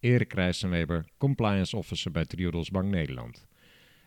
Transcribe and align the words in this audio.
Erik 0.00 0.32
Rijssenweber, 0.32 1.04
compliance 1.18 1.76
officer 1.76 2.10
bij 2.10 2.24
Triodos 2.24 2.70
Bank 2.70 2.90
Nederland. 2.90 3.46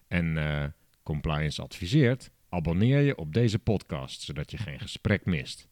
En 0.08 0.38
eh, 0.38 0.66
compliance 1.04 1.62
adviseert, 1.62 2.32
abonneer 2.50 3.00
je 3.00 3.18
op 3.18 3.34
deze 3.34 3.60
podcast, 3.60 4.22
zodat 4.22 4.52
je 4.52 4.58
geen 4.58 4.80
gesprek 4.80 5.26
mist. 5.26 5.68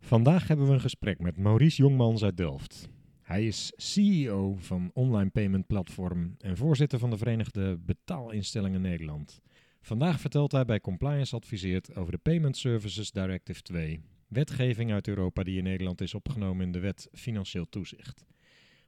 Vandaag 0.00 0.48
hebben 0.48 0.66
we 0.66 0.72
een 0.72 0.80
gesprek 0.80 1.20
met 1.20 1.36
Maurice 1.36 1.82
Jongmans 1.82 2.24
uit 2.24 2.36
Delft. 2.36 2.88
Hij 3.22 3.46
is 3.46 3.72
CEO 3.76 4.56
van 4.56 4.90
online 4.94 5.30
payment 5.30 5.66
platform 5.66 6.34
en 6.38 6.56
voorzitter 6.56 6.98
van 6.98 7.10
de 7.10 7.16
Verenigde 7.16 7.78
Betaalinstellingen 7.78 8.80
Nederland. 8.80 9.40
Vandaag 9.80 10.20
vertelt 10.20 10.52
hij 10.52 10.64
bij 10.64 10.80
Compliance 10.80 11.36
Adviseert 11.36 11.96
over 11.96 12.12
de 12.12 12.18
Payment 12.18 12.56
Services 12.56 13.10
Directive 13.10 13.62
2, 13.62 14.00
wetgeving 14.28 14.92
uit 14.92 15.08
Europa 15.08 15.42
die 15.42 15.58
in 15.58 15.64
Nederland 15.64 16.00
is 16.00 16.14
opgenomen 16.14 16.66
in 16.66 16.72
de 16.72 16.80
wet 16.80 17.08
Financieel 17.12 17.68
Toezicht. 17.68 18.24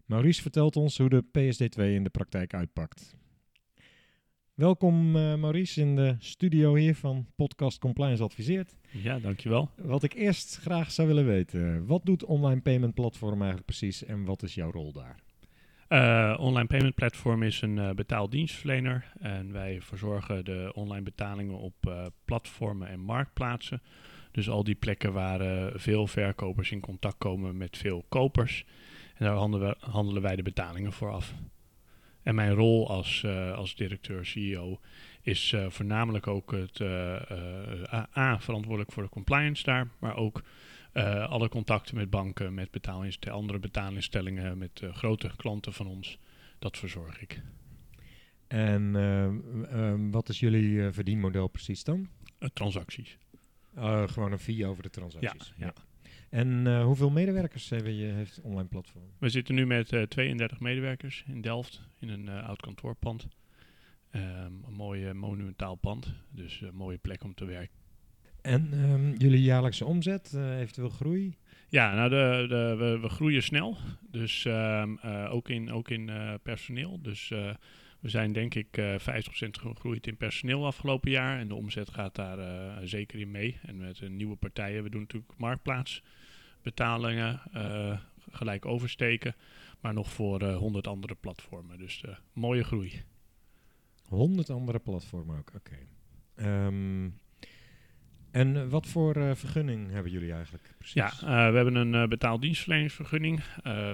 Maurice 0.08 0.42
vertelt 0.42 0.76
ons 0.76 0.98
hoe 0.98 1.08
de 1.08 1.24
PSD2 1.24 1.82
in 1.82 2.02
de 2.02 2.10
praktijk 2.10 2.54
uitpakt. 2.54 3.16
Welkom 4.54 5.16
uh, 5.16 5.34
Maurice 5.34 5.80
in 5.80 5.96
de 5.96 6.16
studio 6.18 6.74
hier 6.74 6.94
van 6.94 7.26
Podcast 7.36 7.78
Compliance 7.78 8.22
Adviseert. 8.22 8.76
Ja, 8.90 9.18
dankjewel. 9.18 9.70
Wat 9.76 10.02
ik 10.02 10.14
eerst 10.14 10.56
graag 10.56 10.90
zou 10.90 11.08
willen 11.08 11.26
weten, 11.26 11.86
wat 11.86 12.04
doet 12.04 12.24
Online 12.24 12.60
Payment 12.60 12.94
Platform 12.94 13.36
eigenlijk 13.36 13.64
precies 13.64 14.04
en 14.04 14.24
wat 14.24 14.42
is 14.42 14.54
jouw 14.54 14.70
rol 14.70 14.92
daar? 14.92 15.16
Uh, 15.88 16.40
online 16.40 16.66
Payment 16.66 16.94
Platform 16.94 17.42
is 17.42 17.62
een 17.62 17.76
uh, 17.76 17.90
betaaldienstverlener 17.90 19.12
en 19.18 19.52
wij 19.52 19.80
verzorgen 19.82 20.44
de 20.44 20.70
online 20.74 21.02
betalingen 21.02 21.58
op 21.58 22.08
platformen 22.24 22.88
en 22.88 23.00
marktplaatsen. 23.00 23.82
Dus 24.30 24.48
al 24.48 24.64
die 24.64 24.74
plekken 24.74 25.12
waar 25.12 25.72
veel 25.80 26.06
verkopers 26.06 26.70
in 26.70 26.80
contact 26.80 27.18
komen 27.18 27.56
met 27.56 27.76
veel 27.76 28.04
kopers. 28.08 28.64
En 29.18 29.24
daar 29.24 29.34
handelen, 29.34 29.68
we, 29.68 29.86
handelen 29.86 30.22
wij 30.22 30.36
de 30.36 30.42
betalingen 30.42 30.92
voor 30.92 31.10
af. 31.10 31.34
En 32.22 32.34
mijn 32.34 32.54
rol 32.54 32.88
als, 32.88 33.24
als 33.54 33.74
directeur, 33.74 34.26
CEO, 34.26 34.80
is 35.22 35.54
voornamelijk 35.68 36.26
ook 36.26 36.52
het 36.52 36.80
A, 38.16 38.38
verantwoordelijk 38.40 38.92
voor 38.92 39.02
de 39.02 39.08
compliance 39.08 39.64
daar, 39.64 39.88
maar 39.98 40.16
ook 40.16 40.42
alle 41.28 41.48
contacten 41.48 41.96
met 41.96 42.10
banken, 42.10 42.54
met 42.54 42.70
betaalinstellingen, 42.70 43.40
andere 43.40 43.58
betaalinstellingen, 43.58 44.58
met 44.58 44.82
grote 44.92 45.30
klanten 45.36 45.72
van 45.72 45.86
ons, 45.86 46.18
dat 46.58 46.76
verzorg 46.76 47.20
ik. 47.20 47.42
En 48.46 50.10
wat 50.10 50.28
is 50.28 50.40
jullie 50.40 50.90
verdienmodel 50.90 51.48
precies 51.48 51.84
dan? 51.84 52.08
transacties. 52.52 53.18
gewoon 54.06 54.32
een 54.32 54.38
fee 54.38 54.66
over 54.66 54.82
de 54.82 54.90
transacties. 54.90 55.54
Ja, 55.56 55.66
ja. 55.66 55.72
En 56.30 56.80
hoeveel 56.82 57.10
medewerkers 57.10 57.68
je, 57.68 57.82
heeft 58.14 58.40
online 58.42 58.68
platform? 58.68 59.04
We 59.18 59.28
zitten 59.28 59.54
nu 59.54 59.66
met 59.66 59.88
32 60.08 60.60
medewerkers 60.60 61.24
in 61.26 61.40
Delft, 61.40 61.82
in 61.98 62.08
een 62.08 62.28
oud 62.28 62.60
kantoorpand. 62.60 63.28
Um, 64.12 64.22
een 64.66 64.74
mooi 64.76 65.12
monumentaal 65.12 65.74
pand, 65.74 66.14
dus 66.30 66.60
een 66.60 66.74
mooie 66.74 66.98
plek 66.98 67.24
om 67.24 67.34
te 67.34 67.44
werken. 67.44 67.76
En 68.42 68.90
um, 68.90 69.14
jullie 69.16 69.42
jaarlijkse 69.42 69.84
omzet, 69.84 70.34
eventueel 70.34 70.88
groei? 70.88 71.36
Ja, 71.68 71.94
nou 71.94 72.08
de, 72.08 72.46
de, 72.48 72.74
we, 72.78 72.98
we 72.98 73.08
groeien 73.08 73.42
snel. 73.42 73.76
Dus 74.10 74.44
um, 74.44 74.98
uh, 75.04 75.28
ook 75.32 75.48
in, 75.48 75.72
ook 75.72 75.90
in 75.90 76.08
uh, 76.08 76.34
personeel. 76.42 77.02
Dus 77.02 77.28
we 78.00 78.08
zijn 78.08 78.32
denk 78.32 78.54
ik 78.54 78.80
50% 78.80 79.04
gegroeid 79.50 80.06
in 80.06 80.16
personeel 80.16 80.66
afgelopen 80.66 81.10
jaar. 81.10 81.38
En 81.38 81.48
de 81.48 81.54
omzet 81.54 81.90
gaat 81.90 82.14
daar 82.14 82.38
zeker 82.86 83.18
in 83.18 83.30
mee. 83.30 83.58
En 83.62 83.76
met 83.76 84.08
nieuwe 84.08 84.36
partijen. 84.36 84.82
We 84.82 84.90
doen 84.90 85.00
natuurlijk 85.00 85.32
marktplaatsbetalingen 86.76 87.40
gelijk 88.30 88.66
oversteken. 88.66 89.34
Maar 89.80 89.94
nog 89.94 90.12
voor 90.12 90.44
100 90.44 90.86
andere 90.86 91.14
platformen. 91.14 91.78
Dus 91.78 92.04
mooie 92.32 92.64
groei. 92.64 93.02
100 94.08 94.50
andere 94.50 94.78
platformen 94.78 95.38
ook, 95.38 95.50
oké. 95.54 95.78
Okay. 96.34 96.66
Um, 96.66 97.20
en 98.30 98.68
wat 98.68 98.86
voor 98.86 99.16
uh, 99.16 99.34
vergunning 99.34 99.90
hebben 99.90 100.12
jullie 100.12 100.32
eigenlijk 100.32 100.74
precies? 100.78 100.94
Ja, 100.94 101.06
uh, 101.06 101.50
we 101.50 101.56
hebben 101.56 101.74
een 101.74 101.94
uh, 101.94 102.06
betaaldienstverleningsvergunning 102.06 103.42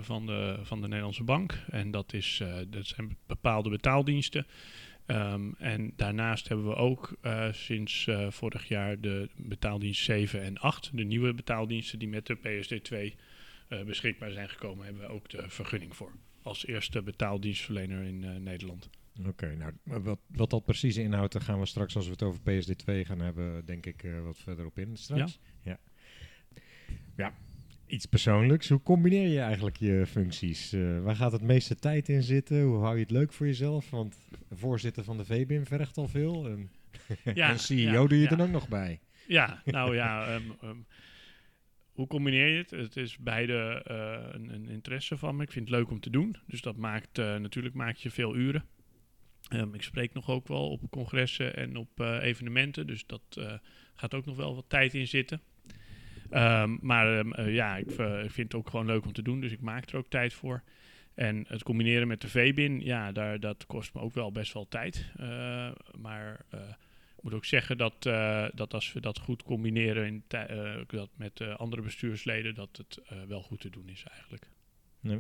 van, 0.01 0.27
de, 0.27 0.59
van 0.63 0.81
de 0.81 0.87
Nederlandse 0.87 1.25
Bank. 1.25 1.65
En 1.71 1.91
dat, 1.91 2.13
is, 2.13 2.43
dat 2.69 2.87
zijn 2.87 3.17
bepaalde 3.27 3.71
betaaldiensten. 3.71 4.47
Um, 5.07 5.55
en 5.59 5.93
daarnaast 5.97 6.49
hebben 6.49 6.67
we 6.67 6.75
ook 6.75 7.17
sinds 7.51 8.09
vorig 8.29 8.69
jaar 8.69 9.01
de 9.01 9.29
betaaldienst 9.37 10.05
7 10.05 10.43
en 10.43 10.59
8. 10.59 10.91
De 10.97 11.05
nieuwe 11.05 11.35
betaaldiensten 11.35 11.99
die 11.99 12.09
met 12.09 12.27
de 12.27 12.37
PSD2 12.37 13.19
beschikbaar 13.87 14.31
zijn 14.31 14.49
gekomen, 14.49 14.85
hebben 14.85 15.03
we 15.03 15.09
ook 15.09 15.29
de 15.29 15.49
vergunning 15.49 15.97
voor. 15.97 16.13
Als 16.43 16.67
eerste 16.67 17.03
betaaldienstverlener 17.03 18.03
in 18.03 18.43
Nederland. 18.43 18.91
Oké, 19.19 19.29
okay, 19.29 19.55
nou, 19.55 19.73
wat, 20.03 20.19
wat 20.27 20.51
dat 20.51 20.65
precies 20.65 20.97
inhoudt, 20.97 21.33
daar 21.33 21.43
gaan 21.43 21.59
we 21.59 21.67
straks, 21.67 21.97
als 21.97 22.05
we 22.05 22.11
het 22.11 22.23
over 22.23 22.41
PSD2 22.41 23.07
gaan 23.07 23.21
hebben, 23.21 23.67
denk 23.67 23.87
ik 23.87 24.07
wat 24.23 24.39
verder 24.39 24.67
op 24.67 24.79
in 24.79 24.97
straks. 24.97 25.39
Ja. 25.63 25.71
ja. 25.71 25.79
ja. 27.17 27.35
Iets 27.95 28.07
persoonlijks. 28.07 28.69
Hoe 28.69 28.83
combineer 28.83 29.29
je 29.29 29.41
eigenlijk 29.41 29.77
je 29.77 30.07
functies? 30.07 30.73
Uh, 30.73 31.01
waar 31.01 31.17
gaat 31.17 31.33
het 31.33 31.43
meeste 31.43 31.75
tijd 31.75 32.09
in 32.09 32.23
zitten? 32.23 32.63
Hoe 32.63 32.83
hou 32.83 32.95
je 32.95 33.03
het 33.03 33.11
leuk 33.11 33.33
voor 33.33 33.47
jezelf? 33.47 33.91
Want 33.91 34.17
voorzitter 34.51 35.05
van 35.05 35.17
de 35.17 35.25
VBIM 35.25 35.67
vergt 35.67 35.97
al 35.97 36.09
veel. 36.09 36.49
En, 36.49 36.71
ja, 37.35 37.49
en 37.51 37.59
CEO 37.59 38.03
ja, 38.03 38.09
doe 38.09 38.19
je 38.19 38.29
er 38.29 38.43
ook 38.43 38.49
nog 38.49 38.69
bij. 38.69 39.01
Ja, 39.27 39.63
nou 39.65 39.95
ja... 39.95 40.35
Um, 40.35 40.53
um, 40.65 40.87
hoe 41.93 42.07
combineer 42.07 42.49
je 42.49 42.57
het? 42.57 42.71
Het 42.71 42.97
is 42.97 43.19
beide 43.19 43.85
uh, 43.91 44.35
een, 44.35 44.55
een, 44.55 44.69
interesse 44.69 45.17
van 45.17 45.37
me. 45.37 45.43
Ik 45.43 45.53
vind 45.53 45.69
het 45.69 45.79
leuk 45.79 45.91
om 45.91 46.01
te 46.01 46.11
doen. 46.11 46.37
Dus 46.47 46.61
dat 46.61 46.77
maakt 46.77 47.17
natuurlijk 47.17 47.75
maakt 47.75 48.01
je 48.01 48.11
veel 48.11 48.37
uren. 48.37 48.65
Um, 49.53 49.75
ik 49.75 49.83
spreek 49.83 50.15
nog 50.15 50.31
ook 50.31 50.49
wel 50.49 50.71
op 50.71 50.91
congressen 50.91 51.57
en 51.57 51.77
op 51.77 52.01
evenementen, 52.01 52.87
dus 52.87 53.07
dat 53.07 53.41
gaat 53.95 54.15
ook 54.15 54.25
nog 54.25 54.37
wel 54.37 54.55
wat 54.55 54.65
tijd 54.69 54.95
in 54.95 55.07
zitten. 55.07 55.41
Um, 56.35 56.79
maar 56.81 57.19
um, 57.19 57.33
uh, 57.39 57.55
ja, 57.55 57.77
ik, 57.77 57.91
vind 58.27 58.53
het 58.53 58.55
ook 58.55 58.71
gewoon 58.71 58.87
leuk 58.87 59.05
om 59.05 59.13
te 59.13 59.23
doen, 59.23 59.41
dus 59.41 59.53
ik 59.53 59.61
maak 59.61 59.89
er 59.89 59.97
ook 59.97 60.09
tijd 60.09 60.33
voor. 60.33 60.63
En 61.15 61.45
het 61.49 61.63
combineren 61.63 62.09
met 62.09 62.21
de 62.21 62.29
VBIN, 62.29 62.81
ja, 62.81 63.13
daar, 63.13 63.41
dat 63.41 63.67
kost 63.67 63.95
me 63.95 64.01
ook 64.01 64.15
wel 64.15 64.33
best 64.33 64.53
wel 64.53 64.69
tijd. 64.69 65.13
maar 65.99 66.45
ik 67.17 67.23
moet 67.23 67.35
ook 67.35 67.45
zeggen 67.45 67.77
dat, 67.77 68.03
dat 68.55 68.75
als 68.75 68.93
we 68.93 69.01
dat 69.01 69.19
goed 69.19 69.43
combineren 69.43 70.07
in 70.07 70.25
dat 70.87 71.11
met 71.17 71.41
andere 71.57 71.83
bestuursleden, 71.83 72.55
dat 72.55 72.77
het 72.77 73.01
wel 73.29 73.43
goed 73.43 73.61
te 73.61 73.71
doen 73.71 73.89
is 73.89 74.05
eigenlijk. 74.11 74.51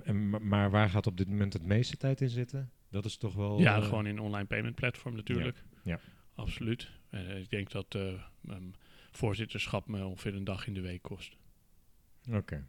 En, 0.04 0.48
maar 0.48 0.70
waar 0.70 0.90
gaat 0.90 1.06
op 1.06 1.16
dit 1.16 1.28
moment 1.28 1.52
het 1.52 1.64
meeste 1.64 1.96
tijd 1.96 2.20
in 2.20 2.28
zitten? 2.28 2.70
Dat 2.90 3.04
is 3.04 3.16
toch 3.16 3.34
wel... 3.34 3.60
Ja, 3.60 3.80
gewoon 3.80 4.06
in 4.06 4.18
online 4.18 4.46
payment 4.46 4.74
platform 4.74 5.14
natuurlijk. 5.14 5.62
Ja. 5.82 5.92
ja. 5.92 6.00
Absoluut. 6.34 6.90
Ik 7.36 7.50
denk 7.50 7.70
dat 7.70 7.94
um, 7.94 8.74
voorzitterschap 9.16 9.88
me 9.88 10.04
ongeveer 10.04 10.34
een 10.34 10.44
dag 10.44 10.66
in 10.66 10.74
de 10.74 10.80
week 10.80 11.02
kost. 11.02 11.36
Oké. 12.28 12.36
Okay. 12.36 12.62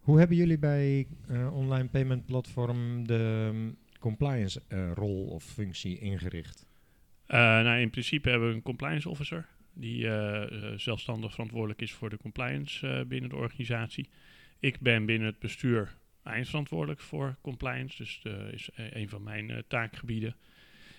Hoe 0.00 0.18
hebben 0.18 0.36
jullie 0.36 0.58
bij 0.58 1.06
uh, 1.30 1.56
online 1.56 1.88
payment 1.88 2.26
platform 2.26 3.06
de 3.06 3.50
um, 3.52 3.76
compliance 3.98 4.62
rol 4.94 5.26
of 5.26 5.44
functie 5.44 5.98
ingericht? 5.98 6.66
nou, 7.26 7.80
in 7.80 7.90
principe 7.90 8.30
hebben 8.30 8.48
we 8.48 8.54
een 8.54 8.62
compliance 8.62 9.08
officer 9.08 9.46
die 9.72 10.08
zelfstandig 10.76 11.32
verantwoordelijk 11.32 11.80
is 11.80 11.92
voor 11.92 12.10
de 12.10 12.16
compliance 12.16 13.04
binnen 13.08 13.30
de 13.30 13.36
organisatie. 13.36 14.08
Ik 14.58 14.80
ben 14.80 15.06
binnen 15.06 15.28
het 15.28 15.38
bestuur 15.38 15.96
eindverantwoordelijk 16.24 17.00
voor 17.00 17.36
compliance. 17.40 17.96
Dus 17.96 18.20
dat 18.22 18.52
is 18.52 18.70
e-, 18.74 18.88
een 18.92 19.08
van 19.08 19.22
mijn 19.22 19.64
taakgebieden. 19.68 20.36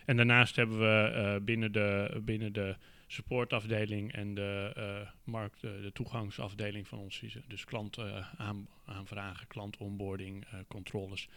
En 0.06 0.18
daarnaast 0.18 0.56
hebben 0.56 0.80
we 0.80 1.42
binnen, 1.44 1.71
de, 1.71 2.21
binnen 2.24 2.53
de 2.53 2.75
supportafdeling 3.07 4.13
en 4.13 4.34
de 4.34 4.74
uh, 4.78 5.10
markt, 5.24 5.62
de 5.62 5.92
toegangsafdeling 5.94 6.88
van 6.88 7.00
ons, 7.00 7.24
dus 7.48 7.63
klantaanvragen, 7.66 9.48
klantonboarding, 9.48 10.46
controles, 10.68 11.30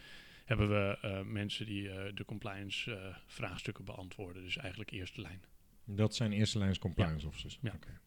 hebben 0.45 0.69
we 0.69 1.23
mensen 1.25 1.65
die 1.65 2.13
de 2.13 2.25
compliance 2.25 3.15
vraagstukken 3.25 3.85
beantwoorden. 3.85 4.43
Dus 4.43 4.57
eigenlijk 4.57 4.91
eerste 4.91 5.21
lijn. 5.21 5.41
Dat 5.85 6.15
zijn 6.15 6.31
eerste 6.31 6.57
lijns 6.57 6.79
compliance 6.79 7.21
ja. 7.21 7.27
officers? 7.27 7.59
Ja. 7.61 7.73
Okay. 7.75 7.97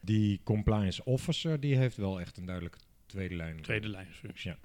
Die 0.00 0.40
compliance 0.42 1.04
officer 1.04 1.60
die 1.60 1.76
heeft 1.76 1.96
wel 1.96 2.20
echt 2.20 2.36
een 2.36 2.46
duidelijke 2.46 2.78
tweede 3.06 3.34
lijn. 3.34 3.60
Tweede 3.62 3.88
lijn 3.88 4.12
functie. 4.12 4.50
Ja. 4.50 4.58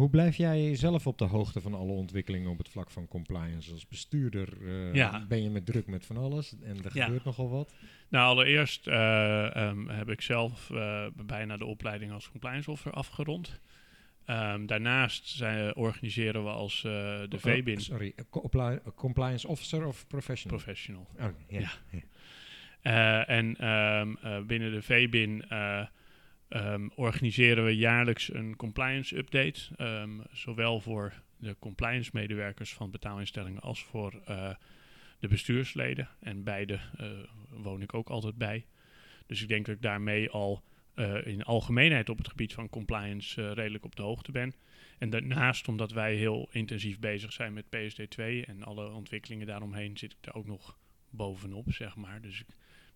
Hoe 0.00 0.10
blijf 0.10 0.36
jij 0.36 0.74
zelf 0.76 1.06
op 1.06 1.18
de 1.18 1.24
hoogte 1.24 1.60
van 1.60 1.74
alle 1.74 1.92
ontwikkelingen 1.92 2.50
op 2.50 2.58
het 2.58 2.68
vlak 2.68 2.90
van 2.90 3.08
compliance? 3.08 3.72
Als 3.72 3.88
bestuurder 3.88 4.48
eh, 4.66 4.94
Ja. 4.94 5.26
ben 5.28 5.42
je 5.42 5.50
met 5.50 5.66
druk 5.66 5.86
met 5.86 6.06
van 6.06 6.16
alles 6.16 6.54
en 6.62 6.84
er 6.84 6.90
Ja. 6.96 7.04
gebeurt 7.04 7.24
nogal 7.24 7.48
wat. 7.50 7.74
Nou, 8.08 8.24
allereerst 8.28 8.86
eh, 8.86 9.56
ehm, 9.56 9.88
heb 9.88 10.08
ik 10.10 10.20
zelf 10.20 10.70
eh, 10.70 11.06
bijna 11.26 11.56
de 11.56 11.64
opleiding 11.64 12.12
als 12.12 12.30
compliance 12.30 12.70
officer 12.70 12.92
afgerond. 12.92 13.60
Ehm, 14.24 14.66
daarnaast 14.66 15.28
zijn, 15.28 15.76
organiseren 15.76 16.44
we 16.44 16.50
als 16.50 16.80
de 16.82 17.28
Oh, 17.34 17.38
VBIN 17.40 17.80
sorry, 17.80 18.14
compli- 18.30 18.78
compliance 18.94 19.48
officer 19.48 19.86
of 19.86 20.06
professional? 20.06 20.58
professional. 20.58 21.06
Oh, 21.18 21.26
ja. 21.48 21.60
Ja. 21.60 21.70
ja. 22.82 23.26
En 23.26 23.56
ehm, 23.56 24.14
eh, 24.22 24.40
binnen 24.42 24.72
de 24.72 24.82
VBIN 24.82 25.44
eh, 26.50 26.72
ehm, 26.72 26.88
organiseren 26.94 27.64
we 27.64 27.76
jaarlijks 27.76 28.34
een 28.34 28.56
compliance 28.56 29.16
update. 29.16 29.60
ehm, 29.76 30.10
zowel 30.32 30.80
voor 30.80 31.12
de 31.40 31.56
compliance 31.58 32.10
medewerkers 32.12 32.72
van 32.72 32.90
betaalinstellingen 32.90 33.60
als 33.60 33.84
voor 33.84 34.20
eh, 34.24 34.54
de 35.18 35.28
bestuursleden. 35.28 36.08
En 36.20 36.44
beide 36.44 36.80
eh, 36.96 37.10
woon 37.48 37.82
ik 37.82 37.94
ook 37.94 38.08
altijd 38.08 38.36
bij. 38.36 38.66
Dus 39.26 39.42
ik 39.42 39.48
denk 39.48 39.66
dat 39.66 39.74
ik 39.74 39.82
daarmee 39.82 40.30
al 40.30 40.62
eh, 40.94 41.26
in 41.26 41.42
algemeenheid 41.42 42.08
op 42.08 42.18
het 42.18 42.28
gebied 42.28 42.52
van 42.52 42.68
compliance 42.68 43.52
redelijk 43.52 43.84
op 43.84 43.96
de 43.96 44.02
hoogte 44.02 44.32
ben. 44.32 44.54
En 44.98 45.10
daarnaast, 45.10 45.68
omdat 45.68 45.92
wij 45.92 46.14
heel 46.14 46.48
intensief 46.50 46.98
bezig 46.98 47.32
zijn 47.32 47.52
met 47.52 47.64
PSD2 47.64 48.44
en 48.46 48.62
alle 48.62 48.90
ontwikkelingen 48.90 49.46
daaromheen, 49.46 49.96
zit 49.96 50.12
ik 50.12 50.18
daar 50.20 50.34
ook 50.34 50.46
nog 50.46 50.78
bovenop, 51.10 51.72
zeg 51.72 51.96
maar. 51.96 52.20
Dus 52.20 52.40
ik 52.40 52.46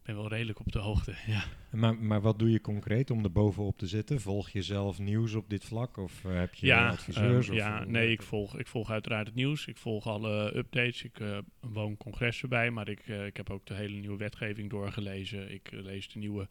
ben 0.05 0.15
wel 0.15 0.29
redelijk 0.29 0.61
op 0.61 0.73
de 0.73 0.79
hoogte, 0.79 1.15
ja. 1.27 1.45
Maar, 1.71 1.97
maar 1.97 2.21
wat 2.21 2.39
doe 2.39 2.51
je 2.51 2.61
concreet 2.61 3.11
om 3.11 3.25
er 3.25 3.33
bovenop 3.33 3.79
te 3.79 3.87
zitten? 3.87 4.21
Volg 4.21 4.51
je 4.51 4.63
zelf 4.63 4.99
nieuws 4.99 5.35
op 5.35 5.51
dit 5.51 5.65
vlak 5.65 5.97
of 5.97 6.25
eh, 6.25 6.35
heb 6.35 6.55
je 6.55 6.67
ja, 6.67 6.89
adviseurs? 6.89 7.49
ehm, 7.49 7.57
ja, 7.57 7.85
nee, 7.85 8.11
ik 8.11 8.23
volg, 8.23 8.59
ik 8.59 8.67
volg 8.67 8.91
uiteraard 8.91 9.27
het 9.27 9.35
nieuws. 9.35 9.67
Ik 9.67 9.77
volg 9.77 10.07
alle 10.07 10.57
updates. 10.57 11.03
Ik 11.03 11.21
eh, 11.21 11.39
woon 11.61 11.97
congressen 11.97 12.49
bij, 12.49 12.71
maar 12.71 12.89
ik, 12.89 13.01
eh, 13.09 13.27
ik 13.27 13.37
heb 13.37 13.51
ook 13.51 13.67
de 13.67 13.75
hele 13.75 13.97
nieuwe 13.97 14.17
wetgeving 14.17 14.71
doorgelezen. 14.71 15.53
Ik 15.53 15.69
lees 15.73 16.09
de 16.09 16.19
nieuwe 16.19 16.49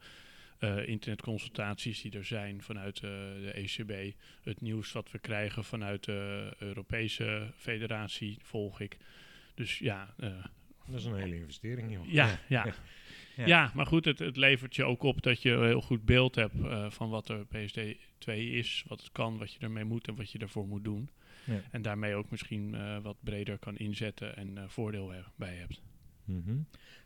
internetconsultaties 0.86 2.02
die 2.02 2.12
er 2.12 2.24
zijn 2.24 2.62
vanuit 2.62 3.00
de 3.00 3.50
ECB. 3.54 4.14
Het 4.42 4.60
nieuws 4.60 4.92
wat 4.92 5.10
we 5.10 5.18
krijgen 5.18 5.64
vanuit 5.64 6.04
de 6.04 6.52
Europese 6.58 7.52
Federatie 7.56 8.38
volg 8.42 8.80
ik. 8.80 8.96
Dus 9.54 9.78
ja, 9.78 10.14
Dat 10.86 10.98
is 11.00 11.04
een 11.04 11.16
hele 11.16 11.36
investering, 11.36 11.92
joh. 11.92 12.06
ja, 12.06 12.38
ja. 12.48 12.64
Ja. 12.64 12.74
Ja. 13.36 13.46
Ja. 13.46 13.70
maar 13.74 13.86
goed, 13.86 14.04
het, 14.04 14.18
het 14.18 14.36
levert 14.36 14.76
je 14.76 14.84
ook 14.84 15.02
op 15.02 15.22
dat 15.22 15.42
je 15.42 15.50
een 15.50 15.66
heel 15.66 15.80
goed 15.80 16.04
beeld 16.04 16.34
hebt 16.34 16.64
eh, 16.64 16.90
van 16.90 17.10
wat 17.10 17.28
er 17.28 17.46
PSD2 17.46 18.32
is, 18.34 18.84
wat 18.88 19.00
het 19.00 19.12
kan, 19.12 19.38
wat 19.38 19.52
je 19.52 19.58
ermee 19.58 19.84
moet 19.84 20.08
en 20.08 20.14
wat 20.14 20.30
je 20.30 20.38
ervoor 20.38 20.66
moet 20.66 20.84
doen. 20.84 21.10
Ja. 21.44 21.60
En 21.70 21.82
daarmee 21.82 22.14
ook 22.14 22.30
misschien 22.30 22.74
eh, 22.74 22.98
wat 23.02 23.16
breder 23.20 23.58
kan 23.58 23.76
inzetten 23.76 24.36
en 24.36 24.58
eh, 24.58 24.64
voordeel 24.66 25.12
bij 25.36 25.54
hebt. 25.54 25.82
Mhm. 26.24 26.56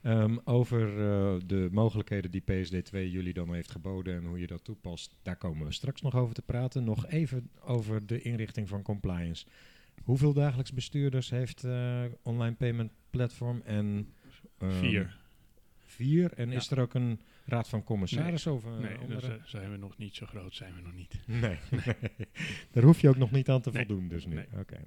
Ehm, 0.02 0.36
over 0.44 0.86
de 1.46 1.68
mogelijkheden 1.72 2.30
die 2.30 2.42
PSD2 2.42 3.10
jullie 3.10 3.32
dan 3.32 3.54
heeft 3.54 3.70
geboden 3.70 4.14
en 4.16 4.24
hoe 4.24 4.38
je 4.38 4.46
dat 4.46 4.64
toepast, 4.64 5.18
daar 5.22 5.36
komen 5.36 5.66
we 5.66 5.72
straks 5.72 6.00
nog 6.00 6.14
over 6.14 6.34
te 6.34 6.42
praten. 6.42 6.84
Nog 6.84 7.06
even 7.06 7.50
over 7.60 8.06
de 8.06 8.22
inrichting 8.22 8.68
van 8.68 8.82
compliance. 8.82 9.46
Hoeveel 10.02 10.32
dagelijks 10.32 10.72
bestuurders 10.72 11.30
heeft 11.30 11.64
Online 12.22 12.54
Payment 12.54 12.92
Platform? 13.10 13.62
En, 13.64 14.12
ehm, 14.58 14.70
Vier. 14.70 15.16
Vier. 15.98 16.32
En 16.32 16.50
Ja. 16.50 16.56
is 16.56 16.70
er 16.70 16.78
ook 16.80 16.94
een 16.94 17.20
raad 17.44 17.68
van 17.68 17.82
een 17.86 18.80
nee, 18.80 19.06
dus, 19.06 19.22
eh, 19.22 19.34
zijn 19.44 19.70
we 19.70 19.76
nog 19.76 19.96
niet 19.98 20.14
zo 20.16 20.26
groot, 20.26 20.54
zijn 20.54 20.74
we 20.74 20.80
nog 20.80 20.94
niet. 20.94 21.20
Nee, 21.26 21.58
daar 22.72 22.82
hoef 22.82 23.00
je 23.00 23.08
ook 23.08 23.16
nog 23.16 23.30
niet 23.30 23.48
aan 23.48 23.60
te 23.60 23.70
Nee. 23.70 23.86
voldoen 23.86 24.08
dus 24.08 24.26
nu. 24.26 24.34
Nee. 24.34 24.46
Oké. 24.58 24.84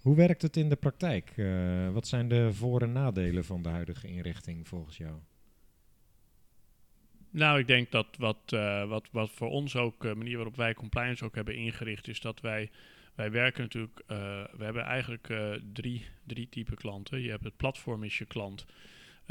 Hoe 0.00 0.16
werkt 0.16 0.42
het 0.42 0.56
in 0.56 0.68
de 0.68 0.76
praktijk? 0.76 1.32
Eh, 1.36 1.90
wat 1.92 2.06
zijn 2.08 2.28
de 2.28 2.52
voor- 2.52 2.82
en 2.82 2.92
nadelen 2.92 3.44
van 3.44 3.62
de 3.62 3.68
huidige 3.68 4.08
inrichting 4.08 4.68
volgens 4.68 4.96
jou? 4.96 5.14
Nou, 7.30 7.58
ik 7.58 7.66
denk 7.66 7.90
dat 7.90 8.06
wat, 8.18 8.38
eh, 8.46 8.88
wat, 8.88 9.08
wat 9.10 9.30
voor 9.30 9.48
ons 9.48 9.76
ook, 9.76 10.00
de 10.02 10.14
manier 10.14 10.34
waarop 10.36 10.56
wij 10.56 10.74
compliance 10.74 11.24
ook 11.24 11.34
hebben 11.34 11.56
ingericht, 11.56 12.08
is 12.08 12.20
dat 12.20 12.40
wij, 12.40 12.70
wij 13.14 13.30
werken 13.30 13.62
natuurlijk, 13.62 14.02
we 14.56 14.64
hebben 14.64 14.82
eigenlijk 14.82 15.34
drie, 15.72 16.04
drie 16.26 16.48
typen 16.48 16.76
klanten. 16.76 17.20
Je 17.20 17.30
hebt 17.30 17.44
het 17.44 17.56
platform 17.56 18.04
is 18.04 18.18
je 18.18 18.24
klant. 18.24 18.66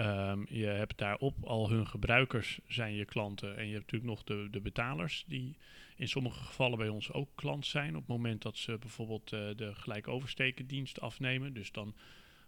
Ehm, 0.02 0.44
je 0.50 0.66
hebt 0.66 0.98
daarop 0.98 1.44
al 1.44 1.70
hun 1.70 1.88
gebruikers 1.88 2.60
zijn 2.68 2.94
je 2.94 3.06
klanten. 3.06 3.58
En 3.58 3.68
je 3.68 3.74
hebt 3.74 3.92
natuurlijk 3.92 4.12
nog 4.12 4.24
de, 4.24 4.48
de 4.52 4.62
betalers, 4.62 5.24
die 5.28 5.58
in 5.96 6.08
sommige 6.08 6.44
gevallen 6.44 6.78
bij 6.78 6.88
ons 6.88 7.12
ook 7.12 7.30
klant 7.36 7.66
zijn. 7.66 7.96
Op 7.96 8.02
het 8.02 8.10
moment 8.10 8.42
dat 8.42 8.58
ze 8.58 8.78
bijvoorbeeld 8.78 9.34
eh, 9.34 9.40
de 9.56 9.76
gelijkoverstekendienst 9.76 11.02
afnemen. 11.02 11.54
Dus 11.54 11.72
dan 11.72 11.96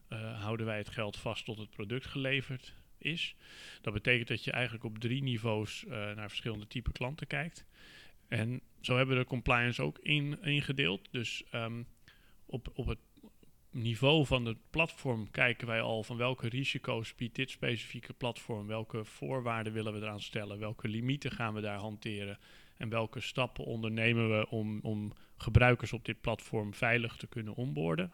eh, 0.08 0.42
houden 0.42 0.66
wij 0.66 0.78
het 0.78 0.90
geld 0.90 1.18
vast 1.18 1.46
tot 1.46 1.58
het 1.58 1.70
product 1.70 2.06
geleverd 2.06 2.74
is. 2.98 3.36
Dat 3.82 3.94
betekent 3.94 4.28
dat 4.28 4.44
je 4.44 4.52
eigenlijk 4.52 4.84
op 4.84 4.98
drie 4.98 5.24
niveaus 5.24 5.86
eh, 5.86 5.92
naar 5.92 6.30
verschillende 6.30 6.68
type 6.68 6.92
klanten 6.92 7.28
kijkt. 7.28 7.66
En 8.28 8.62
zo 8.82 8.98
hebben 8.98 9.16
we 9.16 9.22
de 9.22 9.28
compliance 9.28 9.82
ook 9.82 10.00
in, 10.00 10.38
ingedeeld. 10.42 11.08
Dus 11.12 11.44
ehm, 11.52 11.84
op, 12.46 12.72
op 12.74 12.86
het 12.88 13.00
niveau 13.74 14.26
van 14.26 14.46
het 14.46 14.58
platform 14.70 15.32
kijken 15.32 15.68
wij 15.68 15.82
al 15.82 16.04
van 16.04 16.18
welke 16.18 16.50
risico's 16.50 17.16
biedt 17.16 17.36
dit 17.36 17.50
specifieke 17.50 18.14
platform, 18.14 18.68
welke 18.68 19.06
voorwaarden 19.06 19.74
willen 19.74 19.94
we 19.94 20.00
eraan 20.00 20.22
stellen, 20.22 20.60
welke 20.60 20.88
limieten 20.88 21.32
gaan 21.32 21.54
we 21.54 21.62
daar 21.62 21.78
hanteren 21.78 22.38
en 22.78 22.90
welke 22.90 23.20
stappen 23.20 23.66
ondernemen 23.66 24.38
we 24.38 24.50
om, 24.50 24.80
om 24.82 25.14
gebruikers 25.38 25.94
op 25.94 26.06
dit 26.06 26.22
platform 26.22 26.74
veilig 26.74 27.16
te 27.16 27.28
kunnen 27.28 27.56
onboorden. 27.56 28.12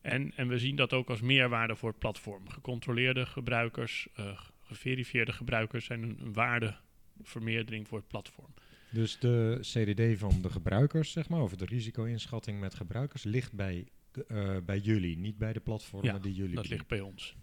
En, 0.00 0.32
en 0.36 0.48
we 0.48 0.58
zien 0.58 0.76
dat 0.76 0.92
ook 0.92 1.10
als 1.10 1.20
meerwaarde 1.20 1.76
voor 1.76 1.88
het 1.88 1.98
platform. 1.98 2.48
Gecontroleerde 2.48 3.26
gebruikers, 3.26 4.08
eh, 4.14 4.40
geverifieerde 4.62 5.32
gebruikers 5.32 5.84
zijn 5.84 6.02
een, 6.02 6.18
een 6.20 6.32
waardevermeerdering 6.32 7.88
voor 7.88 7.98
het 7.98 8.08
platform. 8.08 8.54
Dus 8.90 9.18
de 9.18 9.58
CDD 9.60 10.18
van 10.18 10.42
de 10.42 10.50
gebruikers, 10.50 11.12
zeg 11.12 11.28
maar, 11.28 11.40
of 11.40 11.56
de 11.56 11.64
risico-inschatting 11.64 12.60
met 12.60 12.74
gebruikers, 12.74 13.22
ligt 13.22 13.52
bij, 13.52 13.86
eh, 14.16 14.56
bij 14.64 14.78
jullie, 14.78 15.18
niet 15.18 15.38
bij 15.38 15.52
de 15.52 15.60
platformen 15.60 16.14
Ja, 16.14 16.18
die 16.18 16.34
jullie 16.34 16.54
Dat 16.54 16.68
ligt 16.68 16.86
bij 16.86 17.00
ons. 17.00 17.36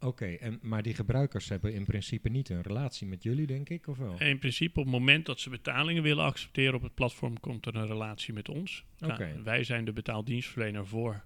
Oké, 0.00 0.26
en 0.26 0.58
maar 0.62 0.82
die 0.82 0.94
gebruikers 0.94 1.48
hebben 1.48 1.74
in 1.74 1.84
principe 1.84 2.28
niet 2.28 2.48
een 2.48 2.62
relatie 2.62 3.06
met 3.06 3.22
jullie, 3.22 3.46
denk 3.46 3.68
ik, 3.68 3.86
of 3.86 3.98
wel? 3.98 4.20
In 4.20 4.38
principe 4.38 4.78
op 4.78 4.84
het 4.84 4.94
moment 4.94 5.26
dat 5.26 5.40
ze 5.40 5.50
betalingen 5.50 6.02
willen 6.02 6.24
accepteren 6.24 6.74
op 6.74 6.82
het 6.82 6.94
platform, 6.94 7.40
komt 7.40 7.66
er 7.66 7.76
een 7.76 7.86
relatie 7.86 8.34
met 8.34 8.48
ons. 8.48 8.84
Nou, 8.98 9.12
Oké. 9.12 9.42
wij 9.42 9.64
zijn 9.64 9.84
de 9.84 9.92
betaaldienstverlener 9.92 10.86
voor 10.86 11.24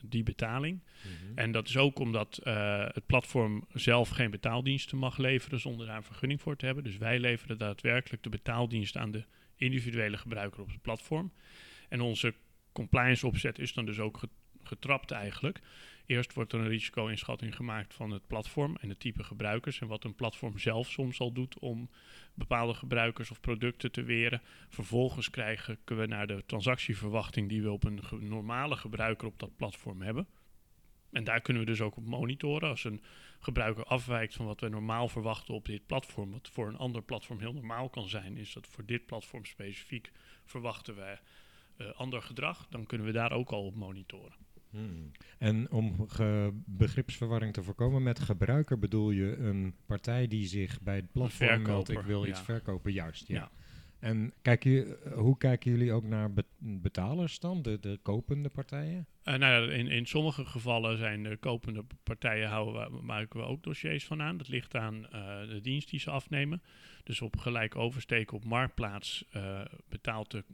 die 0.00 0.22
betaling. 0.22 0.80
Mhm. 1.02 1.38
En 1.38 1.52
dat 1.52 1.68
is 1.68 1.76
ook 1.76 1.98
omdat 1.98 2.38
eh, 2.38 2.86
het 2.88 3.06
platform 3.06 3.64
zelf 3.72 4.08
geen 4.08 4.30
betaaldiensten 4.30 4.98
mag 4.98 5.16
leveren 5.16 5.60
zonder 5.60 5.86
daar 5.86 5.96
een 5.96 6.02
vergunning 6.02 6.40
voor 6.40 6.56
te 6.56 6.66
hebben. 6.66 6.84
Dus 6.84 6.96
wij 6.96 7.18
leveren 7.18 7.58
daadwerkelijk 7.58 8.22
de 8.22 8.28
betaaldienst 8.28 8.96
aan 8.96 9.10
de 9.10 9.24
individuele 9.56 10.16
gebruiker 10.16 10.60
op 10.60 10.68
het 10.68 10.82
platform. 10.82 11.32
En 11.88 12.00
onze 12.00 12.34
compliance 12.78 13.26
opzet 13.26 13.58
is 13.58 13.72
dan 13.72 13.84
dus 13.86 13.98
ook 13.98 14.18
ge- 14.18 14.28
getrapt 14.62 15.10
eigenlijk. 15.10 15.60
Eerst 16.06 16.32
wordt 16.32 16.52
er 16.52 16.60
een 16.60 16.68
risico-inschatting 16.68 17.56
gemaakt 17.56 17.94
van 17.94 18.10
het 18.10 18.26
platform 18.26 18.76
en 18.80 18.88
het 18.88 19.00
type 19.00 19.22
gebruikers. 19.22 19.80
En 19.80 19.86
wat 19.86 20.04
een 20.04 20.14
platform 20.14 20.58
zelf 20.58 20.90
soms 20.90 21.20
al 21.20 21.32
doet 21.32 21.58
om 21.58 21.90
bepaalde 22.34 22.74
gebruikers 22.74 23.30
of 23.30 23.40
producten 23.40 23.92
te 23.92 24.02
weren. 24.02 24.42
Vervolgens 24.68 25.30
krijgen 25.30 25.78
we 25.84 26.06
naar 26.06 26.26
de 26.26 26.42
transactieverwachting 26.46 27.48
die 27.48 27.62
we 27.62 27.70
op 27.70 27.84
een 27.84 28.00
normale 28.20 28.76
gebruiker 28.76 29.26
op 29.26 29.38
dat 29.38 29.56
platform 29.56 30.02
hebben. 30.02 30.26
En 31.12 31.24
daar 31.24 31.40
kunnen 31.40 31.62
we 31.62 31.70
dus 31.70 31.80
ook 31.80 31.96
op 31.96 32.04
monitoren. 32.04 32.68
Als 32.68 32.84
een 32.84 33.02
gebruiker 33.40 33.84
afwijkt 33.84 34.34
van 34.34 34.46
wat 34.46 34.60
we 34.60 34.68
normaal 34.68 35.08
verwachten 35.08 35.54
op 35.54 35.64
dit 35.64 35.86
platform, 35.86 36.30
wat 36.30 36.48
voor 36.52 36.68
een 36.68 36.76
ander 36.76 37.02
platform 37.02 37.38
heel 37.38 37.52
normaal 37.52 37.88
kan 37.88 38.08
zijn, 38.08 38.36
is 38.36 38.52
dat 38.52 38.66
voor 38.66 38.84
dit 38.84 39.06
platform 39.06 39.44
specifiek 39.44 40.12
verwachten 40.44 40.96
wij 40.96 41.18
ander 41.94 42.22
gedrag. 42.22 42.66
Dan 42.70 42.86
kunnen 42.86 43.06
we 43.06 43.12
daar 43.12 43.32
ook 43.32 43.50
al 43.50 43.64
op 43.64 43.74
monitoren. 43.74 44.36
Hmm. 44.70 45.10
En 45.38 45.70
om 45.70 46.06
begripsverwarring 46.66 47.52
te 47.52 47.62
voorkomen, 47.62 48.02
met 48.02 48.18
gebruiker 48.18 48.78
bedoel 48.78 49.10
je 49.10 49.36
een 49.36 49.74
partij 49.86 50.26
die 50.26 50.46
zich 50.46 50.80
bij 50.80 50.96
het 50.96 51.12
platform 51.12 51.62
meldt, 51.62 51.90
ik 51.90 52.00
wil 52.00 52.24
ja. 52.24 52.30
iets 52.30 52.40
verkopen, 52.40 52.92
juist. 52.92 53.28
Ja. 53.28 53.34
Ja. 53.34 53.50
En 53.98 54.32
kijk 54.42 54.64
je, 54.64 55.10
hoe 55.14 55.36
kijken 55.36 55.70
jullie 55.70 55.92
ook 55.92 56.04
naar 56.04 56.32
be- 56.32 56.44
betalers 56.58 57.38
dan, 57.40 57.62
de, 57.62 57.78
de 57.80 57.98
kopende 58.02 58.48
partijen? 58.48 59.06
Eh, 59.22 59.34
nou, 59.34 59.70
ja, 59.70 59.72
in, 59.72 59.86
in 59.88 60.06
sommige 60.06 60.44
gevallen 60.44 60.98
zijn 60.98 61.22
de 61.22 61.36
kopende 61.36 61.84
partijen 62.02 62.48
houden 62.48 62.92
we, 62.92 63.02
maken 63.02 63.40
we 63.40 63.46
ook 63.46 63.62
dossiers 63.62 64.04
van 64.04 64.22
aan. 64.22 64.36
Dat 64.36 64.48
ligt 64.48 64.74
aan 64.74 65.08
eh, 65.10 65.48
de 65.48 65.60
dienst 65.60 65.90
die 65.90 66.00
ze 66.00 66.10
afnemen. 66.10 66.62
Dus 67.04 67.20
op 67.20 67.36
gelijk 67.36 67.76
oversteken 67.76 68.36
op 68.36 68.44
marktplaats 68.44 69.24
eh, 69.30 69.60
betaalt 69.88 70.30
de 70.30 70.38
eh, 70.38 70.44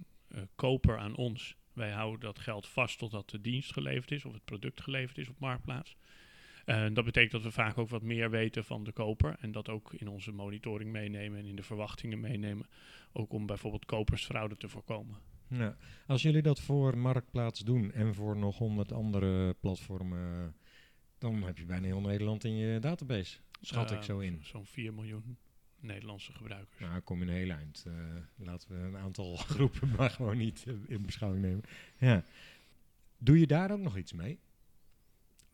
koper 0.54 0.98
aan 0.98 1.16
ons. 1.16 1.56
Wij 1.72 1.90
houden 1.90 2.20
dat 2.20 2.38
geld 2.38 2.66
vast 2.66 2.98
totdat 2.98 3.30
de 3.30 3.40
dienst 3.40 3.72
geleverd 3.72 4.10
is 4.10 4.24
of 4.24 4.32
het 4.32 4.44
product 4.44 4.80
geleverd 4.80 5.18
is 5.18 5.28
op 5.28 5.38
marktplaats. 5.38 5.96
Eh, 6.64 6.86
dat 6.92 7.04
betekent 7.04 7.32
dat 7.32 7.42
we 7.42 7.50
vaak 7.50 7.78
ook 7.78 7.88
wat 7.88 8.02
meer 8.02 8.30
weten 8.30 8.64
van 8.64 8.84
de 8.84 8.92
koper 8.92 9.36
en 9.40 9.52
dat 9.52 9.68
ook 9.68 9.92
in 9.92 10.08
onze 10.08 10.32
monitoring 10.32 10.92
meenemen 10.92 11.38
en 11.38 11.46
in 11.46 11.56
de 11.56 11.62
verwachtingen 11.62 12.20
meenemen. 12.20 12.66
Ook 13.12 13.32
om 13.32 13.46
bijvoorbeeld 13.46 13.84
kopersfraude 13.84 14.56
te 14.56 14.68
voorkomen. 14.68 15.16
Ja. 15.48 15.76
Als 16.06 16.22
jullie 16.22 16.42
dat 16.42 16.60
voor 16.60 16.98
Marktplaats 16.98 17.60
doen 17.60 17.92
en 17.92 18.14
voor 18.14 18.36
nog 18.36 18.58
honderd 18.58 18.92
andere 18.92 19.54
platformen, 19.54 20.54
dan 21.18 21.42
heb 21.42 21.58
je 21.58 21.64
bijna 21.64 21.86
heel 21.86 22.00
Nederland 22.00 22.44
in 22.44 22.54
je 22.54 22.78
database. 22.78 23.38
Schat 23.60 23.90
ik 23.90 23.98
Eh, 23.98 24.04
zo 24.04 24.18
in. 24.18 24.40
Zo'n 24.42 24.66
4 24.66 24.94
miljoen 24.94 25.38
Nederlandse 25.84 26.32
gebruikers. 26.32 26.80
Nou, 26.80 27.00
kom 27.00 27.18
je 27.18 27.24
een 27.24 27.36
heel 27.36 27.50
eind. 27.50 27.84
Eh, 27.86 27.94
laten 28.36 28.68
we 28.68 28.86
een 28.86 28.96
aantal 28.96 29.36
groepen 29.54 29.88
maar 29.96 30.10
gewoon 30.10 30.36
niet 30.36 30.64
eh, 30.66 30.74
in 30.86 31.02
beschouwing 31.02 31.42
nemen. 31.42 31.62
Ja. 31.98 32.24
Doe 33.18 33.38
je 33.38 33.46
daar 33.46 33.70
ook 33.70 33.80
nog 33.80 33.96
iets 33.96 34.12
mee? 34.12 34.38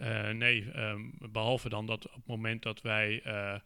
Eh, 0.00 0.30
nee, 0.30 0.70
ehm, 0.70 1.02
behalve 1.30 1.68
dan 1.68 1.86
dat 1.86 2.06
op 2.06 2.14
het 2.14 2.26
moment 2.26 2.62
dat 2.62 2.80
wij 2.80 3.22
eh, 3.22 3.60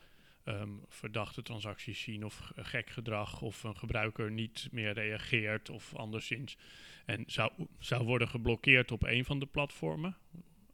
ehm, 0.44 0.70
verdachte 0.88 1.42
transacties 1.42 2.02
zien 2.02 2.24
of 2.24 2.52
gek 2.56 2.90
gedrag 2.90 3.42
of 3.42 3.62
een 3.62 3.76
gebruiker 3.76 4.30
niet 4.30 4.68
meer 4.70 4.92
reageert 4.92 5.70
of 5.70 5.94
anderszins 5.94 6.56
en 7.04 7.24
zou, 7.26 7.52
zou 7.78 8.04
worden 8.04 8.28
geblokkeerd 8.28 8.92
op 8.92 9.02
een 9.02 9.24
van 9.24 9.38
de 9.38 9.46
platformen, 9.46 10.16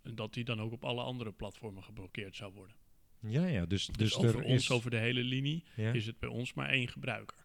dat 0.02 0.34
die 0.34 0.44
dan 0.44 0.60
ook 0.60 0.72
op 0.72 0.84
alle 0.84 1.02
andere 1.02 1.32
platformen 1.32 1.82
geblokkeerd 1.82 2.36
zou 2.36 2.52
worden. 2.52 2.76
Ja, 3.20 3.46
ja. 3.46 3.66
Dus, 3.66 3.86
Dus, 3.86 3.96
dus, 3.96 4.16
over 4.16 4.38
er 4.40 4.44
ons, 4.44 4.62
is... 4.62 4.70
over 4.70 4.90
de 4.90 4.96
hele 4.98 5.22
linie, 5.22 5.64
ja? 5.76 5.92
is 5.92 6.06
het 6.06 6.18
bij 6.18 6.28
ons 6.28 6.54
maar 6.54 6.68
één 6.68 6.88
gebruiker. 6.88 7.36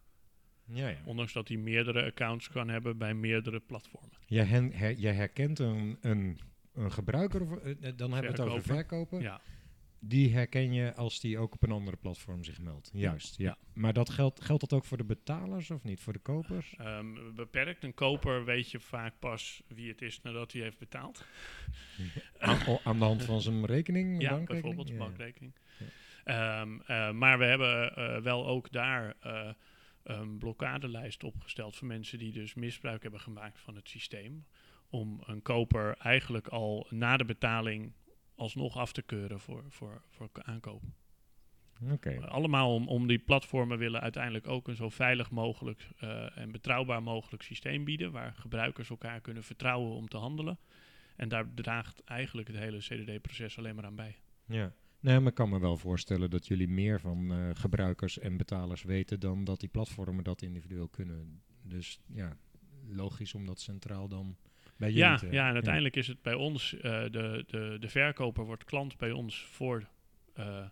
ja, 0.64 0.88
ja. 0.88 0.98
Ondanks 1.04 1.32
dat 1.32 1.48
hij 1.48 1.56
meerdere 1.56 2.04
accounts 2.04 2.48
kan 2.48 2.68
hebben 2.68 2.98
bij 2.98 3.14
meerdere 3.14 3.60
platformen. 3.60 4.18
Jij, 4.26 4.44
hen, 4.44 4.72
her- 4.72 4.98
jij 4.98 5.14
herkent 5.14 5.58
een, 5.58 5.98
een, 6.00 6.38
een 6.72 6.92
gebruiker, 6.92 7.42
of, 7.42 7.56
eh, 7.58 7.70
eh, 7.70 7.76
dan 7.96 8.12
hebben 8.12 8.32
we 8.34 8.42
het 8.42 8.50
over 8.50 8.62
verkoper. 8.62 9.20
Ja, 9.20 9.40
Die 9.98 10.32
herken 10.32 10.72
je 10.72 10.94
als 10.94 11.20
die 11.20 11.38
ook 11.38 11.54
op 11.54 11.62
een 11.62 11.70
andere 11.70 11.96
platform 11.96 12.44
zich 12.44 12.60
meldt. 12.60 12.90
Juist, 12.92 13.36
ja. 13.38 13.56
Maar 13.74 13.92
dat 13.92 14.10
geldt, 14.10 14.40
geldt 14.44 14.60
dat 14.60 14.72
ook 14.72 14.84
voor 14.84 14.96
de 14.96 15.04
betalers 15.04 15.70
of 15.70 15.84
niet? 15.84 16.00
Voor 16.00 16.12
de 16.12 16.18
kopers? 16.18 16.74
Ehm, 16.78 17.34
beperkt. 17.34 17.84
Een 17.84 17.94
koper 17.94 18.44
weet 18.44 18.70
je 18.70 18.80
vaak 18.80 19.18
pas 19.18 19.62
wie 19.68 19.88
het 19.88 20.02
is 20.02 20.20
nadat 20.22 20.52
hij 20.52 20.62
heeft 20.62 20.78
betaald. 20.78 21.24
aan, 22.84 22.98
de 22.98 23.04
hand 23.04 23.24
van 23.24 23.40
zijn 23.40 23.64
rekening? 23.66 24.22
Ja, 24.22 24.40
bijvoorbeeld 24.40 24.88
ja. 24.88 24.96
bankrekening. 24.96 25.52
Ehm, 26.26 26.80
eh, 26.86 27.10
maar 27.10 27.38
we 27.38 27.44
hebben 27.44 27.96
eh, 27.96 28.20
wel 28.20 28.46
ook 28.46 28.72
daar 28.72 29.14
eh, 29.20 29.48
een 30.02 30.38
blokkadelijst 30.38 31.24
opgesteld 31.24 31.76
voor 31.76 31.86
mensen 31.86 32.18
die 32.18 32.32
dus 32.32 32.54
misbruik 32.54 33.02
hebben 33.02 33.20
gemaakt 33.20 33.60
van 33.60 33.74
het 33.74 33.88
systeem. 33.88 34.46
Om 34.90 35.20
een 35.26 35.42
koper 35.42 35.96
eigenlijk 35.98 36.48
al 36.48 36.86
na 36.90 37.16
de 37.16 37.24
betaling 37.24 37.92
alsnog 38.34 38.76
af 38.76 38.92
te 38.92 39.02
keuren 39.02 39.40
voor, 39.40 39.64
voor, 39.68 40.02
voor 40.08 40.30
aankoop. 40.32 40.82
Oké. 41.90 42.20
Allemaal 42.20 42.74
om, 42.74 42.88
om 42.88 43.06
die 43.06 43.18
platformen 43.18 43.78
willen 43.78 44.00
uiteindelijk 44.00 44.48
ook 44.48 44.68
een 44.68 44.76
zo 44.76 44.88
veilig 44.88 45.30
mogelijk 45.30 45.88
en 46.34 46.52
betrouwbaar 46.52 47.02
mogelijk 47.02 47.42
systeem 47.42 47.84
bieden. 47.84 48.12
Waar 48.12 48.32
gebruikers 48.32 48.90
elkaar 48.90 49.20
kunnen 49.20 49.44
vertrouwen 49.44 49.92
om 49.92 50.08
te 50.08 50.16
handelen. 50.16 50.58
En 51.16 51.28
daar 51.28 51.54
draagt 51.54 52.04
eigenlijk 52.04 52.48
het 52.48 52.56
hele 52.56 52.78
CDD-proces 52.78 53.58
alleen 53.58 53.74
maar 53.74 53.84
aan 53.84 53.96
bij. 53.96 54.16
Ja. 54.44 54.72
Nee, 55.06 55.18
maar 55.18 55.28
ik 55.28 55.34
kan 55.34 55.48
me 55.48 55.60
wel 55.60 55.76
voorstellen 55.76 56.30
dat 56.30 56.46
jullie 56.46 56.68
meer 56.68 57.00
van 57.00 57.32
eh, 57.32 57.50
gebruikers 57.54 58.18
en 58.18 58.36
betalers 58.36 58.82
weten 58.82 59.20
dan 59.20 59.44
dat 59.44 59.60
die 59.60 59.68
platformen 59.68 60.24
dat 60.24 60.42
individueel 60.42 60.88
kunnen. 60.88 61.42
Dus 61.62 62.00
ja, 62.06 62.36
logisch 62.88 63.34
om 63.34 63.46
dat 63.46 63.60
centraal 63.60 64.08
dan 64.08 64.36
bij 64.76 64.88
jullie 64.88 65.04
Ja, 65.04 65.16
te 65.16 65.30
ja, 65.30 65.48
en 65.48 65.54
uiteindelijk 65.54 65.96
is 65.96 66.06
het 66.06 66.22
bij 66.22 66.34
ons, 66.34 66.74
eh, 66.74 66.82
de, 67.10 67.44
de, 67.46 67.76
de 67.80 67.88
verkoper 67.88 68.44
wordt 68.44 68.64
klant 68.64 68.96
bij 68.96 69.12
ons 69.12 69.44
voor 69.44 69.88
eh, 70.32 70.66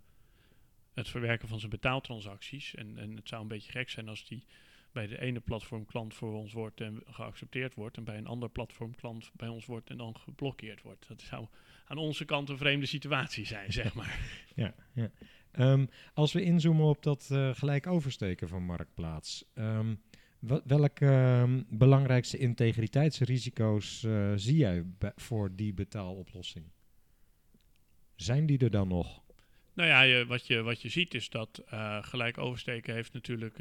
het 0.94 1.08
verwerken 1.08 1.48
van 1.48 1.58
zijn 1.58 1.70
betaaltransacties. 1.70 2.74
En, 2.74 2.98
en 2.98 3.16
het 3.16 3.28
zou 3.28 3.42
een 3.42 3.48
beetje 3.48 3.72
gek 3.72 3.90
zijn 3.90 4.08
als 4.08 4.26
die 4.26 4.46
bij 4.92 5.06
de 5.06 5.20
ene 5.20 5.40
platform 5.40 5.84
klant 5.84 6.14
voor 6.14 6.34
ons 6.34 6.52
wordt 6.52 6.80
en 6.80 7.02
geaccepteerd 7.06 7.74
wordt. 7.74 7.96
En 7.96 8.04
bij 8.04 8.16
een 8.16 8.26
ander 8.26 8.50
platform 8.50 8.94
klant 8.94 9.30
bij 9.34 9.48
ons 9.48 9.66
wordt 9.66 9.90
en 9.90 9.96
dan 9.96 10.16
geblokkeerd 10.16 10.82
wordt. 10.82 11.08
Dat 11.08 11.22
zou 11.22 11.46
aan 11.84 11.98
onze 11.98 12.24
kant 12.24 12.48
een 12.48 12.58
vreemde 12.58 12.86
situatie 12.86 13.46
zijn, 13.46 13.72
zeg 13.72 13.94
maar. 13.98 14.18
Ja, 14.54 14.74
ja. 14.92 15.10
Ehm, 15.50 15.86
als 16.14 16.32
we 16.32 16.42
inzoomen 16.42 16.84
op 16.86 17.02
dat 17.02 17.28
eh, 17.32 17.54
gelijk 17.54 17.86
oversteken 17.86 18.48
van 18.48 18.62
Marktplaats. 18.64 19.44
wa- 20.38 20.60
welke 20.64 21.06
ehm, 21.06 21.62
belangrijkste 21.68 22.38
integriteitsrisico's 22.38 24.04
eh, 24.04 24.32
zie 24.36 24.56
jij 24.56 24.84
voor 25.16 25.54
die 25.54 25.74
betaaloplossing? 25.74 26.64
Zijn 28.14 28.46
die 28.46 28.58
er 28.58 28.70
dan 28.70 28.88
nog? 28.88 29.22
Nou 29.72 29.88
ja, 29.88 30.00
je, 30.02 30.26
wat, 30.26 30.46
je, 30.46 30.62
wat 30.62 30.82
je 30.82 30.88
ziet 30.88 31.14
is 31.14 31.28
dat 31.28 31.62
eh, 31.66 32.02
gelijk 32.02 32.38
oversteken 32.38 32.94
heeft 32.94 33.12
natuurlijk... 33.12 33.58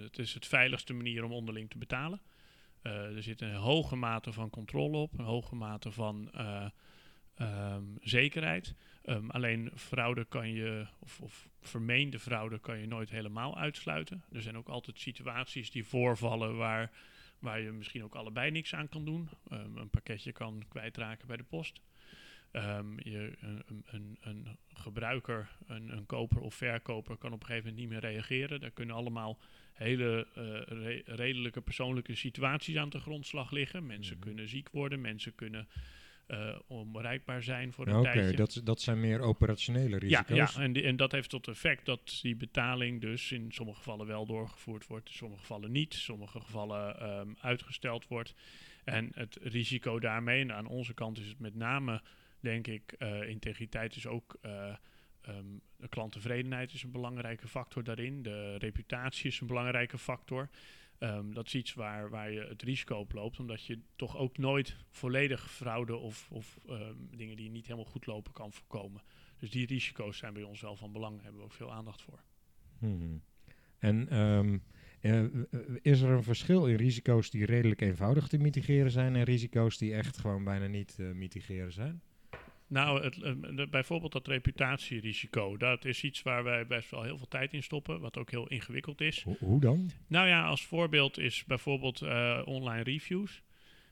het 0.00 0.18
is 0.18 0.34
het 0.34 0.46
veiligste 0.46 0.92
manier 0.92 1.24
om 1.24 1.32
onderling 1.32 1.70
te 1.70 1.78
betalen. 1.78 2.20
Er 2.82 3.22
zit 3.22 3.40
een 3.40 3.54
hoge 3.54 3.96
mate 3.96 4.32
van 4.32 4.50
controle 4.50 4.96
op, 4.96 5.18
een 5.18 5.24
hoge 5.24 5.54
mate 5.54 5.90
van 5.90 6.30
eh, 7.34 7.46
ehm, 7.72 7.82
zekerheid. 8.00 8.74
Ehm, 9.04 9.30
alleen 9.30 9.70
fraude 9.74 10.24
kan 10.24 10.50
je, 10.52 10.86
of, 10.98 11.20
of 11.20 11.48
vermeende 11.60 12.18
fraude 12.18 12.58
kan 12.58 12.78
je 12.78 12.86
nooit 12.86 13.10
helemaal 13.10 13.58
uitsluiten. 13.58 14.24
Er 14.32 14.42
zijn 14.42 14.56
ook 14.56 14.68
altijd 14.68 14.98
situaties 14.98 15.70
die 15.70 15.84
voorvallen 15.86 16.56
waar, 16.56 16.90
waar 17.38 17.60
je 17.60 17.70
misschien 17.72 18.04
ook 18.04 18.14
allebei 18.14 18.50
niks 18.50 18.74
aan 18.74 18.88
kan 18.88 19.04
doen. 19.04 19.28
Ehm, 19.50 19.76
een 19.76 19.90
pakketje 19.90 20.32
kan 20.32 20.64
kwijtraken 20.68 21.26
bij 21.26 21.36
de 21.36 21.42
post. 21.44 21.80
Je, 22.96 23.32
een, 23.40 23.62
een- 23.86 24.18
een, 24.20 24.46
gebruiker, 24.68 25.48
een, 25.66 25.96
een 25.96 26.06
koper 26.06 26.40
of 26.40 26.54
verkoper 26.54 27.16
kan 27.16 27.32
op 27.32 27.40
een 27.40 27.46
gegeven 27.46 27.68
moment 27.70 27.90
niet 27.90 28.00
meer 28.00 28.10
reageren. 28.10 28.60
Daar 28.60 28.70
kunnen 28.70 28.94
allemaal 28.96 29.38
hele 29.72 30.26
eh, 30.34 30.42
re- 30.78 31.02
redelijke 31.14 31.60
persoonlijke 31.60 32.14
situaties 32.14 32.76
aan 32.76 32.88
de 32.88 33.00
grondslag 33.00 33.50
liggen. 33.50 33.86
Mensen 33.86 34.16
Mhm. 34.16 34.24
kunnen 34.26 34.48
ziek 34.48 34.68
worden, 34.70 35.00
mensen 35.00 35.34
kunnen 35.34 35.68
eh, 36.26 36.58
onbereikbaar 36.66 37.42
zijn 37.42 37.72
voor 37.72 37.86
een 37.86 37.96
Oké, 37.96 38.12
tijdje. 38.12 38.36
dat, 38.36 38.60
dat 38.64 38.80
zijn 38.80 39.00
meer 39.00 39.20
operationele 39.20 39.88
Ja, 39.90 39.98
risico's. 39.98 40.54
ja 40.54 40.60
en, 40.62 40.72
die- 40.72 40.82
en 40.82 40.96
dat 40.96 41.12
heeft 41.12 41.30
tot 41.30 41.48
effect 41.48 41.86
dat 41.86 42.18
die 42.22 42.36
betaling 42.36 43.00
dus 43.00 43.32
in 43.32 43.52
sommige 43.52 43.78
gevallen 43.78 44.06
wel 44.06 44.26
doorgevoerd 44.26 44.86
wordt, 44.86 45.08
in 45.08 45.14
sommige 45.14 45.40
gevallen 45.40 45.72
niet, 45.72 45.92
in 45.92 45.98
sommige 45.98 46.40
gevallen 46.40 47.00
ehm, 47.00 47.28
uitgesteld 47.40 48.08
wordt. 48.08 48.34
En 48.84 49.10
het 49.14 49.38
risico 49.42 49.98
daarmee, 50.00 50.40
en 50.40 50.52
aan 50.52 50.66
onze 50.66 50.94
kant 50.94 51.18
is 51.18 51.28
het 51.28 51.38
met 51.38 51.54
name, 51.54 52.02
denk 52.40 52.66
ik, 52.66 52.92
eh, 52.98 53.28
integriteit 53.28 53.96
is 53.96 54.06
ook, 54.06 54.36
eh, 54.40 54.74
ehm, 55.20 55.44
de 55.76 55.88
klanttevredenheid 55.88 56.72
is 56.72 56.82
een 56.82 56.90
belangrijke 56.90 57.48
factor 57.48 57.84
daarin, 57.84 58.22
de 58.22 58.56
reputatie 58.58 59.30
is 59.30 59.40
een 59.40 59.46
belangrijke 59.46 59.98
factor. 59.98 60.48
Ehm, 61.04 61.32
dat 61.32 61.46
is 61.46 61.54
iets 61.54 61.74
waar, 61.74 62.10
waar 62.10 62.32
je 62.32 62.40
het 62.40 62.62
risico 62.62 62.96
op 62.96 63.12
loopt, 63.12 63.38
omdat 63.38 63.64
je 63.64 63.78
toch 63.96 64.16
ook 64.16 64.38
nooit 64.38 64.76
volledig 64.90 65.52
fraude 65.52 65.96
of, 65.96 66.28
of 66.30 66.58
ehm, 66.68 66.94
dingen 67.10 67.36
die 67.36 67.50
niet 67.50 67.66
helemaal 67.66 67.90
goed 67.90 68.06
lopen 68.06 68.32
kan 68.32 68.52
voorkomen. 68.52 69.02
Dus 69.38 69.50
die 69.50 69.66
risico's 69.66 70.16
zijn 70.18 70.32
bij 70.32 70.42
ons 70.42 70.60
wel 70.60 70.76
van 70.76 70.92
belang, 70.92 71.14
daar 71.14 71.22
hebben 71.22 71.40
we 71.40 71.46
ook 71.46 71.52
veel 71.52 71.72
aandacht 71.72 72.02
voor. 72.02 72.20
Mhm. 72.78 73.16
En 73.78 74.08
ehm, 74.08 74.58
eh, 75.00 75.24
is 75.82 76.00
er 76.00 76.10
een 76.10 76.22
verschil 76.22 76.66
in 76.66 76.76
risico's 76.76 77.30
die 77.30 77.46
redelijk 77.46 77.80
eenvoudig 77.80 78.28
te 78.28 78.38
mitigeren 78.38 78.90
zijn 78.90 79.16
en 79.16 79.22
risico's 79.22 79.78
die 79.78 79.94
echt 79.94 80.18
gewoon 80.18 80.44
bijna 80.44 80.66
niet 80.66 80.94
te 80.94 81.02
mitigeren 81.02 81.72
zijn? 81.72 82.02
Nou, 82.74 83.02
het, 83.02 83.22
eh, 83.22 83.32
de- 83.54 83.66
bijvoorbeeld 83.70 84.12
dat 84.12 84.26
reputatierisico, 84.26 85.56
dat 85.56 85.84
is 85.84 86.02
iets 86.04 86.22
waar 86.22 86.44
wij 86.44 86.66
best 86.66 86.90
wel 86.90 87.02
heel 87.02 87.18
veel 87.18 87.28
tijd 87.28 87.52
in 87.52 87.62
stoppen, 87.62 88.00
wat 88.00 88.16
ook 88.18 88.30
heel 88.30 88.46
ingewikkeld 88.48 89.00
is. 89.00 89.22
Ho- 89.22 89.36
hoe 89.38 89.60
dan? 89.60 89.90
Nou 90.06 90.28
ja, 90.28 90.44
als 90.46 90.64
voorbeeld 90.66 91.18
is 91.18 91.44
bijvoorbeeld 91.44 92.02
eh, 92.02 92.42
online 92.44 92.82
reviews. 92.82 93.42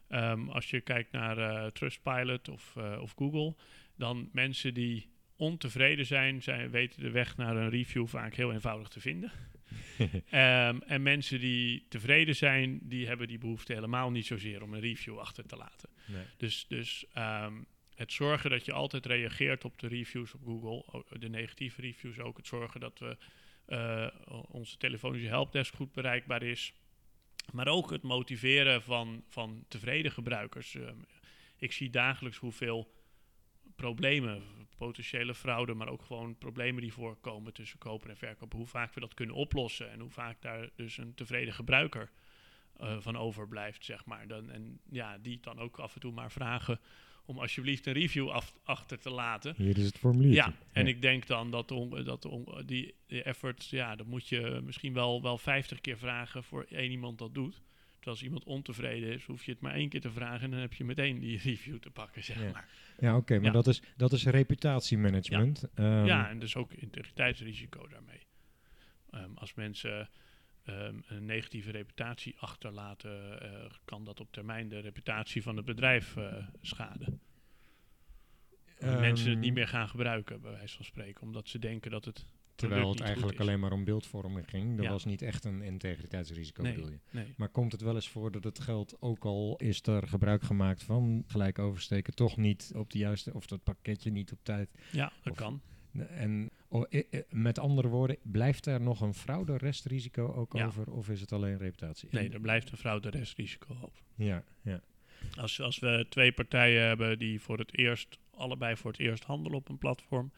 Ehm, 0.09 0.49
als 0.49 0.71
je 0.71 0.81
kijkt 0.81 1.13
naar 1.13 1.39
eh, 1.39 1.67
Trustpilot 1.71 2.49
of, 2.49 2.75
eh, 2.77 2.99
of 3.01 3.13
Google, 3.17 3.55
dan 3.97 4.29
mensen 4.33 4.75
die 4.75 5.11
ontevreden 5.37 6.07
zijn, 6.07 6.43
zijn, 6.43 6.71
weten 6.71 7.01
de 7.03 7.11
weg 7.11 7.37
naar 7.37 7.57
een 7.57 7.71
review 7.71 8.07
vaak 8.07 8.35
heel 8.35 8.53
eenvoudig 8.53 8.89
te 8.89 9.01
vinden. 9.01 9.33
Ehm, 10.31 10.79
en 10.87 11.03
mensen 11.03 11.41
die 11.41 11.87
tevreden 11.89 12.37
zijn, 12.37 12.79
die 12.83 13.07
hebben 13.07 13.29
die 13.29 13.39
behoefte 13.39 13.73
helemaal 13.73 14.11
niet 14.11 14.27
zozeer 14.27 14.63
om 14.63 14.75
een 14.75 14.81
review 14.81 15.19
achter 15.19 15.47
te 15.47 15.57
laten. 15.57 15.89
Nee. 16.07 16.23
Dus, 16.37 16.65
dus 16.69 17.05
ehm, 17.13 17.53
het 17.95 18.13
zorgen 18.13 18.51
dat 18.51 18.65
je 18.65 18.73
altijd 18.73 19.07
reageert 19.07 19.65
op 19.65 19.79
de 19.79 19.89
reviews 19.89 20.35
op 20.35 20.41
Google, 20.45 21.05
de 21.19 21.29
negatieve 21.29 21.81
reviews 21.81 22.19
ook. 22.19 22.37
Het 22.37 22.47
zorgen 22.47 22.81
dat 22.81 22.99
we 22.99 23.17
eh, 23.65 24.07
onze 24.49 24.77
telefonische 24.77 25.29
helpdesk 25.29 25.75
goed 25.75 25.93
bereikbaar 25.93 26.43
is. 26.43 26.75
Maar 27.53 27.69
ook 27.69 27.91
het 27.91 28.03
motiveren 28.03 28.83
van, 28.83 29.25
van 29.29 29.65
tevreden 29.69 30.13
gebruikers. 30.13 30.75
Ehm, 30.75 30.97
ik 31.57 31.73
zie 31.73 31.91
dagelijks 31.91 32.39
hoeveel 32.39 32.93
problemen, 33.77 34.43
potentiële 34.77 35.35
fraude, 35.35 35.75
maar 35.75 35.89
ook 35.89 36.03
gewoon 36.03 36.39
problemen 36.39 36.83
die 36.83 36.93
voorkomen 36.93 37.53
tussen 37.53 37.79
koper 37.79 38.11
en 38.11 38.17
verkoper. 38.17 38.59
Hoe 38.59 38.67
vaak 38.67 38.95
we 38.95 39.01
dat 39.01 39.15
kunnen 39.15 39.37
oplossen 39.37 39.91
en 39.91 40.01
hoe 40.01 40.11
vaak 40.11 40.43
daar 40.43 40.71
dus 40.77 40.97
een 40.97 41.15
tevreden 41.15 41.55
gebruiker 41.55 42.11
eh, 42.77 42.97
van 43.01 43.17
overblijft, 43.17 43.85
zeg 43.85 44.05
maar. 44.05 44.27
Dan, 44.27 44.51
en 44.51 44.81
ja, 44.91 45.19
die 45.19 45.41
dan 45.41 45.59
ook 45.59 45.79
af 45.79 45.95
en 45.95 46.01
toe 46.01 46.13
maar 46.13 46.33
vragen 46.33 46.81
om 47.25 47.39
alsjeblieft 47.39 47.87
een 47.87 47.93
review 47.93 48.31
af, 48.31 48.55
achter 48.65 48.99
te 48.99 49.11
laten. 49.11 49.55
Hier 49.57 49.79
is 49.79 49.85
het 49.85 49.99
formulier. 49.99 50.33
Ja, 50.35 50.53
en 50.73 50.87
ik 50.87 51.03
denk 51.03 51.27
dan 51.27 51.51
dat, 51.51 51.71
on, 51.71 52.05
dat 52.05 52.25
on, 52.25 52.63
die, 52.67 52.95
die 53.07 53.23
effort, 53.23 53.69
ja, 53.69 53.97
dat 53.97 54.07
moet 54.07 54.29
je 54.29 54.61
misschien 54.65 54.93
wel, 54.93 55.23
wel 55.23 55.39
50 55.39 55.81
keer 55.81 55.99
vragen 55.99 56.45
voor 56.45 56.67
één 56.69 56.91
iemand 56.91 57.19
dat 57.19 57.35
doet. 57.35 57.53
Terwijl 57.93 58.17
als 58.17 58.23
iemand 58.23 58.45
ontevreden 58.45 59.13
is, 59.13 59.25
hoef 59.25 59.45
je 59.45 59.51
het 59.53 59.61
maar 59.61 59.75
één 59.75 59.89
keer 59.89 60.01
te 60.01 60.11
vragen 60.11 60.41
en 60.45 60.51
dan 60.51 60.61
heb 60.61 60.73
je 60.75 60.85
meteen 60.85 61.19
die 61.19 61.39
review 61.45 61.79
te 61.79 61.91
pakken, 61.91 62.25
zeg 62.25 62.41
Ja. 62.43 62.51
maar. 62.53 62.69
Ja, 62.99 63.17
oké, 63.17 63.35
maar 63.35 63.45
Ja. 63.45 63.51
dat 63.51 63.67
is, 63.67 63.83
dat 63.97 64.13
is 64.13 64.25
reputatiemanagement. 64.25 65.65
Ehm, 65.75 66.05
ja, 66.07 66.29
en 66.29 66.39
dus 66.39 66.57
ook 66.57 66.73
integriteitsrisico 66.73 67.87
daarmee. 67.89 68.21
Ehm, 69.11 69.31
als 69.35 69.55
mensen 69.55 70.09
ehm, 70.65 70.97
een 71.07 71.25
negatieve 71.25 71.71
reputatie 71.71 72.35
achterlaten, 72.39 73.41
eh, 73.43 73.71
kan 73.85 74.05
dat 74.05 74.21
op 74.21 74.33
termijn 74.33 74.69
de 74.69 74.79
reputatie 74.79 75.43
van 75.43 75.57
het 75.57 75.65
bedrijf 75.65 76.17
eh, 76.17 76.47
schaden. 76.61 77.21
En 78.79 79.01
mensen 79.01 79.27
het 79.27 79.35
ehm, 79.35 79.45
niet 79.45 79.55
meer 79.55 79.69
gaan 79.69 79.89
gebruiken, 79.89 80.41
bij 80.41 80.51
wijze 80.53 80.77
van 80.77 80.85
spreken, 80.85 81.23
omdat 81.23 81.49
ze 81.49 81.59
denken 81.59 81.91
dat 81.91 82.05
het 82.05 82.25
Terwijl 82.55 82.91
het 82.91 83.01
eigenlijk 83.01 83.41
alleen 83.41 83.61
maar 83.61 83.73
om 83.73 83.85
beeldvorming 83.85 84.49
ging. 84.51 84.77
Dat 84.77 84.85
Ja. 84.85 84.91
was 84.91 85.05
niet 85.05 85.23
echt 85.23 85.45
een 85.45 85.63
integriteitsrisico, 85.63 86.63
Nee. 86.63 86.75
bedoel 86.75 86.91
je. 86.91 86.99
Nee. 87.11 87.35
Maar 87.37 87.49
komt 87.49 87.73
het 87.73 87.81
wel 87.81 87.95
eens 87.95 88.09
voor 88.09 88.31
dat 88.31 88.45
het 88.45 88.61
geld, 88.61 88.97
ook 89.01 89.25
al 89.25 89.57
is 89.57 89.83
er 89.83 90.09
gebruik 90.09 90.43
gemaakt 90.43 90.83
van 90.83 91.25
gelijk 91.27 91.59
oversteken, 91.59 92.15
toch 92.15 92.37
niet 92.37 92.73
op 92.75 92.91
de 92.91 92.99
juiste, 92.99 93.35
of 93.35 93.47
dat 93.47 93.63
pakketje 93.63 94.11
niet 94.11 94.33
op 94.33 94.39
tijd. 94.43 94.71
Ja, 94.93 95.13
dat 95.23 95.33
Of- 95.33 95.39
kan. 95.39 95.61
En 96.09 96.51
met 97.31 97.59
andere 97.59 97.89
woorden, 97.89 98.17
blijft 98.23 98.67
er 98.67 98.81
nog 98.81 99.01
een 99.01 99.15
fraude-restrisico 99.15 100.33
ook 100.33 100.53
Ja. 100.53 100.67
over, 100.67 100.91
of 100.91 101.09
is 101.09 101.21
het 101.21 101.33
alleen 101.33 101.59
reputatie? 101.59 102.09
Nee, 102.13 102.31
er 102.31 102.41
blijft 102.41 102.71
een 102.71 102.79
fraude-restrisico 102.79 103.75
over. 103.75 104.03
Ja, 104.15 104.45
ja. 104.63 104.81
Als, 105.37 105.61
als 105.61 105.79
we 105.79 106.07
twee 106.09 106.33
partijen 106.33 106.87
hebben 106.87 107.19
die 107.19 107.41
voor 107.41 107.59
het 107.59 107.79
eerst, 107.79 108.19
allebei 108.31 108.77
voor 108.77 108.91
het 108.91 109.01
eerst 109.01 109.25
handelen 109.25 109.59
op 109.59 109.69
een 109.69 109.79
platform, 109.79 110.33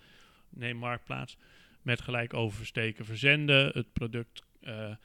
neem 0.49 0.77
marktplaats, 0.77 1.37
met 1.83 2.01
gelijk 2.01 2.35
oversteken 2.35 3.05
verzenden, 3.05 3.71
het 3.73 3.93
product, 3.93 4.45
eh, 4.61 4.97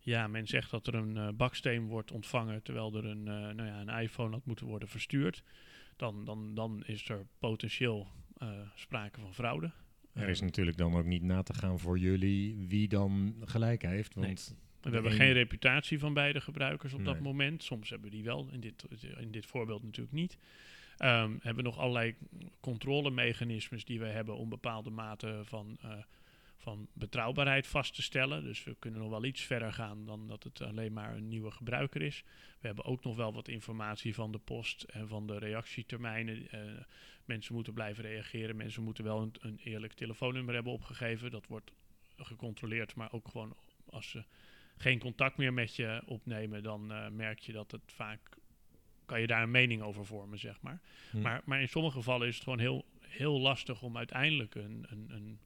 ja, 0.00 0.26
men 0.26 0.46
zegt 0.46 0.70
dat 0.70 0.86
er 0.86 0.94
een 0.94 1.16
eh, 1.16 1.28
baksteen 1.34 1.86
wordt 1.86 2.12
ontvangen 2.12 2.62
terwijl 2.62 2.94
er 2.94 3.04
een, 3.04 3.28
eh, 3.28 3.34
nou 3.34 3.64
ja, 3.64 3.80
een 3.80 4.02
iPhone 4.02 4.30
had 4.30 4.46
moeten 4.46 4.66
worden 4.66 4.88
verstuurd, 4.88 5.42
dan, 5.96 6.24
dan, 6.24 6.54
dan 6.54 6.82
is 6.86 7.08
er 7.08 7.26
potentieel 7.38 8.08
sprake 8.74 9.20
van 9.20 9.34
fraude. 9.34 9.70
Er 10.14 10.28
is 10.28 10.40
natuurlijk 10.40 10.76
dan 10.76 10.94
ook 10.94 11.04
niet 11.04 11.22
na 11.22 11.42
te 11.42 11.54
gaan 11.54 11.78
voor 11.78 11.98
jullie 11.98 12.64
wie 12.68 12.88
dan 12.88 13.34
gelijk 13.44 13.82
heeft. 13.82 14.16
Nee. 14.16 14.26
Want 14.26 14.54
We 14.80 14.90
hebben 14.90 15.10
een- 15.10 15.16
geen 15.16 15.32
reputatie 15.32 15.98
van 15.98 16.14
beide 16.14 16.40
gebruikers 16.40 16.92
op 16.92 17.04
dat 17.04 17.20
moment. 17.20 17.62
Soms 17.62 17.90
hebben 17.90 18.10
we 18.10 18.14
die 18.16 18.24
wel, 18.24 18.48
in 18.52 18.60
dit, 18.60 18.84
in 19.18 19.30
dit 19.30 19.46
voorbeeld 19.46 19.82
natuurlijk 19.82 20.14
niet. 20.16 20.38
Ehm, 20.96 21.30
hebben 21.32 21.56
we 21.64 21.70
nog 21.70 21.78
allerlei 21.78 22.14
controlemechanismes 22.60 23.84
die 23.84 23.98
we 23.98 24.06
hebben 24.06 24.36
om 24.36 24.48
bepaalde 24.48 24.90
maten 24.90 25.46
van, 25.46 25.76
eh, 25.82 25.90
van 26.64 26.88
betrouwbaarheid 26.92 27.66
vast 27.66 27.94
te 27.94 28.02
stellen. 28.02 28.44
Dus 28.44 28.64
we 28.64 28.76
kunnen 28.78 29.00
nog 29.00 29.10
wel 29.10 29.24
iets 29.24 29.42
verder 29.42 29.72
gaan 29.72 30.04
dan 30.04 30.26
dat 30.26 30.42
het 30.42 30.60
alleen 30.60 30.92
maar 30.92 31.16
een 31.16 31.28
nieuwe 31.28 31.50
gebruiker 31.50 32.02
is. 32.02 32.24
We 32.60 32.66
hebben 32.66 32.84
ook 32.84 33.04
nog 33.04 33.16
wel 33.16 33.32
wat 33.32 33.48
informatie 33.48 34.14
van 34.14 34.32
de 34.32 34.38
post 34.38 34.82
en 34.82 35.08
van 35.08 35.26
de 35.26 35.38
reactietermijnen. 35.38 36.50
Eh, 36.50 36.60
mensen 37.24 37.54
moeten 37.54 37.72
blijven 37.72 38.04
reageren. 38.04 38.56
Mensen 38.56 38.82
moeten 38.82 39.04
wel 39.04 39.22
een, 39.22 39.34
een 39.40 39.58
eerlijk 39.64 39.92
telefoonnummer 39.92 40.54
hebben 40.54 40.72
opgegeven. 40.72 41.30
Dat 41.30 41.46
wordt 41.46 41.70
gecontroleerd, 42.16 42.94
maar 42.94 43.12
ook 43.12 43.28
gewoon 43.28 43.56
als 43.90 44.10
ze 44.10 44.24
geen 44.76 44.98
contact 44.98 45.36
meer 45.36 45.52
met 45.52 45.76
je 45.76 46.02
opnemen, 46.06 46.62
dan 46.62 46.92
eh, 46.92 47.08
merk 47.08 47.38
je 47.38 47.52
dat 47.52 47.70
het 47.70 47.92
vaak 47.92 48.20
kan 49.04 49.20
je 49.20 49.26
daar 49.26 49.42
een 49.42 49.50
mening 49.50 49.82
over 49.82 50.06
vormen, 50.06 50.38
zeg 50.38 50.60
maar. 50.60 50.80
Hm. 51.10 51.20
Maar, 51.20 51.42
maar 51.44 51.60
in 51.60 51.68
sommige 51.68 51.96
gevallen 51.96 52.28
is 52.28 52.34
het 52.34 52.44
gewoon 52.44 52.58
heel, 52.58 52.84
heel 53.00 53.40
lastig 53.40 53.82
om 53.82 53.96
uiteindelijk 53.96 54.54
een, 54.54 54.86
een, 54.88 55.06
een 55.10 55.38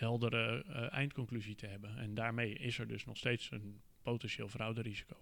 heldere 0.00 0.64
eh, 0.64 0.92
eindconclusie 0.92 1.54
te 1.54 1.66
hebben. 1.66 1.96
En 1.98 2.14
daarmee 2.14 2.52
is 2.54 2.78
er 2.78 2.88
dus 2.88 3.04
nog 3.04 3.16
steeds 3.16 3.50
een 3.50 3.80
potentieel 4.02 4.48
frauderisico. 4.48 5.16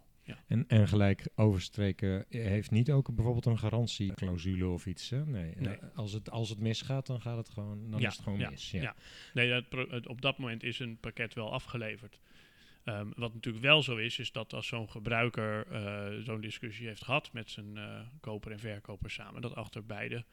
En, 0.47 0.65
en 0.69 0.89
gelijk 0.89 1.29
overstreken 1.35 2.25
heeft 2.29 2.71
niet 2.71 2.91
ook 2.91 3.15
bijvoorbeeld 3.15 3.47
een 3.47 3.59
garantieclausule 3.59 4.67
of 4.67 4.87
iets. 4.87 5.11
Hè? 5.11 5.27
Nee. 5.27 5.55
Nee. 5.57 5.75
Eh, 5.77 5.89
Als, 5.95 6.13
het, 6.13 6.31
als 6.31 6.49
het 6.49 6.59
misgaat, 6.61 7.07
dan 7.07 7.21
gaat 7.21 7.37
het 7.37 7.49
gewoon, 7.49 7.91
dan 7.91 8.01
Ja, 8.01 8.09
is 8.09 8.15
het 8.15 8.23
gewoon 8.23 8.39
ja, 8.39 8.51
mis. 8.51 8.71
Ja. 8.71 8.81
ja. 8.83 8.95
Nee, 9.35 9.53
het- 9.53 10.07
op 10.07 10.21
dat 10.23 10.39
moment 10.39 10.63
is 10.63 10.79
een 10.79 10.99
pakket 11.01 11.35
wel 11.35 11.53
afgeleverd. 11.53 12.19
Ehm, 12.85 13.09
wat 13.17 13.35
natuurlijk 13.35 13.65
wel 13.65 13.83
zo 13.83 13.97
is, 13.97 14.19
is 14.19 14.33
dat 14.33 14.53
als 14.53 14.67
zo'n 14.67 14.91
gebruiker 14.91 15.67
eh, 15.67 16.23
zo'n 16.25 16.41
discussie 16.41 16.87
heeft 16.87 17.05
gehad 17.05 17.33
met 17.33 17.51
zijn 17.51 17.77
eh, 17.77 18.01
koper 18.21 18.53
en 18.53 18.59
verkoper 18.59 19.11
samen, 19.11 19.43
dat 19.43 19.55
achter 19.55 19.87
beide 19.87 20.25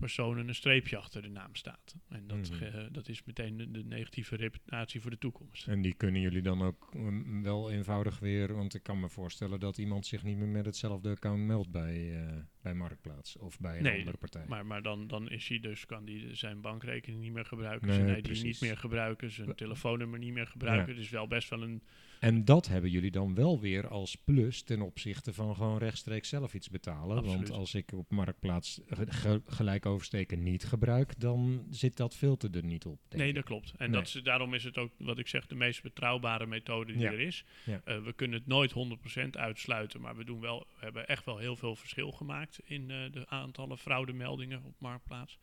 personen 0.00 0.48
een 0.48 0.54
streepje 0.54 0.96
achter 0.96 1.22
de 1.22 1.28
naam 1.28 1.54
staat. 1.54 1.96
En 2.08 2.26
dat, 2.26 2.50
Mhm. 2.50 2.92
dat 2.92 3.08
is 3.08 3.24
meteen 3.24 3.56
de, 3.56 3.70
de 3.70 3.84
negatieve 3.84 4.36
reputatie 4.36 5.00
voor 5.00 5.10
de 5.10 5.18
toekomst. 5.18 5.66
En 5.66 5.82
die 5.82 5.94
kunnen 5.94 6.20
jullie 6.20 6.42
dan 6.42 6.62
ook 6.62 6.94
mm, 6.94 7.42
wel 7.42 7.70
eenvoudig 7.70 8.18
weer, 8.18 8.54
want 8.54 8.74
ik 8.74 8.82
kan 8.82 9.00
me 9.00 9.08
voorstellen 9.08 9.60
dat 9.60 9.78
iemand 9.78 10.06
zich 10.06 10.22
niet 10.22 10.36
meer 10.36 10.48
met 10.48 10.64
hetzelfde 10.66 11.10
account 11.10 11.42
meldt 11.42 11.70
bij, 11.70 12.24
eh, 12.26 12.36
bij 12.62 12.74
Marktplaats 12.74 13.36
of 13.36 13.58
bij 13.60 13.76
een 13.76 13.82
Nee, 13.82 13.98
andere 13.98 14.16
partij. 14.16 14.44
Maar, 14.48 14.66
maar 14.66 14.82
dan, 14.82 15.06
dan 15.06 15.30
is 15.30 15.48
hij 15.48 15.60
dus, 15.60 15.86
kan 15.86 16.06
hij 16.06 16.28
zijn 16.34 16.60
bankrekening 16.60 17.22
niet 17.22 17.32
meer 17.32 17.44
gebruiken, 17.44 17.88
Nee, 17.88 17.96
zijn 17.96 18.18
ID 18.18 18.42
niet 18.42 18.60
meer 18.60 18.76
gebruiken, 18.76 19.30
zijn 19.30 19.54
telefoonnummer 19.54 20.18
niet 20.18 20.32
meer 20.32 20.46
gebruiken. 20.46 20.88
Het 20.94 21.02
is 21.02 21.10
wel 21.10 21.26
best 21.26 21.48
wel 21.50 21.62
een 21.62 21.82
En 22.20 22.44
dat 22.44 22.68
hebben 22.68 22.90
jullie 22.90 23.10
dan 23.10 23.34
wel 23.34 23.60
weer 23.60 23.88
als 23.88 24.16
plus 24.16 24.62
ten 24.62 24.80
opzichte 24.80 25.32
van 25.32 25.54
gewoon 25.54 25.78
rechtstreeks 25.78 26.28
zelf 26.28 26.54
iets 26.54 26.68
betalen. 26.70 27.24
Want 27.24 27.50
als 27.50 27.74
ik 27.74 27.92
op 27.92 28.10
Marktplaats 28.10 28.80
ge- 28.86 29.12
ge- 29.12 29.42
gelijk 29.46 29.86
oversteken 29.86 30.42
niet 30.42 30.64
gebruik, 30.64 31.20
dan 31.20 31.66
zit 31.70 31.96
dat 31.96 32.16
filter 32.16 32.56
er 32.56 32.64
niet 32.64 32.84
op. 32.84 32.98
Nee, 33.10 33.28
ik. 33.28 33.34
dat 33.34 33.44
klopt. 33.44 33.72
En 33.76 33.90
Nee. 33.90 34.00
dat 34.00 34.06
is, 34.14 34.22
daarom 34.22 34.54
is 34.54 34.64
het 34.64 34.78
ook, 34.78 34.92
wat 34.98 35.18
ik 35.18 35.28
zeg, 35.28 35.46
de 35.46 35.54
meest 35.54 35.82
betrouwbare 35.82 36.46
methode 36.46 36.92
die 36.92 37.02
Ja. 37.02 37.12
er 37.12 37.20
is. 37.20 37.44
Ja. 37.64 37.80
Eh, 37.84 38.02
we 38.02 38.12
kunnen 38.12 38.38
het 38.38 38.46
nooit 38.48 38.70
100% 38.72 39.36
uitsluiten, 39.36 40.00
maar 40.00 40.16
we, 40.16 40.24
doen 40.24 40.40
wel, 40.40 40.66
we 40.78 40.84
hebben 40.84 41.08
echt 41.08 41.24
wel 41.24 41.38
heel 41.38 41.56
veel 41.56 41.76
verschil 41.76 42.10
gemaakt 42.12 42.49
in 42.58 42.90
eh, 42.90 43.12
de 43.12 43.28
aantallen 43.28 43.78
fraudemeldingen 43.78 44.62
op 44.64 44.74
Marktplaats. 44.78 45.38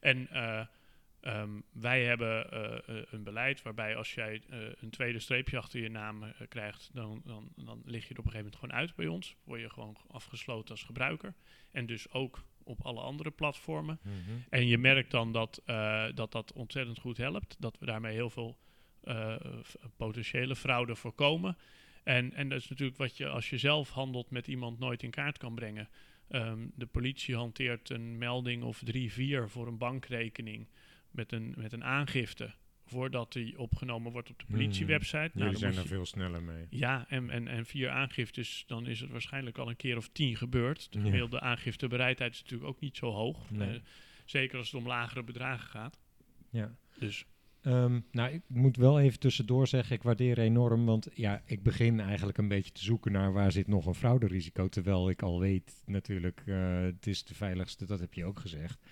En 0.00 0.28
eh, 0.28 0.66
ehm, 1.20 1.50
wij 1.72 2.04
hebben 2.04 2.50
eh, 2.50 3.02
een 3.10 3.22
beleid 3.22 3.62
waarbij 3.62 3.96
als 3.96 4.14
jij 4.14 4.42
een 4.80 4.90
tweede 4.90 5.18
streepje 5.18 5.58
achter 5.58 5.80
je 5.80 5.90
naam 5.90 6.24
krijgt, 6.48 6.90
dan, 6.92 7.22
dan, 7.24 7.48
dan 7.56 7.82
lig 7.84 8.08
je 8.08 8.14
er 8.14 8.20
op 8.20 8.26
een 8.26 8.30
gegeven 8.30 8.52
moment 8.52 8.56
gewoon 8.56 8.80
uit 8.80 8.94
bij 8.94 9.06
ons. 9.06 9.36
Word 9.44 9.60
je 9.60 9.70
gewoon 9.70 9.96
afgesloten 10.10 10.70
als 10.70 10.82
gebruiker. 10.82 11.34
En 11.70 11.86
dus 11.86 12.10
ook 12.10 12.44
op 12.62 12.82
alle 12.82 13.00
andere 13.00 13.30
platformen. 13.30 13.98
Mhm. 14.02 14.14
En 14.48 14.66
je 14.66 14.78
merkt 14.78 15.10
dan 15.10 15.32
dat, 15.32 15.62
dat 16.14 16.32
dat 16.32 16.52
ontzettend 16.52 16.98
goed 16.98 17.16
helpt. 17.16 17.56
Dat 17.58 17.78
we 17.78 17.86
daarmee 17.86 18.14
heel 18.14 18.30
veel 18.30 18.58
potentiële 19.96 20.56
fraude 20.56 20.94
voorkomen. 20.94 21.56
En, 22.08 22.34
en 22.34 22.48
dat 22.48 22.58
is 22.58 22.68
natuurlijk 22.68 22.98
wat 22.98 23.16
je 23.16 23.28
als 23.28 23.50
je 23.50 23.58
zelf 23.58 23.90
handelt 23.90 24.30
met 24.30 24.46
iemand 24.46 24.78
nooit 24.78 25.02
in 25.02 25.10
kaart 25.10 25.38
kan 25.38 25.54
brengen. 25.54 25.88
Ehm, 26.28 26.66
de 26.74 26.86
politie 26.86 27.34
hanteert 27.36 27.90
een 27.90 28.18
melding 28.18 28.62
of 28.62 28.80
drie, 28.84 29.12
vier 29.12 29.48
voor 29.48 29.66
een 29.66 29.78
bankrekening 29.78 30.68
met 31.10 31.32
een, 31.32 31.54
met 31.56 31.72
een 31.72 31.84
aangifte. 31.84 32.54
Voordat 32.86 33.32
die 33.32 33.58
opgenomen 33.58 34.12
wordt 34.12 34.30
op 34.30 34.38
de 34.38 34.44
politiewebsite. 34.50 35.30
Nou, 35.34 35.50
dan 35.50 35.56
zijn 35.56 35.74
er 35.76 35.82
je- 35.82 35.88
veel 35.88 36.06
sneller 36.06 36.42
mee. 36.42 36.66
ja, 36.70 37.04
en, 37.08 37.30
en, 37.30 37.48
en 37.48 37.66
vier 37.66 37.90
aangiftes, 37.90 38.64
dan 38.66 38.86
is 38.86 39.00
het 39.00 39.10
waarschijnlijk 39.10 39.58
al 39.58 39.68
een 39.68 39.76
keer 39.76 39.96
of 39.96 40.08
tien 40.08 40.36
gebeurd. 40.36 40.92
De 40.92 40.98
Ja. 40.98 41.04
gemiddelde 41.04 41.40
aangiftebereidheid 41.40 42.32
is 42.32 42.42
natuurlijk 42.42 42.70
ook 42.70 42.80
niet 42.80 42.96
zo 42.96 43.10
hoog. 43.10 43.50
Nee. 43.50 43.74
Eh, 43.74 43.80
zeker 44.24 44.58
als 44.58 44.70
het 44.72 44.80
om 44.80 44.86
lagere 44.86 45.22
bedragen 45.22 45.68
gaat. 45.68 46.00
Ja. 46.50 46.74
Dus 46.98 47.24
Ehm, 47.68 48.00
nou, 48.10 48.32
ik 48.32 48.42
moet 48.46 48.76
wel 48.76 49.00
even 49.00 49.18
tussendoor 49.18 49.66
zeggen, 49.66 49.96
ik 49.96 50.02
waardeer 50.02 50.38
enorm, 50.38 50.84
want 50.84 51.08
ja, 51.14 51.42
ik 51.44 51.62
begin 51.62 52.00
eigenlijk 52.00 52.38
een 52.38 52.48
beetje 52.48 52.72
te 52.72 52.84
zoeken 52.84 53.12
naar 53.12 53.32
waar 53.32 53.52
zit 53.52 53.66
nog 53.66 53.86
een 53.86 53.94
frauderisico, 53.94 54.68
terwijl 54.68 55.10
ik 55.10 55.22
al 55.22 55.40
weet 55.40 55.82
natuurlijk, 55.86 56.42
eh, 56.46 56.80
het 56.80 57.06
is 57.06 57.24
de 57.24 57.34
veiligste, 57.34 57.86
dat 57.86 58.00
heb 58.00 58.14
je 58.14 58.24
ook 58.24 58.38
gezegd, 58.38 58.86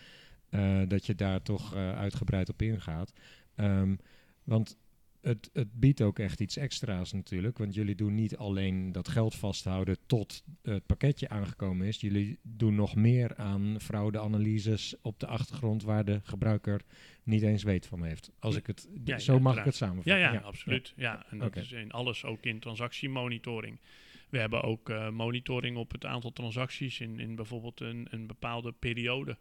eh, 0.48 0.82
dat 0.88 1.06
je 1.06 1.14
daar 1.14 1.42
toch 1.42 1.74
eh, 1.74 1.92
uitgebreid 1.92 2.48
op 2.48 2.62
ingaat. 2.62 3.12
Ehm, 3.54 3.96
want 4.44 4.78
het, 5.26 5.50
het 5.52 5.72
biedt 5.72 6.00
ook 6.00 6.18
echt 6.18 6.40
iets 6.40 6.56
extra's 6.56 7.12
natuurlijk, 7.12 7.58
want 7.58 7.74
jullie 7.74 7.94
doen 7.94 8.14
niet 8.14 8.36
alleen 8.36 8.92
dat 8.92 9.08
geld 9.08 9.34
vasthouden 9.34 9.96
tot 10.06 10.44
het 10.62 10.86
pakketje 10.86 11.28
aangekomen 11.28 11.86
is, 11.86 12.00
jullie 12.00 12.38
doen 12.42 12.74
nog 12.74 12.94
meer 12.94 13.36
aan 13.36 13.76
fraudeanalyses 13.80 14.94
op 15.02 15.20
de 15.20 15.26
achtergrond 15.26 15.82
waar 15.82 16.04
de 16.04 16.20
gebruiker 16.22 16.80
niet 17.22 17.42
eens 17.42 17.62
weet 17.62 17.86
van 17.86 18.02
heeft. 18.02 18.30
Als 18.38 18.56
ik 18.56 18.66
het, 18.66 18.88
Ja, 19.04 19.18
zo 19.18 19.34
ja, 19.34 19.38
mag 19.40 19.56
ik 19.58 19.64
het 19.64 19.78
ja, 19.78 19.86
samenvatten. 19.86 20.18
ja, 20.32 20.36
absoluut. 20.36 20.92
Ja. 20.96 21.26
en 21.30 21.38
dat 21.38 21.56
is 21.56 21.72
in 21.72 21.90
alles 21.92 22.24
ook 22.24 22.44
in 22.44 22.58
transactiemonitoring. 22.58 23.80
We 24.28 24.38
hebben 24.38 24.62
ook 24.62 24.90
eh, 24.90 25.10
monitoring 25.10 25.76
op 25.76 25.92
het 25.92 26.04
aantal 26.04 26.32
transacties 26.32 27.00
in, 27.00 27.20
in 27.20 27.34
bijvoorbeeld 27.34 27.80
een, 27.80 28.06
een 28.10 28.26
bepaalde 28.26 28.72
periode. 28.72 29.36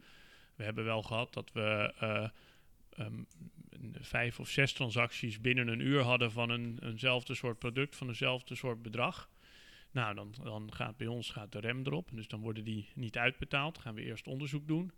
We 0.55 0.63
hebben 0.63 0.85
wel 0.85 1.01
gehad 1.01 1.33
dat 1.33 1.51
we 1.53 1.93
eh, 1.99 2.29
ehm, 2.95 3.23
vijf 3.99 4.39
of 4.39 4.49
zes 4.49 4.73
transacties 4.73 5.41
binnen 5.41 5.67
een 5.67 5.79
uur 5.79 6.01
hadden 6.01 6.31
van 6.31 6.49
een, 6.49 6.79
eenzelfde 6.83 7.35
soort 7.35 7.59
product, 7.59 7.95
van 7.95 8.07
eenzelfde 8.07 8.55
soort 8.55 8.81
bedrag. 8.81 9.29
Nou, 9.91 10.15
dan, 10.15 10.33
dan 10.43 10.73
gaat 10.73 10.97
bij 10.97 11.07
ons 11.07 11.29
gaat 11.29 11.51
de 11.51 11.59
rem 11.59 11.85
erop. 11.85 12.09
Dus 12.13 12.27
dan 12.27 12.41
worden 12.41 12.63
die 12.63 12.89
niet 12.93 13.17
uitbetaald. 13.17 13.77
Gaan 13.77 13.95
we 13.95 14.01
eerst 14.01 14.27
onderzoek 14.27 14.67
doen. 14.67 14.91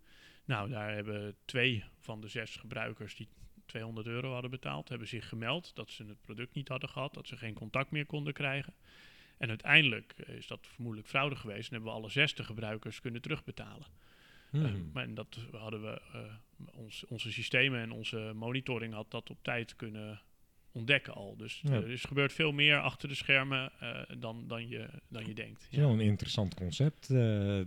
Nou, 0.44 0.70
daar 0.70 0.94
hebben 0.94 1.36
twee 1.44 1.84
van 2.00 2.20
de 2.20 2.28
zes 2.28 2.56
gebruikers 2.56 3.14
die 3.14 3.28
200 3.66 4.06
euro 4.06 4.32
hadden 4.32 4.50
betaald, 4.50 4.88
hebben 4.88 5.08
zich 5.08 5.28
gemeld 5.28 5.74
dat 5.74 5.90
ze 5.90 6.04
het 6.04 6.20
product 6.20 6.54
niet 6.54 6.68
hadden 6.68 6.88
gehad, 6.88 7.14
dat 7.14 7.26
ze 7.26 7.36
geen 7.36 7.54
contact 7.54 7.90
meer 7.90 8.06
konden 8.06 8.32
krijgen. 8.32 8.74
En 9.38 9.48
uiteindelijk 9.48 10.12
is 10.12 10.46
dat 10.46 10.66
vermoedelijk 10.66 11.08
fraude 11.08 11.36
geweest 11.36 11.68
en 11.68 11.74
hebben 11.74 11.92
we 11.92 11.98
alle 11.98 12.10
60 12.10 12.46
gebruikers 12.46 13.00
kunnen 13.00 13.22
terugbetalen. 13.22 13.86
Hmm. 14.50 14.64
Eh, 14.64 14.72
maar 14.92 15.04
en 15.04 15.14
dat 15.14 15.38
hadden 15.52 15.82
we, 15.82 16.00
eh, 16.12 16.20
ons, 16.74 17.04
onze 17.06 17.32
systemen 17.32 17.80
en 17.80 17.90
onze 17.90 18.32
monitoring 18.34 18.94
had 18.94 19.10
dat 19.10 19.30
op 19.30 19.38
tijd 19.42 19.76
kunnen 19.76 20.20
ontdekken 20.72 21.14
al. 21.14 21.36
Dus 21.36 21.60
Ja. 21.62 21.72
er 21.72 21.90
is 21.90 22.04
gebeurt 22.04 22.32
veel 22.32 22.52
meer 22.52 22.80
achter 22.80 23.08
de 23.08 23.14
schermen 23.14 23.72
eh, 23.80 24.00
dan, 24.18 24.44
dan, 24.48 24.68
je, 24.68 24.88
dan 25.08 25.26
je 25.26 25.34
denkt. 25.34 25.68
Wel 25.70 25.90
een 25.90 26.00
interessant 26.00 26.54
concept. 26.54 27.10
eh 27.10 27.16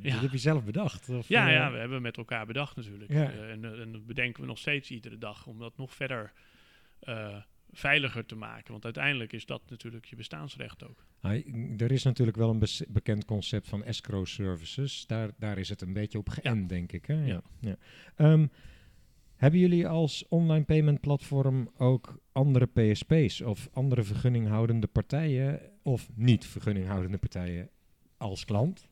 Dat 0.02 0.22
heb 0.22 0.32
je 0.32 0.38
zelf 0.38 0.64
bedacht? 0.66 1.10
Of, 1.10 1.28
Ja, 1.28 1.48
eh, 1.48 1.54
ja, 1.54 1.72
we 1.72 1.78
hebben 1.78 2.02
met 2.02 2.18
elkaar 2.18 2.46
bedacht 2.46 2.76
natuurlijk. 2.76 3.12
Ja. 3.12 3.32
Eh, 3.32 3.52
en, 3.52 3.66
eh, 3.66 3.80
en 3.80 3.92
dat 3.92 4.06
bedenken 4.06 4.42
we 4.42 4.48
nog 4.48 4.58
steeds 4.58 4.92
iedere 4.92 5.18
dag 5.18 5.48
om 5.48 5.60
dat 5.60 5.78
nog 5.78 5.94
verder 5.94 6.34
eh, 7.00 7.36
veiliger 7.74 8.26
te 8.26 8.36
maken. 8.36 8.72
Want 8.72 8.84
uiteindelijk 8.84 9.34
is 9.34 9.46
dat 9.46 9.62
natuurlijk 9.70 10.06
je 10.06 10.16
bestaansrecht 10.16 10.84
ook. 10.84 11.06
Er 11.78 11.92
is 11.92 12.04
natuurlijk 12.04 12.38
wel 12.38 12.50
een 12.50 12.64
bekend 12.88 13.26
concept 13.26 13.68
van 13.68 13.84
escrow 13.84 14.26
services. 14.26 15.06
Daar, 15.08 15.30
daar 15.38 15.58
is 15.58 15.70
het 15.70 15.82
een 15.82 15.94
beetje 15.94 16.18
op 16.18 16.30
geënt, 16.30 16.70
denk 16.70 16.92
ik. 16.92 17.06
Hè? 17.06 17.26
Ja. 17.26 17.42
Ja. 17.60 17.76
Ehm, 18.16 18.48
hebben 19.36 19.60
jullie 19.60 19.88
als 19.88 20.28
online 20.28 20.66
payment 20.66 21.00
platform 21.02 21.70
ook 21.78 22.22
andere 22.32 22.66
PSP's 22.66 23.42
of 23.42 23.70
andere 23.74 24.04
vergunninghoudende 24.04 24.88
partijen 24.88 25.60
of 25.82 26.10
niet 26.16 26.46
vergunninghoudende 26.46 27.18
partijen 27.18 27.70
als 28.18 28.46
klant? 28.46 28.90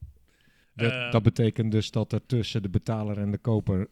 Dat, 0.76 0.92
Eh, 0.92 1.12
dat 1.12 1.24
betekent 1.24 1.72
dus 1.72 1.92
dat 1.92 2.12
er 2.14 2.26
tussen 2.26 2.62
de 2.62 2.70
betaler 2.70 3.18
en 3.18 3.32
de 3.32 3.38
koper 3.38 3.88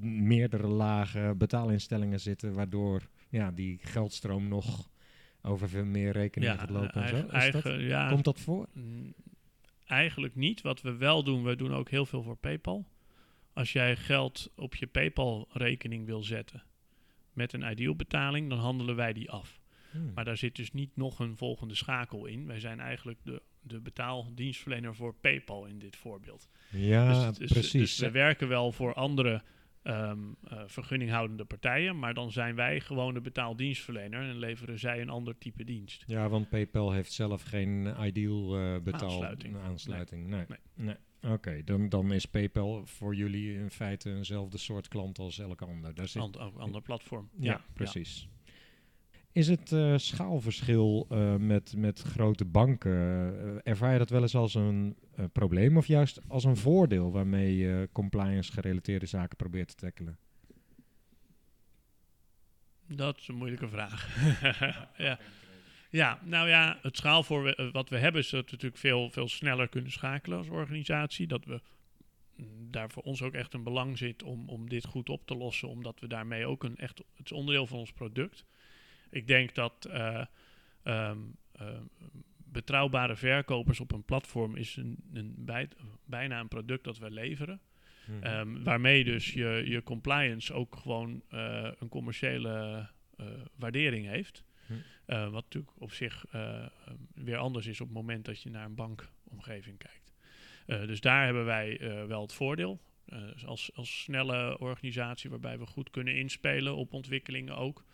meerdere 0.00 0.66
lage 0.66 1.34
betaalinstellingen 1.36 2.20
zitten, 2.20 2.52
waardoor 2.52 3.08
ja, 3.30 3.50
die 3.50 3.78
geldstroom 3.82 4.48
nog 4.48 4.88
over 5.42 5.68
veel 5.68 5.84
meer 5.84 6.12
rekeningen 6.12 6.58
gaat 6.58 6.70
lopen. 6.70 7.02
en 7.02 7.08
zo. 7.08 7.26
eigen, 7.26 7.62
dat- 7.62 7.80
ja, 7.80 8.08
Komt 8.08 8.24
dat 8.24 8.40
voor? 8.40 8.68
Eigenlijk 9.86 10.34
niet. 10.34 10.60
Wat 10.60 10.80
we 10.80 10.96
wel 10.96 11.24
doen, 11.24 11.44
we 11.44 11.56
doen 11.56 11.74
ook 11.74 11.90
heel 11.90 12.06
veel 12.06 12.22
voor 12.22 12.36
PayPal. 12.36 12.86
Als 13.52 13.72
jij 13.72 13.96
geld 13.96 14.50
op 14.54 14.74
je 14.74 14.86
PayPal-rekening 14.86 16.06
wil 16.06 16.22
zetten 16.22 16.62
met 17.32 17.52
een 17.52 17.70
ideal-betaling, 17.70 18.48
dan 18.48 18.58
handelen 18.58 18.96
wij 18.96 19.12
die 19.12 19.30
af. 19.30 19.60
Hmm. 19.90 20.10
Maar 20.14 20.24
daar 20.24 20.36
zit 20.36 20.56
dus 20.56 20.72
niet 20.72 20.96
nog 20.96 21.18
een 21.18 21.36
volgende 21.36 21.74
schakel 21.74 22.26
in. 22.26 22.46
Wij 22.46 22.60
zijn 22.60 22.80
eigenlijk 22.80 23.18
de, 23.24 23.42
de 23.62 23.80
betaaldienstverlener 23.80 24.94
voor 24.94 25.14
PayPal 25.14 25.66
in 25.66 25.78
dit 25.78 25.96
voorbeeld. 25.96 26.48
Ja, 26.70 27.28
dus, 27.28 27.38
dus- 27.38 27.52
precies. 27.52 27.72
dus 27.72 27.98
we 27.98 28.10
werken 28.10 28.48
wel 28.48 28.72
voor 28.72 28.94
andere 28.94 29.42
ehm, 29.82 30.18
eh, 30.44 30.62
vergunninghoudende 30.66 31.44
partijen, 31.44 31.98
maar 31.98 32.14
dan 32.14 32.32
zijn 32.32 32.54
wij 32.54 32.80
gewoon 32.80 33.14
de 33.14 33.20
betaaldienstverlener 33.20 34.20
en 34.28 34.38
leveren 34.38 34.78
zij 34.78 35.00
een 35.00 35.08
ander 35.10 35.38
type 35.38 35.64
dienst. 35.64 36.04
ja, 36.06 36.28
want 36.28 36.48
PayPal 36.48 36.92
heeft 36.92 37.12
zelf 37.12 37.42
geen 37.42 37.94
ideal 38.00 38.56
eh 38.58 38.78
betaal 38.82 39.10
Aansluiting. 39.10 39.56
aansluiting. 39.56 40.26
Nee. 40.26 40.44
Nee. 40.48 40.58
nee. 40.74 40.96
Oké, 41.32 41.64
dan, 41.64 41.88
dan 41.88 42.12
is 42.12 42.26
PayPal 42.26 42.86
voor 42.86 43.14
jullie 43.14 43.54
in 43.54 43.70
feite 43.70 44.10
eenzelfde 44.14 44.58
soort 44.58 44.88
klant 44.88 45.18
als 45.18 45.38
elk 45.38 45.62
ander. 45.62 45.94
Daar 45.94 46.08
zit, 46.08 46.22
Ander, 46.22 46.40
ander 46.58 46.82
platform. 46.82 47.28
ja, 47.38 47.60
precies. 47.74 48.28
Is 49.32 49.48
het 49.48 49.72
eh, 49.72 49.96
schaalverschil 49.96 51.06
eh, 51.10 51.36
met, 51.36 51.74
met 51.76 52.00
grote 52.02 52.44
banken, 52.44 52.90
eh, 52.92 53.70
ervaar 53.70 53.92
je 53.92 53.98
dat 53.98 54.10
wel 54.10 54.22
eens 54.22 54.34
als 54.34 54.54
een 54.54 54.96
probleem 55.32 55.76
of 55.76 55.86
juist 55.86 56.20
als 56.28 56.44
een 56.44 56.56
voordeel 56.56 57.12
waarmee 57.12 57.56
je 57.56 57.88
compliance 57.92 58.52
gerelateerde 58.52 59.06
zaken 59.06 59.36
probeert 59.36 59.68
te 59.68 59.74
tackelen? 59.74 60.18
Dat 62.86 63.16
is 63.18 63.28
een 63.28 63.34
moeilijke 63.34 63.68
vraag. 63.68 64.08
ja. 64.96 65.18
ja, 65.90 66.20
nou 66.24 66.48
ja, 66.48 66.78
het 66.82 66.96
schaal 66.96 67.22
voor 67.22 67.42
we- 67.42 67.54
eh, 67.56 67.72
wat 67.72 67.88
we 67.88 67.98
hebben 67.98 68.20
is 68.20 68.30
dat 68.30 68.44
we 68.44 68.50
natuurlijk 68.50 68.80
veel, 68.80 69.10
veel 69.10 69.28
sneller 69.28 69.68
kunnen 69.68 69.90
schakelen 69.90 70.38
als 70.38 70.48
organisatie. 70.48 71.26
Dat 71.26 71.44
we 71.44 71.60
mm, 72.36 72.70
daar 72.70 72.90
voor 72.90 73.02
ons 73.02 73.22
ook 73.22 73.34
echt 73.34 73.54
een 73.54 73.62
belang 73.62 73.98
zit 73.98 74.22
om, 74.22 74.48
om 74.48 74.68
dit 74.68 74.84
goed 74.86 75.08
op 75.08 75.26
te 75.26 75.36
lossen, 75.36 75.68
omdat 75.68 76.00
we 76.00 76.06
daarmee 76.06 76.46
ook 76.46 76.64
een 76.64 76.76
echt, 76.76 76.98
het 76.98 77.24
is 77.24 77.32
onderdeel 77.32 77.66
van 77.66 77.78
ons 77.78 77.92
product. 77.92 78.44
Ik 79.10 79.26
denk 79.26 79.54
dat 79.54 79.84
eh, 79.84 80.24
ehm, 80.82 81.18
ehm, 81.52 81.82
betrouwbare 82.52 83.16
verkopers 83.16 83.80
op 83.80 83.92
een 83.92 84.04
platform 84.04 84.56
is 84.56 84.76
een, 84.76 84.96
een 85.12 85.34
bij, 85.38 85.68
bijna 86.04 86.40
een 86.40 86.48
product 86.48 86.84
dat 86.84 86.98
we 86.98 87.10
leveren. 87.10 87.60
Mhm. 88.10 88.22
Ehm, 88.22 88.62
waarmee 88.62 89.04
dus 89.04 89.32
je, 89.32 89.62
je 89.64 89.82
compliance 89.82 90.52
ook 90.52 90.76
gewoon 90.76 91.22
eh, 91.28 91.70
een 91.78 91.88
commerciële 91.88 92.86
eh, 93.16 93.26
waardering 93.54 94.06
heeft. 94.06 94.44
Hm. 94.66 94.72
Eh, 95.04 95.22
wat 95.22 95.42
natuurlijk 95.42 95.72
op 95.78 95.92
zich 95.92 96.24
weer 97.14 97.36
anders 97.36 97.66
is 97.66 97.80
op 97.80 97.86
het 97.86 97.96
moment 97.96 98.24
dat 98.24 98.42
je 98.42 98.50
naar 98.50 98.64
een 98.64 98.74
bankomgeving 98.74 99.78
kijkt. 99.78 100.14
Dus 100.86 101.00
daar 101.00 101.24
hebben 101.24 101.44
wij 101.44 101.78
wel 102.06 102.20
het 102.20 102.32
voordeel. 102.32 102.80
Dus 103.04 103.46
als, 103.46 103.70
als 103.74 104.02
snelle 104.02 104.58
organisatie 104.58 105.30
waarbij 105.30 105.58
we 105.58 105.66
goed 105.66 105.90
kunnen 105.90 106.16
inspelen 106.16 106.76
op 106.76 106.92
ontwikkelingen 106.92 107.56
ook. 107.56 107.84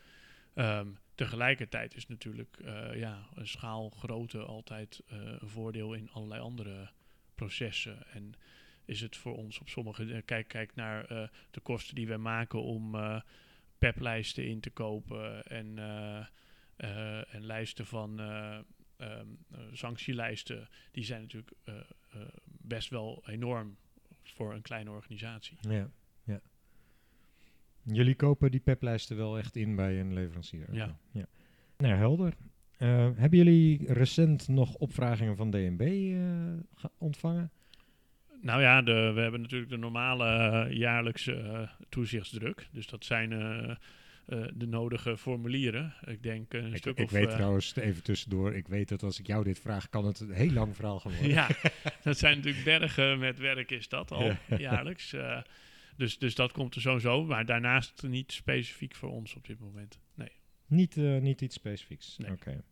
Tegelijkertijd 1.17 1.95
is 1.95 2.07
natuurlijk 2.07 2.57
eh, 2.65 2.99
ja, 2.99 3.29
een 3.35 3.49
schaalgrootte 3.49 4.39
altijd 4.43 5.03
eh, 5.07 5.19
een 5.19 5.49
voordeel 5.49 5.95
in 5.95 6.11
allerlei 6.11 6.41
andere 6.41 6.91
processen. 7.35 8.07
En 8.13 8.35
is 8.85 9.01
het 9.01 9.17
voor 9.17 9.37
ons 9.37 9.59
op 9.59 9.69
sommige... 9.69 10.15
eh, 10.15 10.23
kijk, 10.25 10.49
kijk 10.49 10.75
naar 10.75 11.07
de 11.51 11.61
kosten 11.61 11.95
die 11.95 12.07
wij 12.07 12.19
maken 12.19 12.63
om 12.63 12.97
PEP-lijsten 13.79 14.47
in 14.47 14.61
te 14.61 14.71
kopen 14.71 15.43
en, 15.47 15.79
en 17.29 17.47
lijsten 17.47 17.87
van 17.87 18.21
eh, 18.21 18.59
ehm, 18.97 19.27
eh, 19.51 19.61
sanctielijsten. 19.73 20.69
Die 20.91 21.05
zijn 21.05 21.21
natuurlijk 21.21 21.53
best 22.45 22.89
wel 22.89 23.23
enorm 23.27 23.77
voor 24.23 24.55
een 24.55 24.63
kleine 24.63 24.91
organisatie. 24.91 25.59
Ja. 25.61 25.91
Jullie 27.93 28.15
kopen 28.15 28.51
die 28.51 28.61
peplijsten 28.61 29.17
wel 29.17 29.39
echt 29.39 29.57
in 29.57 29.77
bij 29.77 30.01
een 30.01 30.13
leverancier? 30.15 30.67
Ja. 30.73 30.97
ja. 31.13 31.27
Nou, 31.79 31.95
helder. 31.95 32.33
Eh, 32.79 32.89
hebben 33.15 33.39
jullie 33.39 33.93
recent 33.93 34.49
nog 34.49 34.75
opvragingen 34.75 35.37
van 35.37 35.51
DNB 35.51 35.81
eh, 35.81 36.21
ge- 36.75 36.91
ontvangen? 36.99 37.51
Nou 38.41 38.61
ja, 38.61 38.83
de, 38.83 39.13
we 39.15 39.21
hebben 39.21 39.41
natuurlijk 39.41 39.71
de 39.71 39.77
normale 39.77 40.27
eh, 40.27 40.77
jaarlijkse 40.77 41.69
toezichtsdruk. 41.89 42.69
Dus 42.73 42.87
dat 42.87 43.05
zijn 43.05 43.29
de 44.55 44.67
nodige 44.67 45.17
formulieren. 45.17 45.95
Ik 46.05 46.23
denk 46.23 46.53
een 46.53 46.71
Ik, 46.71 46.77
stuk 46.77 46.99
ik 46.99 47.05
of... 47.05 47.11
weet 47.11 47.27
eh, 47.29 47.35
trouwens, 47.35 47.77
even 47.77 48.03
tussendoor, 48.03 48.55
ik 48.55 48.69
weet 48.69 48.89
dat 48.89 49.03
als 49.03 49.19
ik 49.21 49.27
jou 49.27 49.45
dit 49.45 49.59
vraag, 49.59 49.89
kan 49.89 50.05
het 50.05 50.21
een 50.21 50.31
heel 50.33 50.53
lang 50.53 50.77
verhaal 50.77 51.01
gaan 51.01 51.13
worden. 51.17 51.31
ja, 51.31 51.49
dat 52.03 52.19
zijn 52.19 52.37
natuurlijk 52.37 52.65
bergen 52.65 53.19
met 53.19 53.39
werk 53.39 53.71
is 53.71 53.89
dat 53.89 54.11
al 54.13 54.23
Ja. 54.49 54.57
jaarlijks. 54.59 55.15
Dus, 55.97 56.19
dus 56.19 56.35
dat 56.35 56.53
komt 56.53 56.75
er 56.75 56.81
sowieso. 56.81 57.25
Maar 57.25 57.47
daarnaast 57.47 58.03
niet 58.03 58.33
specifiek 58.33 58.95
voor 58.95 59.11
ons 59.11 59.35
op 59.35 59.47
dit 59.47 59.61
moment. 59.61 60.01
Nee. 60.15 60.31
Niet, 60.67 60.97
eh, 60.97 61.19
niet 61.19 61.41
iets 61.41 61.55
specifieks. 61.55 62.17
Nee. 62.19 62.31
Oké. 62.31 62.65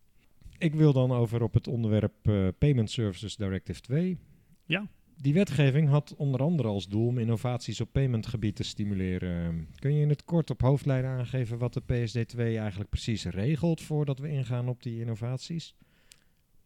Ik 0.59 0.75
wil 0.75 0.93
dan 0.93 1.13
over 1.13 1.43
op 1.43 1.55
het 1.55 1.67
onderwerp 1.67 2.29
eh, 2.29 2.49
Payment 2.59 2.91
Services 2.91 3.37
Directive 3.37 3.81
2. 3.81 4.19
Ja. 4.65 4.89
Die 5.17 5.35
wetgeving 5.35 5.89
had 5.89 6.15
onder 6.17 6.41
andere 6.41 6.69
als 6.69 6.89
doel 6.89 7.07
om 7.07 7.19
innovaties 7.19 7.81
op 7.81 7.93
paymentgebied 7.93 8.57
te 8.57 8.63
stimuleren. 8.63 9.69
Kun 9.75 9.95
je 9.95 10.03
in 10.03 10.09
het 10.09 10.25
kort 10.25 10.51
op 10.51 10.61
hoofdlijnen 10.61 11.11
aangeven 11.11 11.59
wat 11.59 11.75
de 11.75 11.83
PSD2 11.83 12.39
eigenlijk 12.39 12.91
precies 12.91 13.25
regelt 13.25 13.81
voordat 13.81 14.19
we 14.19 14.29
ingaan 14.29 14.69
op 14.69 14.83
die 14.83 15.01
innovaties? 15.01 15.75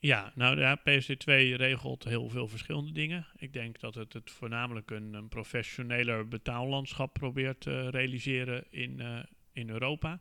Ja, 0.01 0.33
nou 0.35 0.61
ja, 0.61 0.79
PSD2 0.79 1.57
regelt 1.57 2.05
heel 2.05 2.29
veel 2.29 2.49
verschillende 2.49 2.93
dingen. 2.93 3.27
Ik 3.37 3.53
denk 3.53 3.81
dat 3.81 3.95
het, 3.95 4.13
het 4.13 4.31
voornamelijk 4.31 4.91
een, 4.91 5.15
een 5.15 5.29
professioneler 5.29 6.29
betaallandschap 6.29 7.13
probeert 7.13 7.61
te 7.61 7.91
realiseren 7.91 8.65
in, 8.71 9.01
eh, 9.01 9.19
in 9.53 9.71
Europa. 9.71 10.21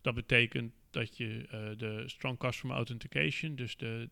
Dat 0.00 0.14
betekent 0.14 0.72
dat 0.90 1.16
je 1.16 1.46
eh, 1.50 1.60
de 1.76 2.02
Strong 2.06 2.38
Customer 2.38 2.76
Authentication, 2.76 3.54
dus 3.54 3.76
de, 3.76 4.08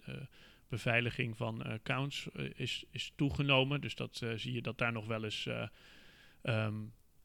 beveiliging 0.75 1.37
van 1.37 1.63
eh, 1.63 1.73
accounts, 1.73 2.31
eh, 2.33 2.45
is, 2.55 2.85
is 2.91 3.13
toegenomen. 3.17 3.81
Dus 3.81 3.95
dat 3.95 4.21
eh, 4.23 4.31
zie 4.37 4.53
je 4.53 4.63
dat 4.63 4.79
daar 4.79 4.93
nog 4.93 5.07
wel 5.07 5.25
eens, 5.25 5.47
eh, 5.47 5.67
ehm, 6.43 6.75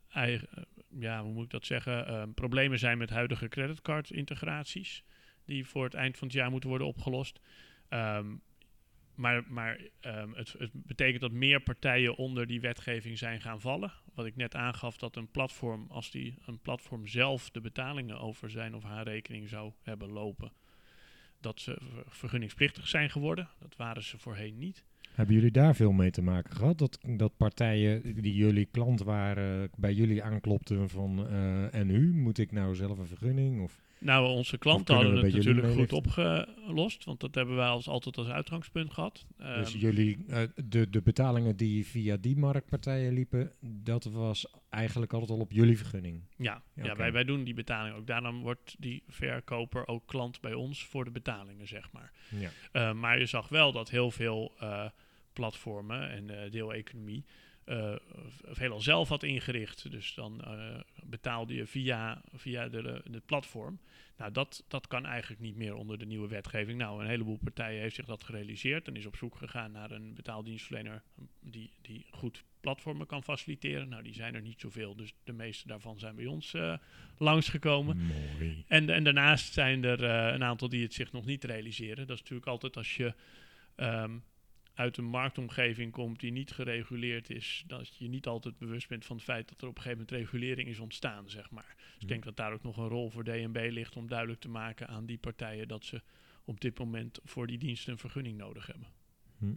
eh, 0.10 0.42
ja, 1.00 1.24
hoe 1.24 1.34
moet 1.34 1.44
ik 1.44 1.50
dat 1.50 1.66
zeggen, 1.66 2.08
Ehm, 2.08 2.32
problemen 2.32 2.80
zijn 2.80 2.98
met 2.98 3.10
huidige 3.10 3.48
creditcard-integraties. 3.48 5.04
Die 5.46 5.66
voor 5.66 5.84
het 5.84 5.94
eind 5.94 6.18
van 6.18 6.28
het 6.28 6.36
jaar 6.36 6.52
moeten 6.52 6.70
worden 6.70 6.88
opgelost. 6.88 7.40
Ehm, 7.90 8.36
maar 9.16 9.44
maar 9.48 9.80
ehm, 10.00 10.34
het, 10.34 10.56
het 10.58 10.72
betekent 10.74 11.22
dat 11.22 11.32
meer 11.32 11.62
partijen 11.62 12.16
onder 12.16 12.48
die 12.48 12.62
wetgeving 12.62 13.18
zijn 13.18 13.42
gaan 13.42 13.62
vallen. 13.62 13.94
Wat 14.14 14.26
ik 14.26 14.36
net 14.36 14.56
aangaf, 14.56 14.98
dat 14.98 15.16
een 15.16 15.32
platform, 15.32 15.86
als 15.90 16.12
die 16.12 16.38
een 16.46 16.60
platform 16.60 17.08
zelf 17.08 17.50
de 17.50 17.62
betalingen 17.62 18.20
over 18.20 18.50
zijn 18.50 18.76
of 18.76 18.84
haar 18.84 19.04
rekening 19.04 19.50
zou 19.50 19.74
hebben 19.84 20.10
lopen, 20.12 20.52
dat 21.42 21.60
ze 21.60 21.78
ver- 21.80 22.04
vergunningsplichtig 22.08 22.88
zijn 22.88 23.10
geworden. 23.10 23.50
Dat 23.60 23.76
waren 23.76 24.04
ze 24.04 24.18
voorheen 24.18 24.58
niet. 24.58 24.84
Hebben 25.20 25.38
jullie 25.38 25.52
daar 25.52 25.76
veel 25.76 25.92
mee 25.92 26.12
te 26.12 26.22
maken 26.22 26.56
gehad? 26.56 26.78
Dat, 26.78 27.00
dat 27.08 27.38
partijen 27.38 28.22
die 28.22 28.36
jullie 28.36 28.66
klant 28.66 29.02
waren, 29.02 29.70
bij 29.78 29.94
jullie 29.94 30.24
aanklopten 30.24 30.90
van 30.90 31.28
eh, 31.28 31.74
en 31.74 31.90
u, 31.90 32.14
moet 32.14 32.38
ik 32.38 32.52
nou 32.52 32.76
zelf 32.76 32.98
een 32.98 33.08
vergunning? 33.08 33.64
Of? 33.64 33.82
Nou, 33.98 34.28
onze 34.28 34.58
klanten 34.58 34.96
hadden 34.96 35.14
we 35.14 35.26
het 35.26 35.36
natuurlijk 35.36 35.74
goed 35.74 35.94
opgelost, 35.94 37.04
want 37.04 37.20
dat 37.20 37.36
hebben 37.36 37.56
wij 37.56 37.68
als, 37.68 37.88
altijd 37.88 38.18
als 38.18 38.28
uitgangspunt 38.28 38.94
gehad. 38.94 39.26
dus 39.38 39.74
Ehm, 39.74 39.78
jullie, 39.78 40.26
eh, 40.28 40.42
de, 40.66 40.90
de 40.90 41.02
betalingen 41.02 41.58
die 41.58 41.86
via 41.86 42.18
die 42.18 42.38
marktpartijen 42.38 43.14
liepen, 43.14 43.52
dat 43.62 44.04
was 44.04 44.48
eigenlijk 44.70 45.14
altijd 45.14 45.32
al 45.32 45.40
op 45.40 45.52
jullie 45.52 45.78
vergunning? 45.78 46.22
Ja, 46.38 46.62
Ja, 46.74 46.96
wij, 46.96 47.12
wij 47.12 47.24
doen 47.24 47.44
die 47.44 47.54
betaling 47.54 47.96
ook. 47.96 48.08
Daarom 48.08 48.42
wordt 48.42 48.76
die 48.80 49.04
verkoper 49.08 49.88
ook 49.88 50.08
klant 50.08 50.42
bij 50.42 50.54
ons 50.54 50.86
voor 50.86 51.06
de 51.06 51.12
betalingen, 51.12 51.68
zeg 51.68 51.92
maar. 51.92 52.12
Ja. 52.30 52.50
Uh, 52.74 52.94
maar 52.94 53.20
je 53.20 53.26
zag 53.26 53.48
wel 53.48 53.72
dat 53.72 53.90
heel 53.90 54.12
veel 54.12 54.52
uh, 54.62 54.86
platformen 55.40 56.10
en 56.10 56.52
deeleconomie 56.52 57.24
veelal 58.44 58.82
zelf 58.82 59.10
had 59.10 59.24
ingericht. 59.24 59.92
Dus 59.92 60.14
dan 60.14 60.42
uh, 60.48 60.80
betaalde 61.04 61.54
je 61.54 61.66
via, 61.66 62.22
via 62.34 62.70
de, 62.70 63.02
de 63.06 63.22
platform. 63.26 63.80
Nou, 64.18 64.32
dat, 64.32 64.64
dat 64.68 64.88
kan 64.88 65.06
eigenlijk 65.06 65.42
niet 65.42 65.56
meer 65.56 65.76
onder 65.76 65.98
de 65.98 66.06
nieuwe 66.06 66.28
wetgeving. 66.28 66.78
Nou, 66.78 67.02
een 67.02 67.10
heleboel 67.10 67.40
partijen 67.44 67.82
heeft 67.82 67.96
zich 67.96 68.06
dat 68.06 68.24
gerealiseerd 68.24 68.88
en 68.88 68.96
is 68.96 69.06
op 69.06 69.16
zoek 69.16 69.36
gegaan 69.36 69.72
naar 69.72 69.92
een 69.92 70.14
betaaldienstverlener 70.14 71.04
die, 71.40 71.74
die 71.82 72.06
goed 72.12 72.44
platformen 72.62 73.08
kan 73.08 73.24
faciliteren. 73.24 73.90
Nou, 73.90 74.04
die 74.04 74.14
zijn 74.14 74.36
er 74.36 74.42
niet 74.42 74.60
zoveel, 74.60 74.96
dus 74.96 75.14
de 75.24 75.34
meeste 75.34 75.68
daarvan 75.68 76.00
zijn 76.00 76.16
bij 76.16 76.26
ons 76.26 76.54
uh, 76.54 76.78
langsgekomen. 77.18 77.98
Mooi. 77.98 78.64
En, 78.68 78.90
en 78.90 79.04
daarnaast 79.04 79.54
zijn 79.54 79.84
er 79.84 80.04
uh, 80.04 80.34
een 80.34 80.44
aantal 80.44 80.70
die 80.70 80.84
het 80.84 80.94
zich 80.94 81.12
nog 81.12 81.26
niet 81.26 81.44
realiseren. 81.44 82.08
Dat 82.08 82.16
is 82.16 82.22
natuurlijk 82.22 82.50
altijd 82.50 82.78
als 82.78 82.96
je 82.96 83.14
um, 83.76 84.24
uit 84.80 84.98
een 84.98 85.06
marktomgeving 85.06 85.92
komt 85.92 86.20
die 86.20 86.32
niet 86.32 86.52
gereguleerd 86.52 87.30
is, 87.30 87.64
dat 87.68 87.96
je 87.98 88.08
niet 88.08 88.28
altijd 88.28 88.58
bewust 88.58 88.88
bent 88.88 89.06
van 89.06 89.16
het 89.16 89.26
feit 89.26 89.50
dat 89.50 89.62
er 89.62 89.68
op 89.68 89.76
een 89.76 89.82
gegeven 89.82 90.06
moment 90.06 90.18
regulering 90.18 90.70
is 90.70 90.80
ontstaan, 90.80 91.30
zeg 91.30 91.52
maar. 91.52 91.76
Dus 91.78 92.02
ik 92.02 92.08
denk 92.08 92.24
dat 92.24 92.38
daar 92.38 92.54
ook 92.54 92.64
nog 92.64 92.78
een 92.78 92.88
rol 92.88 93.10
voor 93.10 93.24
DNB 93.24 93.68
ligt 93.72 93.96
om 93.96 94.08
duidelijk 94.08 94.40
te 94.40 94.50
maken 94.50 94.88
aan 94.88 95.06
die 95.06 95.18
partijen 95.18 95.68
dat 95.68 95.86
ze 95.86 96.02
op 96.46 96.62
dit 96.62 96.80
moment 96.80 97.20
voor 97.24 97.48
die 97.48 97.58
diensten 97.58 97.92
een 97.92 98.00
vergunning 98.00 98.38
nodig 98.38 98.68
hebben. 98.68 98.88
Hm. 99.38 99.54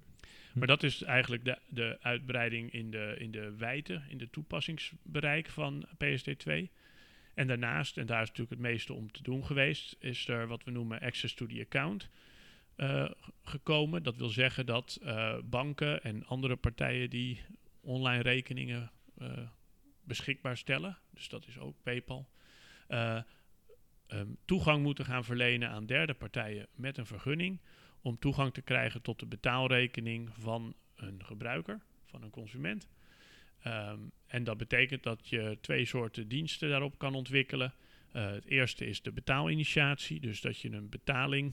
Maar 0.54 0.66
dat 0.66 0.82
is 0.82 1.02
eigenlijk 1.02 1.44
de, 1.44 1.58
de 1.68 1.98
uitbreiding 2.00 2.72
in 2.72 2.90
de, 2.90 3.16
in 3.18 3.30
de 3.30 3.56
wijte, 3.56 4.02
in 4.08 4.18
de 4.18 4.30
toepassingsbereik 4.30 5.48
van 5.48 5.86
PSD2. 6.04 6.52
En 7.34 7.46
daarnaast, 7.46 7.96
en 7.96 8.06
daar 8.06 8.22
is 8.22 8.28
natuurlijk 8.28 8.60
het 8.60 8.70
meeste 8.70 8.92
om 8.92 9.12
te 9.12 9.22
doen 9.22 9.44
geweest, 9.44 9.96
is 9.98 10.28
er 10.28 10.46
wat 10.46 10.64
we 10.64 10.70
noemen 10.70 11.00
access 11.00 11.34
to 11.34 11.46
the 11.46 11.60
account 11.60 12.10
uh, 12.82 13.10
gekomen. 13.42 14.02
Dat 14.02 14.16
wil 14.16 14.28
zeggen 14.28 14.66
dat 14.66 14.98
uh, 15.02 15.38
banken 15.44 16.02
en 16.02 16.26
andere 16.26 16.56
partijen 16.56 17.10
die 17.10 17.40
online 17.80 18.22
rekeningen 18.22 18.90
uh, 19.18 19.28
beschikbaar 20.04 20.56
stellen, 20.56 20.98
dus 21.10 21.28
dat 21.28 21.46
is 21.46 21.58
ook 21.58 21.76
PayPal, 21.82 22.28
um, 24.08 24.36
toegang 24.44 24.82
moeten 24.82 25.04
gaan 25.04 25.24
verlenen 25.24 25.70
aan 25.70 25.86
derde 25.86 26.14
partijen 26.14 26.66
met 26.74 26.98
een 26.98 27.06
vergunning 27.06 27.60
om 28.00 28.18
toegang 28.18 28.52
te 28.52 28.62
krijgen 28.62 29.02
tot 29.02 29.18
de 29.18 29.26
betaalrekening 29.26 30.30
van 30.38 30.74
een 30.96 31.24
gebruiker, 31.24 31.80
van 32.04 32.22
een 32.22 32.30
consument. 32.30 32.88
Um, 33.66 34.12
en 34.26 34.44
dat 34.44 34.56
betekent 34.56 35.02
dat 35.02 35.28
je 35.28 35.58
twee 35.60 35.84
soorten 35.84 36.28
diensten 36.28 36.68
daarop 36.68 36.98
kan 36.98 37.14
ontwikkelen. 37.14 37.74
Het 38.12 38.44
eerste 38.44 38.86
is 38.86 39.02
de 39.02 39.12
betaalinitiatie, 39.12 40.20
dus 40.20 40.40
dat 40.40 40.58
je 40.58 40.70
een 40.70 40.88
betaling 40.88 41.52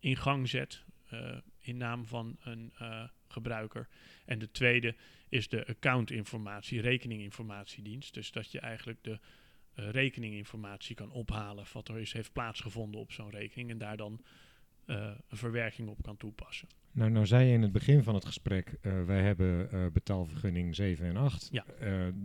in 0.00 0.16
gang 0.16 0.48
zet 0.48 0.84
uh, 1.12 1.36
in 1.58 1.76
naam 1.76 2.06
van 2.06 2.36
een 2.40 2.72
uh, 2.82 3.04
gebruiker. 3.28 3.88
En 4.24 4.38
de 4.38 4.50
tweede 4.50 4.94
is 5.28 5.48
de 5.48 5.66
accountinformatie, 5.66 6.80
rekeninginformatiedienst. 6.80 8.14
Dus 8.14 8.32
dat 8.32 8.50
je 8.50 8.60
eigenlijk 8.60 8.98
de 9.02 9.18
uh, 9.74 9.90
rekeninginformatie 9.90 10.94
kan 10.96 11.10
ophalen 11.10 11.64
wat 11.72 11.88
er 11.88 11.98
is, 11.98 12.12
heeft 12.12 12.32
plaatsgevonden 12.32 13.00
op 13.00 13.12
zo'n 13.12 13.30
rekening 13.30 13.70
en 13.70 13.78
daar 13.78 13.96
dan 13.96 14.24
een 14.90 15.36
verwerking 15.36 15.88
op 15.88 16.02
kan 16.02 16.16
toepassen. 16.16 16.68
Nou, 16.92 17.10
nou 17.10 17.26
zei 17.26 17.46
je 17.46 17.52
in 17.52 17.62
het 17.62 17.72
begin 17.72 18.02
van 18.02 18.14
het 18.14 18.24
gesprek, 18.24 18.78
uh, 18.82 19.04
wij 19.04 19.22
hebben 19.22 19.68
uh, 19.74 19.86
betaalvergunning 19.92 20.74
7 20.74 21.06
en 21.06 21.16
8. 21.16 21.48
Ja. 21.52 21.64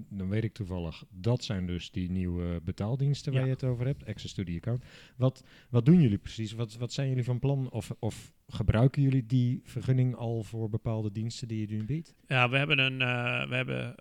Dan 0.09 0.29
weet 0.29 0.43
ik 0.43 0.53
toevallig, 0.53 1.03
dat 1.09 1.43
zijn 1.43 1.65
dus 1.65 1.91
die 1.91 2.11
nieuwe 2.11 2.61
betaaldiensten 2.63 3.31
waar 3.31 3.41
Ja. 3.41 3.47
je 3.47 3.53
het 3.53 3.63
over 3.63 3.85
hebt, 3.85 4.05
Access 4.05 4.33
to 4.33 4.43
the 4.43 4.55
Account. 4.55 4.83
Wat, 5.15 5.43
wat 5.69 5.85
doen 5.85 6.01
jullie 6.01 6.17
precies? 6.17 6.51
Wat, 6.51 6.75
wat 6.77 6.93
zijn 6.93 7.09
jullie 7.09 7.23
van 7.23 7.39
plan? 7.39 7.69
Of, 7.71 7.91
of 7.99 8.31
gebruiken 8.47 9.01
jullie 9.01 9.25
die 9.25 9.61
vergunning 9.63 10.15
al 10.15 10.43
voor 10.43 10.69
bepaalde 10.69 11.11
diensten 11.11 11.47
die 11.47 11.59
je 11.59 11.75
nu 11.75 11.85
biedt? 11.85 12.15
Ja, 12.27 12.49
we 12.49 12.57
hebben, 12.57 12.79
een, 12.79 12.97
we 13.49 13.55
hebben 13.55 13.95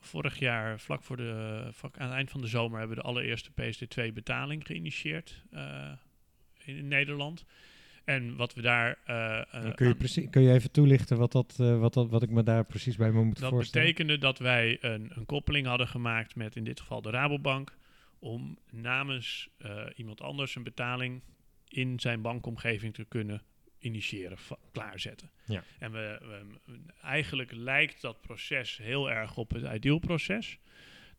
vorig 0.00 0.38
jaar, 0.38 0.80
vlak 0.80 1.02
voor 1.02 1.16
de, 1.16 1.68
vlak 1.70 1.98
aan 1.98 2.06
het 2.06 2.16
eind 2.16 2.30
van 2.30 2.40
de 2.40 2.46
zomer, 2.46 2.78
hebben 2.78 2.96
we 2.96 3.02
de 3.02 3.08
allereerste 3.08 3.50
PSD2-betaling 3.50 4.66
geïnitieerd 4.66 5.44
uh, 5.52 5.92
in, 6.64 6.76
in 6.76 6.88
Nederland. 6.88 7.44
En 8.08 8.36
wat 8.36 8.54
we 8.54 8.62
daar. 8.62 8.98
Uh, 9.06 9.74
kun, 9.74 9.88
je 9.88 9.94
precies, 9.94 10.30
kun 10.30 10.42
je 10.42 10.52
even 10.52 10.70
toelichten 10.70 11.16
wat, 11.16 11.32
dat, 11.32 11.58
uh, 11.60 11.78
wat, 11.78 11.94
dat, 11.94 12.10
wat 12.10 12.22
ik 12.22 12.30
me 12.30 12.42
daar 12.42 12.64
precies 12.64 12.96
bij 12.96 13.12
me 13.12 13.24
moet 13.24 13.38
dat 13.38 13.50
voorstellen? 13.50 13.86
Dat 13.86 13.96
betekende 13.96 14.26
dat 14.26 14.38
wij 14.38 14.78
een, 14.80 15.10
een, 15.14 15.26
koppeling 15.26 15.66
hadden 15.66 15.88
gemaakt 15.88 16.36
met 16.36 16.56
in 16.56 16.64
dit 16.64 16.80
geval 16.80 17.02
de 17.02 17.10
Rabobank. 17.10 17.76
Om 18.18 18.58
namens 18.70 19.48
uh, 19.58 19.82
iemand 19.96 20.20
anders 20.20 20.54
een 20.54 20.62
betaling 20.62 21.22
in 21.68 22.00
zijn 22.00 22.22
bankomgeving 22.22 22.94
te 22.94 23.04
kunnen 23.04 23.42
initiëren, 23.78 24.38
klaarzetten. 24.72 25.30
Ja. 25.44 25.62
En 25.78 25.92
we, 25.92 26.20
we, 26.64 26.80
eigenlijk 27.02 27.52
lijkt 27.52 28.00
dat 28.00 28.20
proces 28.20 28.76
heel 28.76 29.10
erg 29.10 29.36
op 29.36 29.50
het 29.50 29.74
ideal-proces. 29.74 30.58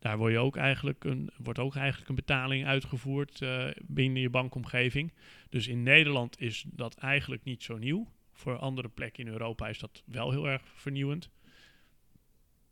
Daar 0.00 0.18
word 0.18 0.32
je 0.32 0.38
ook 0.38 0.56
eigenlijk 0.56 1.04
een, 1.04 1.30
wordt 1.36 1.58
ook 1.58 1.76
eigenlijk 1.76 2.08
een 2.08 2.14
betaling 2.14 2.66
uitgevoerd 2.66 3.40
uh, 3.40 3.66
binnen 3.82 4.22
je 4.22 4.30
bankomgeving. 4.30 5.12
Dus 5.48 5.68
in 5.68 5.82
Nederland 5.82 6.40
is 6.40 6.64
dat 6.66 6.94
eigenlijk 6.94 7.44
niet 7.44 7.62
zo 7.62 7.78
nieuw. 7.78 8.12
Voor 8.32 8.56
andere 8.56 8.88
plekken 8.88 9.24
in 9.24 9.32
Europa 9.32 9.68
is 9.68 9.78
dat 9.78 10.02
wel 10.06 10.30
heel 10.30 10.48
erg 10.48 10.62
vernieuwend. 10.74 11.30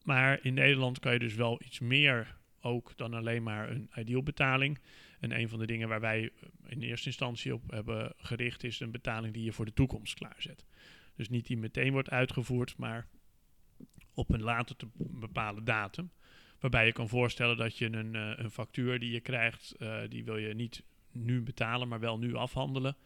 Maar 0.04 0.38
in 0.42 0.54
Nederland 0.54 0.98
kan 0.98 1.12
je 1.12 1.18
dus 1.18 1.34
wel 1.34 1.60
iets 1.64 1.78
meer 1.78 2.36
ook 2.60 2.92
dan 2.96 3.14
alleen 3.14 3.42
maar 3.42 3.70
een 3.70 3.90
ideal 3.96 4.22
betaling. 4.22 4.78
En 5.20 5.38
een 5.38 5.48
van 5.48 5.58
de 5.58 5.66
dingen 5.66 5.88
waar 5.88 6.00
wij 6.00 6.30
in 6.66 6.82
eerste 6.82 7.06
instantie 7.06 7.54
op 7.54 7.70
hebben 7.70 8.12
gericht 8.16 8.64
is 8.64 8.80
een 8.80 8.90
betaling 8.90 9.34
die 9.34 9.44
je 9.44 9.52
voor 9.52 9.64
de 9.64 9.72
toekomst 9.72 10.14
klaarzet. 10.14 10.64
Dus 11.16 11.28
niet 11.28 11.46
die 11.46 11.56
meteen 11.56 11.92
wordt 11.92 12.10
uitgevoerd, 12.10 12.76
maar 12.76 13.06
op 14.14 14.30
een 14.30 14.42
later 14.42 14.76
te 14.76 14.88
bepalen 14.96 15.64
datum. 15.64 16.10
Waarbij 16.60 16.86
je 16.86 16.92
kan 16.92 17.08
voorstellen 17.08 17.56
dat 17.56 17.78
je 17.78 17.92
een, 17.92 18.14
uh, 18.14 18.32
een 18.36 18.50
factuur 18.50 18.98
die 18.98 19.10
je 19.10 19.20
krijgt, 19.20 19.74
uh, 19.78 19.96
die 20.08 20.24
wil 20.24 20.36
je 20.36 20.54
niet 20.54 20.82
nu 21.12 21.42
betalen, 21.42 21.88
maar 21.88 22.00
wel 22.00 22.18
nu 22.18 22.34
afhandelen. 22.34 22.96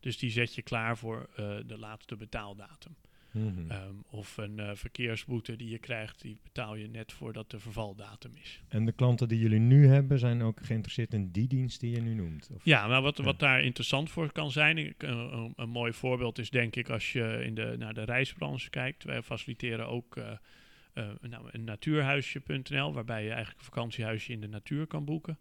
Dus 0.00 0.18
die 0.18 0.30
zet 0.30 0.54
je 0.54 0.62
klaar 0.62 0.98
voor 0.98 1.28
uh, 1.30 1.56
de 1.66 1.78
laatste 1.78 2.16
betaaldatum. 2.16 2.96
Mm 3.30 3.54
-hmm. 3.54 3.70
um, 3.70 4.04
of 4.10 4.36
een 4.36 4.76
verkeersboete 4.76 5.56
die 5.56 5.68
je 5.68 5.78
krijgt, 5.78 6.22
die 6.22 6.38
betaal 6.42 6.74
je 6.74 6.88
net 6.88 7.12
voordat 7.12 7.50
de 7.50 7.58
vervaldatum 7.58 8.32
is. 8.40 8.62
En 8.68 8.84
de 8.84 8.92
klanten 8.92 9.28
die 9.28 9.38
jullie 9.38 9.58
nu 9.58 9.86
hebben, 9.86 10.18
zijn 10.18 10.42
ook 10.42 10.58
geïnteresseerd 10.62 11.12
in 11.12 11.30
die 11.30 11.46
dienst 11.46 11.80
die 11.80 11.90
je 11.90 12.00
nu 12.00 12.14
noemt? 12.14 12.48
Of? 12.54 12.64
Ja, 12.64 12.86
maar 12.86 13.02
wat, 13.02 13.16
ja. 13.16 13.24
wat 13.24 13.38
daar 13.38 13.62
interessant 13.62 14.10
voor 14.10 14.32
kan 14.32 14.50
zijn, 14.50 14.78
een, 14.78 14.94
een, 14.98 15.52
een, 15.56 15.68
mooi 15.68 15.92
voorbeeld 15.92 16.38
is 16.38 16.50
denk 16.50 16.76
ik 16.76 16.88
als 16.88 17.12
je 17.12 17.42
in 17.44 17.54
de, 17.54 17.74
naar 17.78 17.94
de 17.94 18.04
reisbranche 18.04 18.70
kijkt. 18.70 19.04
Wij 19.04 19.22
faciliteren 19.22 19.88
ook 19.88 20.16
uh, 20.94 21.10
nou, 21.20 21.48
een 21.50 21.64
natuurhuisje.nl, 21.64 22.92
waarbij 22.92 23.22
je 23.22 23.28
eigenlijk 23.28 23.58
een 23.58 23.64
vakantiehuisje 23.64 24.32
in 24.32 24.40
de 24.40 24.48
natuur 24.48 24.86
kan 24.86 25.04
boeken. 25.04 25.38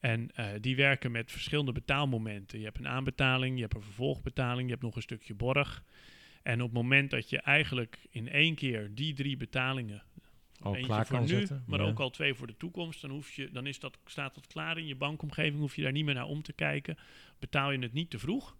En 0.00 0.30
uh, 0.36 0.46
die 0.60 0.76
werken 0.76 1.10
met 1.10 1.32
verschillende 1.32 1.72
betaalmomenten. 1.72 2.58
Je 2.58 2.64
hebt 2.64 2.78
een 2.78 2.88
aanbetaling, 2.88 3.54
je 3.56 3.62
hebt 3.62 3.74
een 3.74 3.82
vervolgbetaling, 3.82 4.64
je 4.64 4.72
hebt 4.72 4.82
nog 4.82 4.96
een 4.96 5.02
stukje 5.02 5.34
borg. 5.34 5.84
En 6.42 6.60
op 6.60 6.66
het 6.66 6.76
moment 6.76 7.10
dat 7.10 7.30
je 7.30 7.38
eigenlijk 7.38 8.06
in 8.10 8.28
één 8.28 8.54
keer 8.54 8.94
die 8.94 9.14
drie 9.14 9.36
betalingen, 9.36 10.02
al 10.60 10.74
eentje 10.74 10.86
klaar 10.86 11.06
kan 11.06 11.20
nu, 11.20 11.26
zetten, 11.26 11.64
maar 11.66 11.80
ja. 11.80 11.86
ook 11.86 12.00
al 12.00 12.10
twee 12.10 12.34
voor 12.34 12.46
de 12.46 12.56
toekomst, 12.56 13.00
dan, 13.00 13.10
hoef 13.10 13.32
je, 13.32 13.50
dan 13.50 13.66
is 13.66 13.78
dat, 13.78 13.98
staat 14.04 14.34
dat 14.34 14.46
klaar 14.46 14.78
in 14.78 14.86
je 14.86 14.96
bankomgeving, 14.96 15.58
hoef 15.58 15.76
je 15.76 15.82
daar 15.82 15.92
niet 15.92 16.04
meer 16.04 16.14
naar 16.14 16.26
om 16.26 16.42
te 16.42 16.52
kijken. 16.52 16.98
Betaal 17.38 17.70
je 17.70 17.78
het 17.78 17.92
niet 17.92 18.10
te 18.10 18.18
vroeg, 18.18 18.56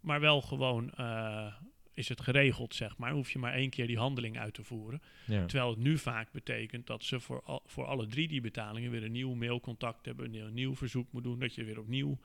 maar 0.00 0.20
wel 0.20 0.42
gewoon 0.42 0.92
uh, 1.00 1.54
is 1.94 2.08
het 2.08 2.20
geregeld, 2.20 2.74
zeg 2.74 2.96
maar. 2.98 3.12
Hoef 3.12 3.30
je 3.30 3.38
maar 3.38 3.52
één 3.52 3.70
keer 3.70 3.86
die 3.86 3.98
handeling 3.98 4.38
uit 4.38 4.54
te 4.54 4.64
voeren. 4.64 5.02
Ja. 5.26 5.46
Terwijl 5.46 5.70
het 5.70 5.78
nu 5.78 5.98
vaak 5.98 6.32
betekent 6.32 6.86
dat 6.86 7.04
ze 7.04 7.20
voor, 7.20 7.42
al, 7.44 7.62
voor 7.66 7.84
alle 7.84 8.06
drie 8.06 8.28
die 8.28 8.40
betalingen 8.40 8.90
weer 8.90 9.04
een 9.04 9.12
nieuw 9.12 9.34
mailcontact 9.34 10.06
hebben, 10.06 10.34
een 10.34 10.54
nieuw 10.54 10.74
verzoek 10.74 11.12
moet 11.12 11.22
doen, 11.22 11.38
dat 11.38 11.54
je 11.54 11.64
weer 11.64 11.78
opnieuw 11.78 12.18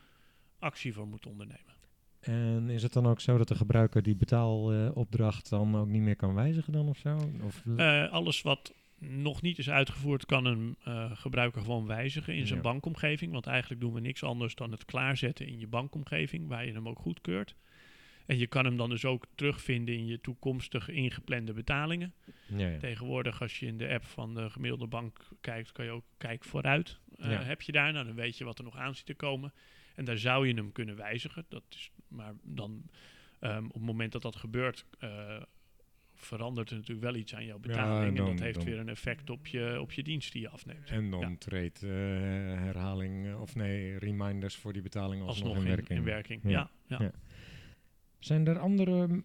actie 0.60 0.94
voor 0.94 1.08
moet 1.08 1.26
ondernemen. 1.26 1.78
En 2.20 2.70
is 2.70 2.84
het 2.84 2.94
dan 2.94 3.08
ook 3.08 3.20
zo 3.22 3.38
dat 3.38 3.48
de 3.48 3.56
gebruiker 3.56 4.04
die 4.04 4.16
betaalopdracht 4.16 5.50
dan 5.50 5.76
ook 5.78 5.88
niet 5.88 6.02
meer 6.02 6.16
kan 6.16 6.34
wijzigen 6.34 6.74
dan 6.74 6.88
of 6.88 6.98
zo? 6.98 7.18
Of 7.44 7.64
uh, 7.66 8.12
alles 8.12 8.42
wat 8.42 8.74
nog 8.98 9.42
niet 9.42 9.58
is 9.58 9.70
uitgevoerd, 9.70 10.26
kan 10.26 10.46
een 10.46 10.76
uh, 10.88 11.12
gebruiker 11.14 11.62
gewoon 11.62 11.86
wijzigen 11.86 12.36
in 12.36 12.48
zijn 12.48 12.60
Ja. 12.60 12.66
bankomgeving. 12.66 13.32
Want 13.32 13.48
eigenlijk 13.48 13.82
doen 13.82 13.94
we 13.94 14.00
niks 14.00 14.24
anders 14.24 14.56
dan 14.56 14.72
het 14.72 14.86
klaarzetten 14.86 15.48
in 15.48 15.60
je 15.60 15.68
bankomgeving, 15.68 16.48
waar 16.48 16.66
je 16.66 16.72
hem 16.74 16.88
ook 16.88 17.00
goedkeurt. 17.00 17.56
En 18.30 18.38
je 18.38 18.48
kan 18.48 18.66
hem 18.66 18.78
dan 18.78 18.90
dus 18.90 19.06
ook 19.06 19.26
terugvinden 19.36 19.96
in 19.96 20.06
je 20.06 20.22
toekomstig 20.22 20.90
ingeplande 20.90 21.54
betalingen. 21.54 22.14
Ja, 22.48 22.68
ja. 22.68 22.78
Tegenwoordig, 22.78 23.42
als 23.42 23.60
je 23.60 23.66
in 23.66 23.78
de 23.78 23.88
app 23.90 24.06
van 24.06 24.34
de 24.34 24.50
gemiddelde 24.50 24.88
bank 24.88 25.28
kijkt, 25.42 25.72
kan 25.72 25.86
je 25.86 25.92
ook 25.92 26.06
kijken 26.18 26.50
vooruit. 26.50 27.00
Eh, 27.18 27.32
Ja. 27.32 27.44
Heb 27.44 27.62
je 27.62 27.72
daar, 27.72 27.94
nou, 27.94 28.06
dan 28.06 28.16
weet 28.16 28.38
je 28.38 28.44
wat 28.44 28.58
er 28.58 28.64
nog 28.64 28.76
aan 28.78 28.96
zit 28.96 29.06
te 29.06 29.14
komen. 29.14 29.54
En 29.96 30.06
daar 30.06 30.18
zou 30.18 30.48
je 30.48 30.54
hem 30.54 30.72
kunnen 30.72 30.96
wijzigen. 30.96 31.46
Dat 31.50 31.64
is, 31.70 31.92
maar 32.08 32.34
dan, 32.44 32.84
ehm, 33.40 33.66
op 33.66 33.74
het 33.74 33.82
moment 33.84 34.12
dat 34.12 34.22
dat 34.22 34.36
gebeurt, 34.36 34.86
eh, 35.00 35.42
verandert 36.16 36.70
er 36.70 36.76
natuurlijk 36.76 37.06
wel 37.06 37.16
iets 37.16 37.36
aan 37.36 37.46
jouw 37.46 37.60
betaling. 37.60 38.18
en 38.18 38.26
dat 38.26 38.40
heeft 38.40 38.56
dan- 38.58 38.66
weer 38.66 38.80
een 38.80 38.90
effect 38.90 39.30
op 39.30 39.48
je, 39.48 39.78
op 39.82 39.92
je 39.92 40.04
dienst 40.04 40.32
die 40.32 40.42
je 40.42 40.50
afneemt. 40.50 40.90
En 40.90 41.10
dan 41.10 41.38
treedt 41.38 41.84
eh, 41.84 41.90
herhaling, 41.90 43.36
of 43.36 43.56
nee, 43.56 43.98
reminders 43.98 44.56
voor 44.56 44.74
die 44.74 44.82
betaling 44.82 45.22
alsnog, 45.24 45.48
Alsnog 45.48 45.56
in 45.56 45.62
in, 45.62 45.76
werking. 45.76 46.00
in 46.00 46.06
werking. 46.06 46.42
Ja. 46.44 46.70
Ja. 46.88 47.12
Zijn 48.20 48.48
er 48.48 48.60
andere 48.60 49.24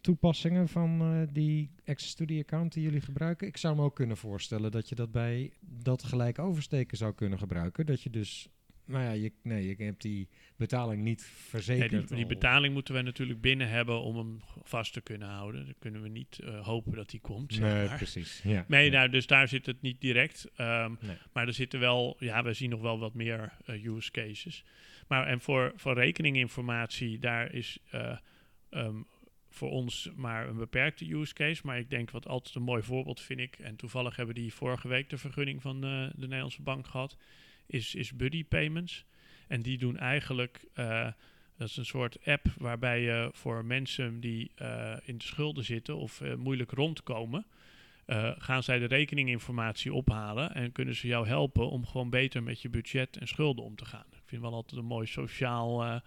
toepassingen 0.00 0.68
van 0.68 1.00
eh, 1.00 1.28
die 1.32 1.70
access 1.84 2.14
to 2.14 2.24
the 2.24 2.38
account 2.38 2.72
die 2.72 2.82
jullie 2.82 3.00
gebruiken? 3.00 3.46
Ik 3.46 3.56
zou 3.56 3.76
me 3.76 3.82
ook 3.82 3.94
kunnen 3.94 4.16
voorstellen 4.16 4.70
dat 4.70 4.88
je 4.88 4.94
dat 4.94 5.12
bij 5.12 5.52
dat 5.60 6.02
gelijk 6.02 6.38
oversteken 6.38 6.96
zou 6.96 7.14
kunnen 7.14 7.38
gebruiken. 7.38 7.86
Dat 7.86 8.02
je 8.02 8.10
dus, 8.10 8.48
nou 8.84 9.04
ja, 9.04 9.10
je, 9.10 9.32
nee, 9.42 9.66
je 9.76 9.84
hebt 9.84 10.02
die 10.02 10.28
betaling 10.56 11.02
niet 11.02 11.18
Nee, 11.20 11.28
verzekerd. 11.48 11.90
die, 11.90 12.04
die 12.16 12.22
al. 12.22 12.28
betaling 12.28 12.74
moeten 12.74 12.94
we 12.94 13.02
natuurlijk 13.02 13.40
binnen 13.40 13.68
hebben 13.68 14.00
om 14.00 14.16
hem 14.16 14.40
vast 14.62 14.92
te 14.92 15.00
kunnen 15.00 15.28
houden. 15.28 15.64
Dan 15.64 15.74
kunnen 15.78 16.02
we 16.02 16.08
niet 16.08 16.38
eh, 16.38 16.66
hopen 16.66 16.92
dat 16.92 17.10
die 17.10 17.20
komt. 17.20 17.54
zeg 17.54 17.62
Nee, 17.72 17.86
maar. 17.86 17.96
precies. 17.96 18.40
Ja. 18.44 18.64
Nee, 18.68 18.84
ja. 18.84 18.90
nou, 18.98 19.08
dus 19.08 19.26
daar 19.26 19.48
zit 19.48 19.66
het 19.66 19.82
niet 19.82 20.00
direct. 20.00 20.50
Ehm, 20.56 20.94
Nee. 21.00 21.16
Maar 21.32 21.46
er 21.46 21.52
zitten 21.54 21.80
wel, 21.80 22.16
ja, 22.18 22.42
we 22.42 22.52
zien 22.52 22.70
nog 22.70 22.80
wel 22.80 22.98
wat 22.98 23.14
meer 23.14 23.52
eh, 23.64 23.84
use 23.84 24.10
cases. 24.10 24.64
Maar 25.08 25.26
en 25.26 25.40
voor, 25.40 25.72
voor 25.76 25.94
rekeninginformatie, 25.94 27.18
daar 27.18 27.52
is 27.52 27.78
eh, 27.90 28.16
ehm, 28.70 28.96
voor 29.50 29.70
ons 29.70 30.10
maar 30.16 30.48
een 30.48 30.56
beperkte 30.56 31.14
use 31.14 31.34
case. 31.34 31.62
Maar 31.64 31.78
ik 31.78 31.90
denk 31.90 32.10
wat 32.10 32.26
altijd 32.28 32.54
een 32.54 32.62
mooi 32.62 32.82
voorbeeld 32.82 33.20
vind 33.20 33.40
ik, 33.40 33.58
en 33.58 33.76
toevallig 33.76 34.16
hebben 34.16 34.34
die 34.34 34.54
vorige 34.54 34.88
week 34.88 35.10
de 35.10 35.18
vergunning 35.18 35.62
van 35.62 35.80
de 35.80 36.10
Nederlandse 36.16 36.62
bank 36.62 36.86
gehad, 36.86 37.16
is, 37.66 37.94
is 37.94 38.16
Buddy 38.16 38.44
Payments. 38.44 39.04
En 39.46 39.62
die 39.62 39.78
doen 39.78 39.96
eigenlijk, 39.96 40.64
eh, 40.74 41.08
dat 41.56 41.68
is 41.68 41.76
een 41.76 41.84
soort 41.84 42.26
app 42.26 42.46
waarbij 42.56 43.00
je 43.00 43.30
voor 43.32 43.64
mensen 43.64 44.20
die 44.20 44.50
eh, 44.54 44.96
in 45.04 45.18
de 45.18 45.24
schulden 45.24 45.64
zitten 45.64 45.96
of 45.96 46.20
eh, 46.20 46.34
moeilijk 46.34 46.70
rondkomen, 46.70 47.46
gaan 48.38 48.62
zij 48.62 48.78
de 48.78 48.84
rekeninginformatie 48.84 49.92
ophalen 49.92 50.54
en 50.54 50.72
kunnen 50.72 50.94
ze 50.94 51.06
jou 51.06 51.26
helpen 51.26 51.70
om 51.70 51.86
gewoon 51.86 52.10
beter 52.10 52.42
met 52.42 52.62
je 52.62 52.68
budget 52.68 53.16
en 53.16 53.28
schulden 53.28 53.64
om 53.64 53.76
te 53.76 53.84
gaan. 53.84 54.06
Ik 54.10 54.22
vind 54.24 54.42
wel 54.42 54.52
altijd 54.52 54.80
een 54.80 54.86
mooi 54.86 55.06
sociaal 55.06 56.02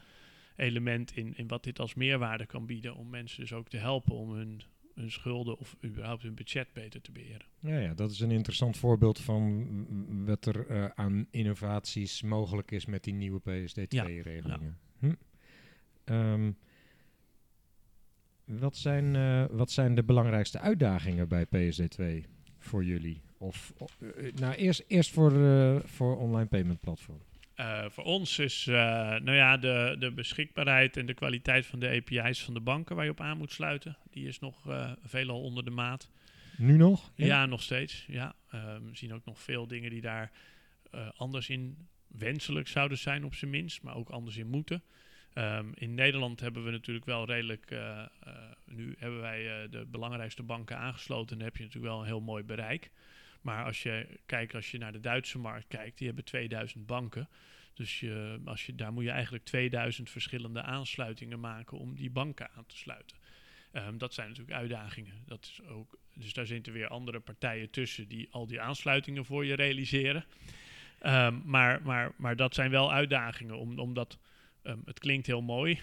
element 0.55 1.15
in, 1.15 1.33
in 1.37 1.47
wat 1.47 1.63
dit 1.63 1.79
als 1.79 1.93
meerwaarde 1.93 2.45
kan 2.45 2.65
bieden 2.65 2.95
om 2.95 3.09
mensen 3.09 3.41
dus 3.41 3.53
ook 3.53 3.67
te 3.67 3.77
helpen 3.77 4.15
om 4.15 4.31
hun, 4.31 4.61
hun 4.95 5.11
schulden 5.11 5.57
of 5.57 5.75
überhaupt 5.83 6.23
hun 6.23 6.35
budget 6.35 6.73
beter 6.73 7.01
te 7.01 7.11
beheren. 7.11 7.45
Ja, 7.59 7.77
ja, 7.77 7.93
dat 7.93 8.11
is 8.11 8.19
een 8.19 8.31
interessant 8.31 8.77
voorbeeld 8.77 9.19
van 9.19 10.25
wat 10.25 10.45
er 10.45 10.67
eh, 10.67 10.85
aan 10.85 11.27
innovaties 11.29 12.21
mogelijk 12.21 12.71
is 12.71 12.85
met 12.85 13.03
die 13.03 13.13
nieuwe 13.13 13.39
PSD2-regelingen. 13.39 14.77
Hm. 14.99 15.13
Ehm, 16.03 16.51
wat, 18.45 18.77
zijn, 18.77 19.15
eh, 19.15 19.45
wat 19.49 19.71
zijn 19.71 19.95
de 19.95 20.03
belangrijkste 20.03 20.59
uitdagingen 20.59 21.27
bij 21.27 21.45
PSD2 21.45 22.25
voor 22.57 22.83
jullie? 22.83 23.21
Of, 23.37 23.73
eh, 23.99 24.33
nou, 24.33 24.53
eerst, 24.53 24.83
eerst 24.87 25.11
voor, 25.11 25.31
voor 25.85 26.17
online 26.17 26.47
payment 26.47 26.79
platform. 26.79 27.21
Eh, 27.55 27.85
voor 27.89 28.03
ons 28.03 28.39
is 28.39 28.67
eh, 28.67 28.75
nou 29.09 29.31
ja, 29.31 29.57
de, 29.57 29.95
de 29.99 30.11
beschikbaarheid 30.11 30.97
en 30.97 31.05
de 31.05 31.13
kwaliteit 31.13 31.65
van 31.65 31.79
de 31.79 31.89
API's 31.89 32.43
van 32.43 32.53
de 32.53 32.59
banken 32.59 32.95
waar 32.95 33.05
je 33.05 33.11
op 33.11 33.21
aan 33.21 33.37
moet 33.37 33.51
sluiten, 33.51 33.97
die 34.09 34.27
is 34.27 34.39
nog 34.39 34.69
eh, 34.69 34.91
veelal 35.03 35.41
onder 35.41 35.63
de 35.63 35.71
maat. 35.71 36.09
Nu 36.57 36.77
nog? 36.77 37.11
Ja, 37.15 37.45
nog 37.45 37.61
steeds. 37.61 38.05
Ja. 38.07 38.35
We 38.49 38.89
zien 38.91 39.13
ook 39.13 39.25
nog 39.25 39.39
veel 39.39 39.67
dingen 39.67 39.89
die 39.89 40.01
daar 40.01 40.31
anders 41.15 41.49
in 41.49 41.87
wenselijk 42.07 42.67
zouden 42.67 42.97
zijn, 42.97 43.25
op 43.25 43.35
zijn 43.35 43.51
minst, 43.51 43.81
maar 43.81 43.95
ook 43.95 44.09
anders 44.09 44.37
in 44.37 44.47
moeten. 44.47 44.83
Ehm, 45.33 45.65
in 45.73 45.93
Nederland 45.93 46.39
hebben 46.39 46.63
we 46.63 46.71
natuurlijk 46.71 47.05
wel 47.05 47.25
redelijk. 47.25 47.75
nu 48.65 48.95
hebben 48.97 49.21
wij 49.21 49.67
de 49.69 49.85
belangrijkste 49.85 50.43
banken 50.43 50.77
aangesloten. 50.77 51.31
En 51.31 51.37
dan 51.37 51.47
heb 51.47 51.57
je 51.57 51.63
natuurlijk 51.63 51.91
wel 51.91 52.01
een 52.01 52.07
heel 52.07 52.21
mooi 52.21 52.43
bereik. 52.43 52.91
Maar 53.45 53.65
als 53.65 53.83
je 53.83 54.07
kijkt, 54.25 54.55
als 54.55 54.71
je 54.71 54.77
naar 54.77 54.91
de 54.91 54.99
Duitse 54.99 55.37
markt 55.37 55.67
kijkt, 55.67 55.97
die 55.97 56.07
hebben 56.07 56.25
2000 56.25 56.85
banken. 56.85 57.29
Dus 57.73 57.99
je, 57.99 58.39
als 58.45 58.65
je, 58.65 58.75
daar 58.75 58.93
moet 58.93 59.03
je 59.03 59.09
eigenlijk 59.09 59.43
2000 59.43 60.09
verschillende 60.09 60.61
aansluitingen 60.61 61.39
maken 61.39 61.77
om 61.77 61.95
die 61.95 62.09
banken 62.09 62.49
aan 62.55 62.65
te 62.65 62.77
sluiten. 62.77 63.17
Ehm, 63.71 63.97
dat 63.97 64.13
zijn 64.13 64.27
natuurlijk 64.27 64.57
uitdagingen. 64.57 65.13
Dat 65.25 65.43
is 65.43 65.61
ook, 65.67 65.97
dus 66.13 66.33
daar 66.33 66.45
zitten 66.45 66.73
weer 66.73 66.87
andere 66.87 67.19
partijen 67.19 67.69
tussen 67.69 68.07
die 68.07 68.27
al 68.31 68.47
die 68.47 68.61
aansluitingen 68.61 69.25
voor 69.25 69.45
je 69.45 69.53
realiseren. 69.53 70.25
Ehm, 70.99 71.39
maar, 71.43 71.81
maar, 71.83 72.11
maar 72.17 72.35
dat 72.35 72.53
zijn 72.53 72.71
wel 72.71 72.93
uitdagingen, 72.93 73.57
om, 73.57 73.79
omdat 73.79 74.17
ehm, 74.61 74.79
het 74.85 74.99
klinkt 74.99 75.27
heel 75.27 75.41
mooi. 75.41 75.79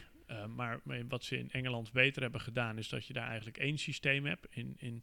maar 0.49 0.81
wat 1.09 1.25
ze 1.25 1.39
in 1.39 1.51
Engeland 1.51 1.93
beter 1.93 2.23
hebben 2.23 2.41
gedaan, 2.41 2.79
is 2.79 2.89
dat 2.89 3.07
je 3.07 3.13
daar 3.13 3.27
eigenlijk 3.27 3.59
één 3.59 3.79
systeem 3.79 4.27
hebt. 4.27 4.47
In, 4.51 4.75
in 4.79 5.03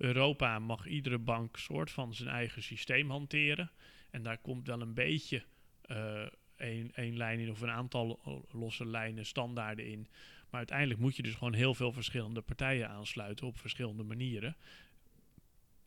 Europa 0.00 0.58
mag 0.58 0.86
iedere 0.86 1.18
bank 1.18 1.56
soort 1.56 1.90
van 1.90 2.14
zijn 2.14 2.28
eigen 2.28 2.62
systeem 2.62 3.10
hanteren. 3.10 3.70
En 4.10 4.22
daar 4.22 4.38
komt 4.38 4.66
wel 4.66 4.80
een 4.80 4.94
beetje 4.94 5.44
eh, 5.80 6.26
één, 6.56 6.90
één 6.94 7.16
lijn 7.16 7.38
in 7.38 7.50
of 7.50 7.60
een 7.60 7.70
aantal 7.70 8.20
losse 8.50 8.86
lijnen, 8.86 9.26
standaarden 9.26 9.86
in. 9.86 10.06
Maar 10.50 10.58
uiteindelijk 10.58 11.00
moet 11.00 11.16
je 11.16 11.22
dus 11.22 11.34
gewoon 11.34 11.54
heel 11.54 11.74
veel 11.74 11.92
verschillende 11.92 12.40
partijen 12.40 12.88
aansluiten 12.88 13.46
op 13.46 13.58
verschillende 13.58 14.02
manieren. 14.02 14.56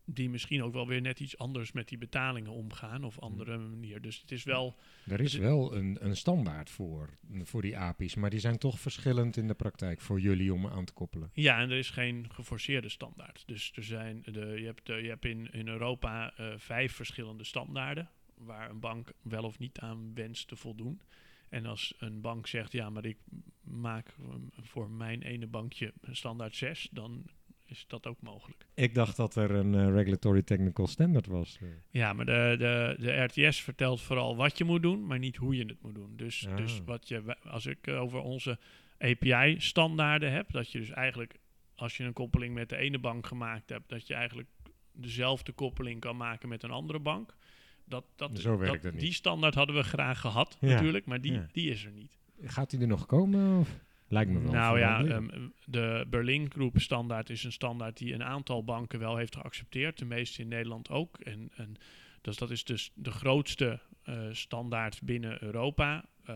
Die 0.06 0.30
misschien 0.30 0.64
ook 0.64 0.74
wel 0.74 0.88
weer 0.88 1.02
net 1.02 1.20
iets 1.20 1.38
anders 1.38 1.72
met 1.72 1.88
die 1.88 1.98
betalingen 1.98 2.52
omgaan 2.52 3.04
of 3.04 3.20
andere 3.20 3.58
manier. 3.58 4.02
Dus 4.02 4.22
het 4.22 4.32
is 4.32 4.44
wel. 4.44 4.76
Er 5.08 5.22
is 5.22 5.34
wel 5.34 5.76
een, 5.76 5.98
een 6.00 6.16
standaard 6.16 6.70
voor, 6.70 7.10
voor 7.44 7.62
die 7.62 7.78
API's, 7.78 8.16
maar 8.16 8.30
die 8.30 8.40
zijn 8.40 8.58
toch 8.58 8.80
verschillend 8.80 9.38
in 9.38 9.48
de 9.48 9.54
praktijk 9.54 10.02
voor 10.02 10.20
jullie 10.20 10.54
om 10.54 10.68
aan 10.68 10.86
te 10.86 10.94
koppelen. 10.94 11.30
Ja, 11.34 11.60
en 11.60 11.70
er 11.70 11.78
is 11.78 11.90
geen 11.90 12.26
geforceerde 12.32 12.90
standaard. 12.90 13.44
Dus 13.46 13.72
er 13.76 13.84
zijn 13.84 14.22
de, 14.26 14.40
je 14.40 14.66
hebt, 14.66 14.90
eh, 14.90 15.02
je 15.02 15.08
hebt 15.08 15.26
in, 15.26 15.52
in 15.52 15.68
Europa 15.68 16.34
eh, 16.38 16.54
vijf 16.58 16.94
verschillende 16.94 17.44
standaarden. 17.44 18.10
Waar 18.38 18.70
een 18.70 18.80
bank 18.80 19.14
wel 19.22 19.44
of 19.44 19.60
niet 19.60 19.80
aan 19.80 20.14
wenst 20.14 20.48
te 20.48 20.56
voldoen. 20.56 21.02
En 21.50 21.66
als 21.66 21.94
een 21.98 22.22
bank 22.22 22.48
zegt, 22.48 22.72
ja, 22.72 22.90
maar 22.90 23.06
ik 23.06 23.18
maak 23.62 24.08
eh, 24.08 24.36
voor 24.62 24.90
mijn 24.90 25.22
ene 25.22 25.48
bankje 25.48 25.94
een 26.02 26.16
standaard 26.16 26.56
6, 26.56 26.88
dan 26.92 27.26
is 27.74 27.86
dat 27.88 28.08
ook 28.08 28.22
mogelijk. 28.22 28.66
Ik 28.74 28.96
dacht 28.96 29.16
dat 29.18 29.36
er 29.36 29.52
een 29.52 29.76
eh, 29.76 29.90
regulatory 29.94 30.42
technical 30.42 30.88
standard 30.88 31.28
was. 31.28 31.58
eh. 31.62 31.68
Ja, 31.90 32.14
maar 32.14 32.26
de, 32.26 32.56
de, 32.58 32.96
de 33.00 33.24
RTS 33.24 33.62
vertelt 33.62 34.02
vooral 34.02 34.36
wat 34.36 34.58
je 34.58 34.64
moet 34.64 34.82
doen, 34.82 35.06
maar 35.06 35.20
niet 35.20 35.36
hoe 35.36 35.56
je 35.56 35.66
het 35.66 35.82
moet 35.82 35.96
doen. 35.96 36.14
Dus, 36.16 36.48
Ah. 36.48 36.58
dus 36.58 36.82
wat 36.86 37.08
je, 37.08 37.38
als 37.44 37.66
ik 37.66 37.88
eh, 37.88 38.02
over 38.02 38.20
onze 38.20 38.60
API-standaarden 39.00 40.32
heb, 40.32 40.52
dat 40.52 40.72
je 40.72 40.80
dus 40.80 40.90
eigenlijk, 40.90 41.36
als 41.76 41.98
je 41.98 42.04
een 42.04 42.14
koppeling 42.14 42.54
met 42.54 42.70
de 42.70 42.78
ene 42.78 43.00
bank 43.00 43.28
gemaakt 43.28 43.70
hebt, 43.70 43.90
dat 43.90 44.08
je 44.08 44.14
eigenlijk 44.14 44.50
dezelfde 44.92 45.52
koppeling 45.52 46.00
kan 46.00 46.18
maken 46.18 46.50
met 46.50 46.64
een 46.64 46.72
andere 46.72 47.00
bank. 47.00 47.36
Dat, 47.86 48.06
dat, 48.16 48.40
Zo 48.40 48.58
werkt 48.58 48.74
dat, 48.74 48.84
het 48.84 48.94
niet. 48.94 49.02
Die 49.02 49.14
standaard 49.14 49.56
hadden 49.56 49.76
we 49.76 49.84
graag 49.84 50.20
gehad, 50.20 50.58
Ja, 50.60 50.68
natuurlijk, 50.68 51.06
maar 51.06 51.22
die, 51.22 51.34
ja. 51.34 51.48
die 51.52 51.70
is 51.70 51.86
er 51.86 51.92
niet. 51.92 52.18
Gaat 52.42 52.70
die 52.70 52.80
er 52.80 52.88
nog 52.88 53.06
komen? 53.06 53.60
Of? 53.60 53.80
Lijkt 54.14 54.32
me 54.32 54.40
wel. 54.40 54.52
Nou 54.52 54.80
ja, 54.80 55.06
ehm, 55.06 55.28
de 55.66 56.06
Berlin 56.10 56.52
Group 56.52 56.80
standaard 56.80 57.30
is 57.30 57.44
een 57.44 57.52
standaard 57.52 57.98
die 57.98 58.14
een 58.14 58.24
aantal 58.24 58.64
banken 58.64 59.00
wel 59.00 59.18
heeft 59.18 59.36
geaccepteerd. 59.36 59.98
De 59.98 60.06
meeste 60.06 60.42
in 60.42 60.48
Nederland 60.48 60.90
ook. 60.90 61.18
En, 61.20 61.50
en 61.56 61.76
dus 62.22 62.38
dat 62.38 62.52
is 62.52 62.64
dus 62.64 62.92
de 62.94 63.12
grootste 63.12 63.80
eh, 64.04 64.28
standaard 64.32 65.02
binnen 65.02 65.44
Europa. 65.44 66.06
Eh, 66.26 66.36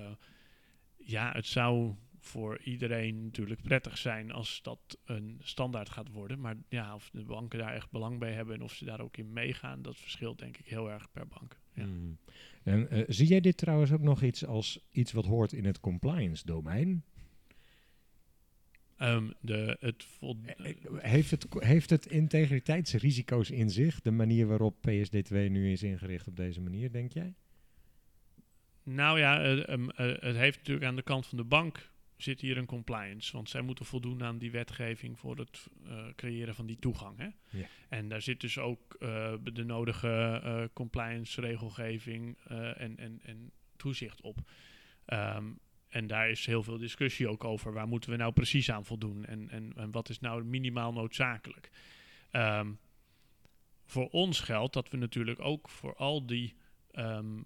ja, 0.97 1.31
het 1.31 1.45
zou 1.45 1.95
voor 2.19 2.61
iedereen 2.63 3.23
natuurlijk 3.23 3.61
prettig 3.61 3.97
zijn 3.97 4.31
als 4.31 4.59
dat 4.61 4.97
een 5.05 5.39
standaard 5.43 5.89
gaat 5.89 6.11
worden. 6.11 6.39
Maar 6.39 6.55
ja, 6.69 6.95
of 6.95 7.09
de 7.13 7.23
banken 7.23 7.59
daar 7.59 7.73
echt 7.73 7.91
belang 7.91 8.19
bij 8.19 8.33
hebben 8.33 8.55
en 8.55 8.61
of 8.61 8.73
ze 8.73 8.85
daar 8.85 9.01
ook 9.01 9.17
in 9.17 9.33
meegaan, 9.33 9.81
dat 9.81 9.97
verschilt 9.97 10.39
denk 10.39 10.57
ik 10.57 10.65
heel 10.65 10.91
erg 10.91 11.11
per 11.11 11.27
bank. 11.27 11.59
Ja. 11.73 11.85
Mm. 11.85 12.17
En, 12.63 12.89
eh, 12.89 13.03
zie 13.07 13.27
jij 13.27 13.39
dit 13.39 13.57
trouwens 13.57 13.91
ook 13.91 14.01
nog 14.01 14.23
iets 14.23 14.45
als 14.45 14.79
iets 14.91 15.11
wat 15.11 15.25
hoort 15.25 15.53
in 15.53 15.65
het 15.65 15.79
compliance 15.79 16.45
domein? 16.45 17.03
Ehm, 18.97 19.29
de, 19.41 19.77
het 19.79 20.03
vol- 20.03 20.37
Eh, 20.45 20.73
Heeft 20.97 21.31
het, 21.31 21.47
heeft 21.59 21.89
het 21.89 22.05
integriteitsrisico's 22.05 23.49
in 23.49 23.69
zich, 23.69 24.01
de 24.01 24.11
manier 24.11 24.47
waarop 24.47 24.75
PSD2 24.89 25.49
nu 25.49 25.71
is 25.71 25.83
ingericht 25.83 26.27
op 26.27 26.35
deze 26.35 26.61
manier, 26.61 26.91
denk 26.91 27.11
jij? 27.13 27.33
Nou 28.83 29.19
ja, 29.19 29.41
eh, 29.43 29.69
ehm, 29.69 29.89
eh, 29.89 30.05
het 30.05 30.35
heeft 30.35 30.57
natuurlijk 30.57 30.85
aan 30.85 30.95
de 30.95 31.01
kant 31.01 31.27
van 31.27 31.37
de 31.37 31.43
bank 31.43 31.89
zit 32.17 32.41
hier 32.41 32.57
een 32.57 32.65
compliance. 32.65 33.33
Want 33.33 33.49
zij 33.49 33.61
moeten 33.61 33.85
voldoen 33.85 34.23
aan 34.23 34.37
die 34.37 34.51
wetgeving 34.51 35.19
voor 35.19 35.37
het 35.37 35.67
eh, 35.87 36.05
creëren 36.15 36.55
van 36.55 36.65
die 36.65 36.79
toegang. 36.79 37.17
Hè? 37.17 37.27
Ja. 37.59 37.67
En 37.89 38.07
daar 38.09 38.21
zit 38.21 38.41
dus 38.41 38.57
ook 38.57 38.93
eh, 38.99 39.33
de 39.53 39.63
nodige 39.63 40.41
eh, 40.43 40.63
compliance 40.73 41.41
regelgeving 41.41 42.37
eh, 42.47 42.81
en, 42.81 42.97
en, 42.97 43.19
en 43.23 43.51
toezicht 43.75 44.21
op. 44.21 44.37
Ehm, 45.05 45.45
en 45.89 46.07
daar 46.07 46.29
is 46.29 46.45
heel 46.45 46.63
veel 46.63 46.77
discussie 46.77 47.27
ook 47.29 47.43
over. 47.43 47.73
Waar 47.73 47.87
moeten 47.87 48.09
we 48.09 48.15
nou 48.15 48.33
precies 48.33 48.71
aan 48.71 48.85
voldoen? 48.85 49.25
En, 49.25 49.49
en, 49.49 49.73
en 49.75 49.91
wat 49.91 50.09
is 50.09 50.19
nou 50.19 50.43
minimaal 50.43 50.93
noodzakelijk? 50.93 51.69
Ehm, 52.31 52.71
voor 53.85 54.07
ons 54.09 54.39
geldt 54.39 54.73
dat 54.73 54.89
we 54.89 54.97
natuurlijk 54.97 55.39
ook 55.39 55.69
voor 55.69 55.95
al 55.95 56.25
die 56.25 56.55
ehm, 56.91 57.41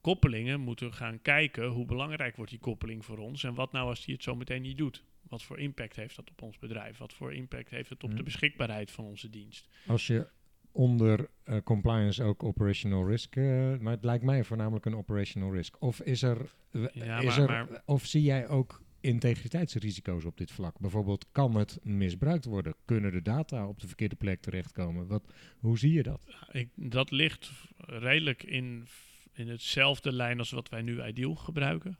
koppelingen 0.00 0.60
moeten 0.60 0.94
gaan 0.94 1.22
kijken 1.22 1.66
hoe 1.66 1.86
belangrijk 1.86 2.36
wordt 2.36 2.50
die 2.50 2.60
koppeling 2.60 3.04
voor 3.04 3.18
ons 3.18 3.44
en 3.44 3.54
wat 3.54 3.72
nou 3.72 3.88
als 3.88 4.04
die 4.04 4.14
het 4.14 4.22
zo 4.22 4.36
meteen 4.36 4.62
niet 4.62 4.78
doet. 4.78 5.04
Wat 5.22 5.42
voor 5.42 5.58
impact 5.58 5.96
heeft 5.96 6.16
dat 6.16 6.30
op 6.30 6.42
ons 6.42 6.58
bedrijf? 6.58 6.98
Wat 6.98 7.12
voor 7.12 7.34
impact 7.34 7.70
heeft 7.70 7.88
het 7.88 8.02
op 8.02 8.10
de 8.10 8.14
Hmm. 8.16 8.24
beschikbaarheid 8.24 8.90
van 8.90 9.04
onze 9.04 9.30
dienst? 9.30 9.68
Als 9.86 10.06
je 10.06 10.26
onder 10.72 11.28
eh, 11.44 11.56
compliance 11.64 12.22
ook 12.22 12.42
operational 12.42 13.08
risk, 13.08 13.36
eh, 13.36 13.44
maar 13.78 13.92
het 13.92 14.04
lijkt 14.04 14.24
mij 14.24 14.44
voornamelijk 14.44 14.86
een 14.86 14.96
operational 14.96 15.52
risk. 15.52 15.76
Of 15.82 16.00
is 16.00 16.22
er, 16.22 16.54
Ja, 16.92 17.18
is 17.18 17.24
maar- 17.36 17.38
er 17.38 17.46
maar- 17.70 17.82
of 17.84 18.06
zie 18.06 18.22
jij 18.22 18.48
ook 18.48 18.82
integriteitsrisico's 19.00 20.24
op 20.24 20.36
dit 20.36 20.50
vlak? 20.50 20.78
Bijvoorbeeld, 20.78 21.26
kan 21.32 21.54
het 21.54 21.78
misbruikt 21.82 22.44
worden? 22.44 22.74
Kunnen 22.84 23.12
de 23.12 23.22
data 23.22 23.66
op 23.68 23.80
de 23.80 23.86
verkeerde 23.86 24.16
plek 24.16 24.40
terechtkomen? 24.40 25.06
Wat, 25.06 25.32
hoe 25.58 25.78
zie 25.78 25.92
je 25.92 26.02
dat? 26.02 26.26
Ik, 26.52 26.68
dat 26.74 27.10
ligt 27.10 27.50
redelijk 27.76 28.42
in, 28.42 28.86
in 29.32 29.48
hetzelfde 29.48 30.12
lijn 30.12 30.38
als 30.38 30.50
wat 30.50 30.68
wij 30.68 30.82
nu 30.82 31.02
Ideal 31.04 31.34
gebruiken. 31.34 31.98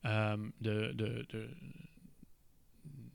Ehm, 0.00 0.40
de, 0.58 0.92
de, 0.96 1.24
de, 1.26 1.48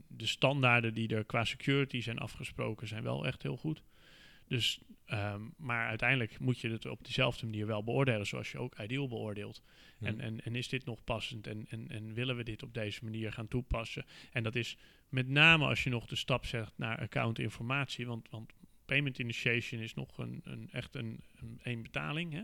de 0.08 0.26
standaarden 0.26 0.94
die 0.94 1.16
er 1.16 1.26
qua 1.26 1.44
security 1.44 2.02
zijn 2.02 2.20
afgesproken 2.20 2.88
zijn 2.88 3.04
wel 3.04 3.26
echt 3.26 3.44
heel 3.44 3.58
goed. 3.58 3.84
Dus, 4.52 4.80
ehm, 5.06 5.42
maar 5.58 5.88
uiteindelijk 5.88 6.40
moet 6.40 6.60
je 6.60 6.70
het 6.70 6.86
op 6.86 7.04
diezelfde 7.04 7.46
manier 7.46 7.68
wel 7.68 7.84
beoordelen 7.84 8.28
zoals 8.28 8.52
je 8.52 8.58
ook 8.58 8.80
Ideal 8.80 9.08
beoordeelt. 9.08 9.62
En, 10.00 10.20
en, 10.20 10.44
en 10.44 10.56
is 10.56 10.68
dit 10.68 10.86
nog 10.86 11.04
passend 11.04 11.48
en, 11.48 11.66
en, 11.70 11.90
en 11.90 12.14
willen 12.14 12.36
we 12.36 12.44
dit 12.44 12.64
op 12.64 12.74
deze 12.74 13.04
manier 13.04 13.32
gaan 13.32 13.48
toepassen? 13.48 14.06
En 14.32 14.44
dat 14.44 14.56
is 14.56 14.78
met 15.10 15.28
name 15.28 15.66
als 15.66 15.84
je 15.84 15.90
nog 15.90 16.06
de 16.06 16.16
stap 16.16 16.46
zegt 16.46 16.78
naar 16.78 17.00
account 17.00 17.40
informatie, 17.40 18.08
want, 18.08 18.30
want 18.30 18.52
payment 18.86 19.20
initiation 19.20 19.82
is 19.82 19.94
nog 19.94 20.18
een, 20.18 20.42
een, 20.44 20.70
echt 20.72 20.96
een, 20.96 21.24
een, 21.36 21.60
een 21.64 21.82
betaling. 21.82 22.34
Hè? 22.34 22.44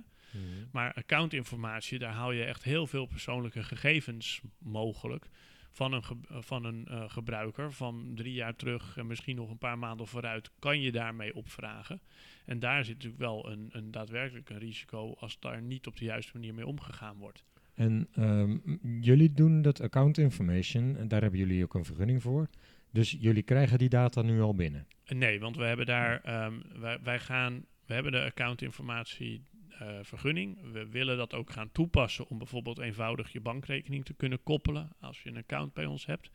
Maar 0.72 0.94
accountinformatie, 0.94 2.00
daar 2.00 2.14
haal 2.14 2.32
je 2.32 2.44
echt 2.44 2.64
heel 2.64 2.88
veel 2.88 3.06
persoonlijke 3.06 3.64
gegevens 3.64 4.42
mogelijk 4.58 5.30
van 5.78 5.94
een, 5.94 6.04
eh, 6.30 6.38
van 6.40 6.64
een 6.64 6.86
eh, 6.86 7.04
gebruiker 7.08 7.74
van 7.74 8.12
drie 8.16 8.34
jaar 8.34 8.56
terug 8.56 8.98
en 8.98 9.08
misschien 9.08 9.36
nog 9.36 9.50
een 9.50 9.58
paar 9.58 9.78
maanden 9.78 10.08
vooruit, 10.08 10.52
kan 10.60 10.82
je 10.82 10.92
daarmee 10.92 11.36
opvragen. 11.36 12.02
En 12.46 12.60
daar 12.60 12.86
zit 12.86 12.94
natuurlijk 12.94 13.22
wel 13.22 13.52
een, 13.52 13.70
een 13.72 13.92
daadwerkelijk 13.92 14.50
een 14.50 14.58
risico 14.60 15.14
als 15.20 15.40
daar 15.40 15.62
niet 15.62 15.88
op 15.88 15.98
de 15.98 16.06
juiste 16.06 16.32
manier 16.34 16.54
mee 16.54 16.68
omgegaan 16.68 17.18
wordt. 17.18 17.44
En 17.74 18.08
ehm, 18.14 18.58
jullie 19.02 19.34
doen 19.34 19.62
dat 19.62 19.82
account 19.82 20.18
information, 20.18 20.98
en 20.98 21.08
daar 21.08 21.22
hebben 21.22 21.40
jullie 21.40 21.64
ook 21.64 21.74
een 21.74 21.86
vergunning 21.86 22.22
voor. 22.22 22.50
Dus 22.92 23.18
jullie 23.20 23.44
krijgen 23.44 23.78
die 23.78 23.90
data 23.90 24.22
nu 24.22 24.42
al 24.42 24.56
binnen. 24.56 24.88
Nee, 25.08 25.40
want 25.40 25.56
we 25.56 25.64
hebben 25.64 25.86
daar, 25.86 26.22
ehm, 26.22 26.54
wij, 26.80 27.00
wij 27.04 27.20
gaan, 27.20 27.66
we 27.86 27.94
hebben 27.94 28.12
de 28.12 28.24
accountinformatie 28.24 29.44
eh, 29.80 29.98
vergunning. 30.02 30.72
We 30.72 30.88
willen 30.88 31.18
dat 31.18 31.34
ook 31.34 31.50
gaan 31.52 31.72
toepassen 31.72 32.28
om 32.28 32.38
bijvoorbeeld 32.38 32.78
eenvoudig 32.80 33.32
je 33.32 33.40
bankrekening 33.40 34.06
te 34.06 34.14
kunnen 34.14 34.44
koppelen 34.44 34.90
als 35.00 35.24
je 35.24 35.30
een 35.30 35.38
account 35.38 35.74
bij 35.74 35.86
ons 35.86 36.06
hebt. 36.06 36.30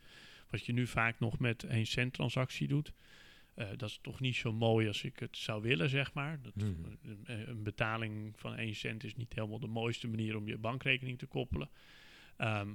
Wat 0.49 0.65
je 0.65 0.73
nu 0.73 0.87
vaak 0.87 1.19
nog 1.19 1.39
met 1.39 1.63
1 1.63 1.85
cent 1.85 2.13
transactie 2.13 2.67
doet. 2.67 2.93
Eh, 3.53 3.67
dat 3.77 3.89
is 3.89 3.99
toch 4.01 4.19
niet 4.19 4.35
zo 4.35 4.53
mooi 4.53 4.87
als 4.87 5.03
ik 5.03 5.19
het 5.19 5.37
zou 5.37 5.61
willen, 5.61 5.89
zeg 5.89 6.13
maar. 6.13 6.39
Dat, 6.41 6.55
Mhm. 6.55 6.67
een, 7.03 7.49
een 7.49 7.63
betaling 7.63 8.33
van 8.39 8.55
1 8.57 8.75
cent 8.75 9.03
is 9.03 9.15
niet 9.15 9.33
helemaal 9.33 9.59
de 9.59 9.67
mooiste 9.67 10.07
manier 10.07 10.35
om 10.37 10.47
je 10.47 10.57
bankrekening 10.57 11.17
te 11.19 11.25
koppelen. 11.25 11.69
Ehm, 12.37 12.69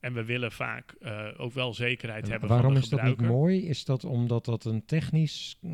en 0.00 0.12
we 0.12 0.24
willen 0.24 0.52
vaak 0.52 0.92
eh, 1.00 1.26
ook 1.36 1.52
wel 1.52 1.74
zekerheid 1.74 2.24
En 2.24 2.30
hebben 2.30 2.48
waarom 2.48 2.66
van 2.66 2.74
de 2.74 2.80
is 2.80 2.88
dat 2.88 3.02
niet 3.02 3.20
mooi? 3.20 3.66
Is 3.66 3.84
dat 3.84 4.04
omdat 4.04 4.44
dat 4.44 4.64
een 4.64 4.84
technisch 4.84 5.58
eh, 5.62 5.72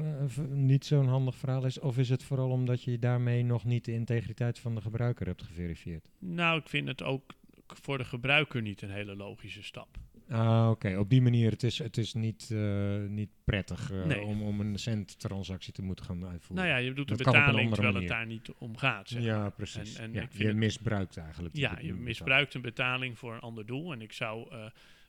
niet 0.50 0.84
zo'n 0.84 1.06
handig 1.06 1.36
verhaal 1.36 1.64
is? 1.64 1.80
Of 1.80 1.98
is 1.98 2.08
het 2.08 2.22
vooral 2.22 2.50
omdat 2.50 2.82
je 2.82 2.98
daarmee 2.98 3.44
nog 3.44 3.64
niet 3.64 3.84
de 3.84 3.92
integriteit 3.92 4.58
van 4.58 4.74
de 4.74 4.80
gebruiker 4.80 5.26
hebt 5.26 5.42
geverifieerd? 5.42 6.10
Nou, 6.18 6.58
ik 6.58 6.68
vind 6.68 6.88
het 6.88 7.02
ook 7.02 7.34
voor 7.66 7.98
de 7.98 8.04
gebruiker 8.04 8.62
niet 8.62 8.82
een 8.82 8.90
hele 8.90 9.16
logische 9.16 9.62
stap. 9.62 9.88
Ah, 10.32 10.70
oké. 10.70 10.96
Op 10.98 11.10
die 11.10 11.22
manier, 11.22 11.50
het 11.50 11.62
is, 11.62 11.78
het 11.78 11.96
is 11.96 12.14
niet, 12.14 12.48
eh, 12.52 12.96
niet 13.08 13.30
prettig 13.44 13.92
eh, 13.92 14.04
Nee. 14.04 14.20
om, 14.20 14.42
om 14.42 14.60
een 14.60 14.78
cent 14.78 15.18
transactie 15.18 15.72
te 15.72 15.82
moeten 15.82 16.04
gaan 16.04 16.26
uitvoeren. 16.26 16.66
Nou 16.66 16.78
ja, 16.78 16.86
je 16.86 16.92
doet 16.92 17.10
een 17.10 17.16
betaling 17.16 17.46
andere 17.48 17.72
terwijl 17.72 17.94
het 17.94 18.08
daar 18.08 18.26
niet 18.26 18.48
om 18.58 18.76
gaat. 18.76 19.08
zeg 19.08 19.22
ja, 19.22 19.50
precies. 19.50 19.96
En- 19.96 20.12
ja, 20.12 20.28
je 20.32 20.52
misbruikt 20.52 21.16
eigenlijk. 21.16 21.56
Ja, 21.56 21.78
je 21.80 21.94
misbruikt 21.94 22.54
een 22.54 22.60
betaling 22.60 23.18
voor 23.18 23.34
een 23.34 23.40
ander 23.40 23.66
doel. 23.66 23.92
En 23.92 24.02
ik 24.02 24.12
zou 24.12 24.50
eh, 24.50 24.64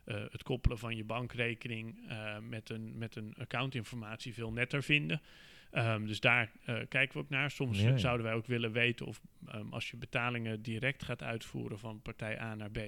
het 0.06 0.44
koppelen 0.44 0.78
van 0.78 0.96
je 0.96 1.04
bankrekening 1.04 1.96
met, 2.50 2.70
een, 2.70 2.98
met 2.98 3.16
een 3.16 3.34
accountinformatie 3.38 4.34
veel 4.34 4.52
netter 4.52 4.84
vinden. 4.84 5.22
Ehm, 5.74 6.06
dus 6.06 6.20
daar 6.20 6.52
eh, 6.66 6.76
kijken 6.90 7.18
we 7.18 7.24
ook 7.24 7.30
naar. 7.30 7.52
Soms 7.52 7.82
Ja, 7.82 7.90
ja. 7.90 7.98
zouden 7.98 8.26
wij 8.26 8.36
ook 8.36 8.46
willen 8.46 8.72
weten 8.72 9.06
of 9.06 9.22
ehm, 9.48 9.70
als 9.70 9.92
je 9.92 9.98
betalingen 9.98 10.62
direct 10.62 11.04
gaat 11.04 11.24
uitvoeren 11.24 11.80
van 11.80 12.02
partij 12.02 12.42
A 12.42 12.56
naar 12.56 12.72
B, 12.72 12.80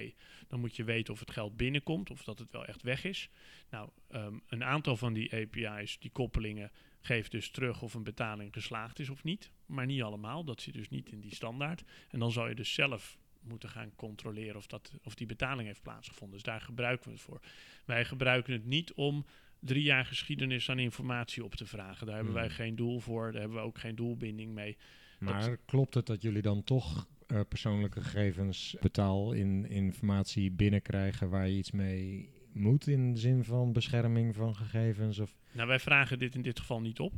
dan 0.48 0.60
moet 0.60 0.76
je 0.76 0.84
weten 0.84 1.12
of 1.12 1.20
het 1.20 1.30
geld 1.30 1.56
binnenkomt 1.56 2.10
of 2.10 2.24
dat 2.24 2.38
het 2.38 2.50
wel 2.50 2.66
echt 2.66 2.82
weg 2.82 3.04
is. 3.04 3.30
Nou, 3.70 3.90
ehm, 4.08 4.34
een 4.48 4.64
aantal 4.64 4.96
van 4.96 5.12
die 5.12 5.34
API's, 5.34 5.98
die 5.98 6.10
koppelingen, 6.10 6.70
geeft 7.00 7.30
dus 7.30 7.50
terug 7.50 7.82
of 7.82 7.94
een 7.94 8.04
betaling 8.04 8.52
geslaagd 8.52 8.98
is 8.98 9.08
of 9.08 9.24
niet. 9.24 9.50
Maar 9.66 9.86
niet 9.86 10.02
allemaal. 10.02 10.44
Dat 10.44 10.60
zit 10.60 10.74
dus 10.74 10.88
niet 10.88 11.10
in 11.10 11.20
die 11.20 11.34
standaard. 11.34 11.84
En 12.10 12.18
dan 12.18 12.32
zou 12.32 12.48
je 12.48 12.54
dus 12.54 12.74
zelf 12.74 13.18
moeten 13.40 13.68
gaan 13.68 13.92
controleren 13.96 14.56
of, 14.56 14.66
dat, 14.66 14.92
of 15.02 15.14
die 15.14 15.26
betaling 15.26 15.68
heeft 15.68 15.82
plaatsgevonden. 15.82 16.34
Dus 16.34 16.46
daar 16.46 16.60
gebruiken 16.60 17.06
we 17.06 17.12
het 17.12 17.22
voor. 17.22 17.40
Wij 17.84 18.04
gebruiken 18.04 18.52
het 18.52 18.64
niet 18.64 18.92
om 18.92 19.26
drie 19.66 19.82
jaar 19.82 20.04
geschiedenis 20.06 20.70
aan 20.70 20.78
informatie 20.78 21.44
op 21.44 21.54
te 21.54 21.66
vragen. 21.66 22.06
Daar 22.06 22.16
hebben 22.16 22.34
wij 22.34 22.46
Hmm. 22.46 22.54
geen 22.54 22.76
doel 22.76 23.00
voor. 23.00 23.32
Daar 23.32 23.40
hebben 23.40 23.58
we 23.58 23.64
ook 23.64 23.78
geen 23.78 23.94
doelbinding 23.94 24.54
mee. 24.54 24.76
Maar 25.18 25.56
klopt 25.64 25.94
het 25.94 26.06
dat 26.06 26.22
jullie 26.22 26.42
dan 26.42 26.64
toch 26.64 27.06
eh, 27.26 27.40
persoonlijke 27.48 28.00
gegevens, 28.00 28.76
betaal 28.80 29.32
in 29.32 29.68
informatie 29.68 30.50
binnenkrijgen 30.50 31.28
waar 31.30 31.48
je 31.48 31.56
iets 31.56 31.70
mee 31.70 32.28
moet 32.52 32.86
in 32.86 33.12
de 33.12 33.18
zin 33.20 33.44
van 33.44 33.72
bescherming 33.72 34.34
van 34.34 34.56
gegevens? 34.56 35.18
Of, 35.18 35.36
Nou, 35.52 35.68
wij 35.68 35.78
vragen 35.80 36.18
dit 36.18 36.34
in 36.34 36.42
dit 36.42 36.60
geval 36.60 36.80
niet 36.80 36.98
op. 37.00 37.12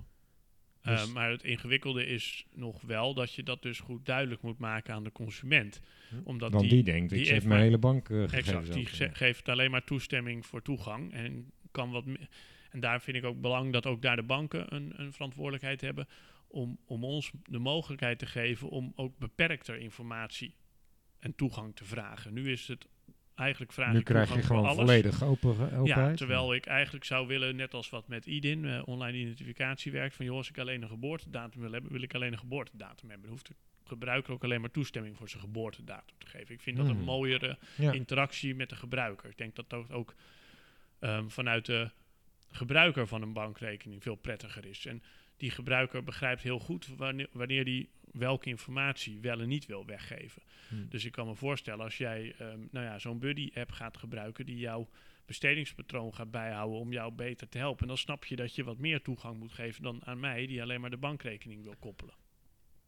Dus- 0.83 1.07
Uh, 1.09 1.13
maar 1.15 1.31
het 1.31 1.43
ingewikkelde 1.45 2.07
is 2.07 2.47
nog 2.55 2.81
wel 2.83 3.15
dat 3.15 3.35
je 3.35 3.43
dat 3.43 3.63
dus 3.63 3.81
goed 3.81 4.07
duidelijk 4.07 4.43
moet 4.43 4.59
maken 4.59 4.95
aan 4.95 5.05
de 5.05 5.13
consument. 5.13 5.81
Omdat 6.25 6.53
want 6.53 6.71
die, 6.71 6.83
denkt, 6.83 7.11
die 7.11 7.21
ik 7.23 7.29
heeft 7.29 7.47
mijn 7.47 7.61
hele 7.61 7.79
bankgegevens 7.79 8.33
Exact, 8.33 8.73
die 8.73 8.79
open. 8.85 8.93
ge- 8.95 9.11
geeft 9.13 9.49
alleen 9.49 9.71
maar 9.71 9.85
toestemming 9.85 10.47
voor 10.47 10.63
toegang. 10.63 11.13
En, 11.13 11.51
kan 11.71 11.91
wat 11.91 12.05
me- 12.05 12.29
en 12.71 12.81
daar 12.81 13.01
vind 13.01 13.17
ik 13.17 13.25
ook 13.25 13.41
belang 13.41 13.73
dat 13.73 13.87
ook 13.87 14.03
daar 14.03 14.17
de 14.17 14.23
banken 14.23 14.75
een, 14.75 14.93
een 14.97 15.13
verantwoordelijkheid 15.13 15.81
hebben 15.81 16.09
om, 16.49 16.79
om 16.85 17.05
ons 17.05 17.31
de 17.45 17.59
mogelijkheid 17.59 18.19
te 18.19 18.27
geven 18.27 18.69
om 18.69 18.93
ook 18.97 19.19
beperkter 19.19 19.77
informatie 19.79 20.55
en 21.19 21.35
toegang 21.35 21.77
te 21.77 21.85
vragen. 21.85 22.33
Nu 22.35 22.51
is 22.53 22.69
het 22.69 22.87
eigenlijk 23.35 23.73
vraag 23.73 23.93
Nu 23.93 23.99
ik 23.99 24.05
krijg 24.05 24.35
je 24.35 24.43
gewoon 24.43 24.65
alles. 24.65 24.77
volledig 24.77 25.23
open, 25.25 25.57
Ja, 25.71 25.77
openheid. 25.77 26.17
terwijl 26.17 26.55
ik 26.55 26.67
eigenlijk 26.67 27.05
zou 27.05 27.27
willen, 27.27 27.57
net 27.57 27.75
als 27.75 27.91
wat 27.91 28.09
met 28.09 28.27
IDIN, 28.27 28.65
eh, 28.65 28.83
online 28.85 29.19
identificatie 29.19 29.93
werkt, 29.93 30.15
van 30.15 30.25
joh, 30.25 30.37
als 30.37 30.49
ik 30.49 30.59
alleen 30.59 30.83
een 30.83 30.89
geboortedatum 30.89 31.61
wil 31.61 31.73
hebben, 31.73 31.93
wil 31.93 32.03
ik 32.03 32.15
alleen 32.15 32.33
een 32.33 32.39
geboortedatum 32.39 33.09
hebben. 33.09 33.27
Dan 33.27 33.31
hoeft 33.37 33.47
de 33.49 33.55
gebruiker 33.85 34.33
ook 34.33 34.45
alleen 34.45 34.61
maar 34.61 34.71
toestemming 34.71 35.17
voor 35.17 35.29
zijn 35.29 35.43
geboortedatum 35.43 36.17
te 36.19 36.27
geven. 36.27 36.55
Ik 36.55 36.61
vind 36.61 36.77
dat 36.77 36.87
Hmm. 36.87 36.99
een 36.99 37.05
mooiere 37.05 37.59
ja. 37.77 37.93
interactie 37.93 38.55
met 38.55 38.69
de 38.69 38.77
gebruiker. 38.77 39.31
Ik 39.31 39.39
denk 39.39 39.55
dat 39.57 39.71
dat 39.71 39.91
ook 39.93 40.15
ehm, 40.99 41.29
vanuit 41.29 41.67
de 41.67 41.91
gebruiker 42.51 43.07
van 43.07 43.23
een 43.23 43.33
bankrekening 43.33 44.03
veel 44.03 44.15
prettiger 44.15 44.67
is. 44.67 44.87
En 44.87 45.03
die 45.37 45.51
gebruiker 45.51 46.05
begrijpt 46.05 46.43
heel 46.43 46.59
goed 46.59 46.87
wanneer, 46.97 47.29
wanneer 47.33 47.65
die 47.65 47.91
welke 48.13 48.49
informatie 48.49 49.21
wel 49.21 49.41
en 49.41 49.49
niet 49.49 49.67
wil 49.67 49.87
weggeven. 49.87 50.43
Hmm. 50.69 50.89
Dus 50.89 51.05
ik 51.05 51.13
kan 51.13 51.27
me 51.27 51.35
voorstellen 51.35 51.85
als 51.85 51.97
jij 51.97 52.35
ehm, 52.39 52.61
nou 52.71 52.87
ja, 52.87 52.99
zo'n 52.99 53.19
buddy-app 53.19 53.71
gaat 53.71 53.97
gebruiken 53.97 54.47
die 54.47 54.59
jouw 54.59 54.89
bestedingspatroon 55.27 56.15
gaat 56.15 56.31
bijhouden 56.31 56.79
om 56.79 56.93
jou 56.93 57.13
beter 57.13 57.49
te 57.49 57.59
helpen. 57.59 57.87
Dan 57.87 57.99
snap 57.99 58.25
je 58.25 58.37
dat 58.37 58.55
je 58.55 58.65
wat 58.65 58.79
meer 58.79 59.03
toegang 59.03 59.39
moet 59.39 59.53
geven 59.53 59.83
dan 59.83 60.05
aan 60.05 60.21
mij 60.21 60.47
die 60.47 60.63
alleen 60.63 60.81
maar 60.81 60.91
de 60.91 60.97
bankrekening 60.97 61.63
wil 61.63 61.77
koppelen. 61.79 62.15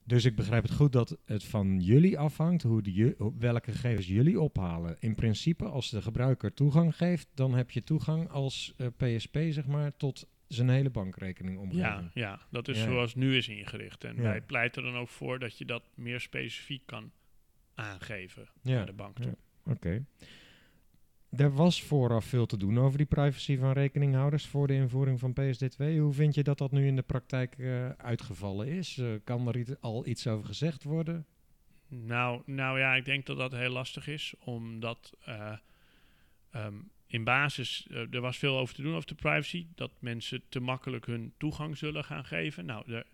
Dus 0.04 0.24
ik 0.24 0.34
begrijp 0.36 0.62
het 0.62 0.72
goed 0.72 0.92
dat 0.92 1.18
het 1.24 1.44
van 1.44 1.80
jullie 1.80 2.18
afhangt 2.18 2.62
hoe 2.62 3.14
hoe- 3.18 3.32
welke 3.38 3.72
gegevens 3.72 4.06
jullie 4.06 4.40
ophalen. 4.40 4.96
In 5.00 5.14
principe, 5.14 5.64
als 5.64 5.90
de 5.90 6.02
gebruiker 6.02 6.54
toegang 6.54 6.96
geeft, 6.96 7.28
dan 7.34 7.54
heb 7.54 7.70
je 7.70 7.84
toegang 7.84 8.28
als 8.28 8.74
eh, 8.76 8.86
PSP, 8.96 9.36
zeg 9.50 9.66
maar, 9.66 9.96
tot 9.96 10.28
zijn 10.46 10.68
hele 10.68 10.90
bankrekening 10.90 11.56
Ja, 11.56 11.62
omgeving. 11.62 12.10
ja, 12.14 12.40
dat 12.50 12.68
is 12.68 12.78
Ja. 12.78 12.84
zoals 12.84 13.14
nu 13.14 13.36
is 13.36 13.48
ingericht. 13.48 14.04
En 14.04 14.16
Ja. 14.16 14.22
wij 14.22 14.40
pleiten 14.40 14.82
dan 14.82 14.96
ook 14.96 15.08
voor 15.08 15.38
dat 15.38 15.58
je 15.58 15.64
dat 15.64 15.82
meer 15.94 16.20
specifiek 16.20 16.82
kan 16.86 17.10
aangeven 17.74 18.48
Ja, 18.62 18.74
naar 18.74 18.86
de 18.86 18.92
bank 18.92 19.16
toe. 19.16 19.36
ja. 19.64 19.72
Oké. 19.72 20.04
Er 21.36 21.54
was 21.54 21.82
vooraf 21.82 22.24
veel 22.24 22.46
te 22.46 22.56
doen 22.56 22.78
over 22.78 22.98
die 22.98 23.06
privacy 23.06 23.58
van 23.58 23.72
rekeninghouders 23.72 24.46
voor 24.46 24.66
de 24.66 24.74
invoering 24.74 25.20
van 25.20 25.34
PSD2. 25.40 25.98
Hoe 25.98 26.12
vind 26.12 26.34
je 26.34 26.42
dat 26.42 26.58
dat 26.58 26.72
nu 26.72 26.86
in 26.86 26.96
de 26.96 27.02
praktijk 27.02 27.58
eh, 27.58 27.88
uitgevallen 27.88 28.66
is? 28.66 28.98
Eh, 28.98 29.06
kan 29.24 29.48
er 29.48 29.76
al 29.80 30.06
iets 30.06 30.26
over 30.26 30.46
gezegd 30.46 30.84
worden? 30.84 31.26
Nou, 31.88 32.42
nou 32.46 32.78
ja, 32.78 32.94
ik 32.94 33.04
denk 33.04 33.26
dat 33.26 33.36
dat 33.36 33.52
heel 33.52 33.70
lastig 33.70 34.06
is, 34.06 34.34
omdat 34.38 35.12
eh, 35.24 35.52
Ehm, 36.50 36.74
in 37.06 37.24
basis, 37.24 37.86
er 38.10 38.20
was 38.20 38.38
veel 38.38 38.58
over 38.58 38.74
te 38.74 38.82
doen 38.82 38.94
over 38.94 39.08
de 39.08 39.14
privacy. 39.14 39.66
Dat 39.74 39.90
mensen 39.98 40.42
te 40.48 40.60
makkelijk 40.60 41.06
hun 41.06 41.32
toegang 41.38 41.78
zullen 41.78 42.04
gaan 42.04 42.24
geven. 42.24 42.64
Nou, 42.64 42.84
de 42.86 43.06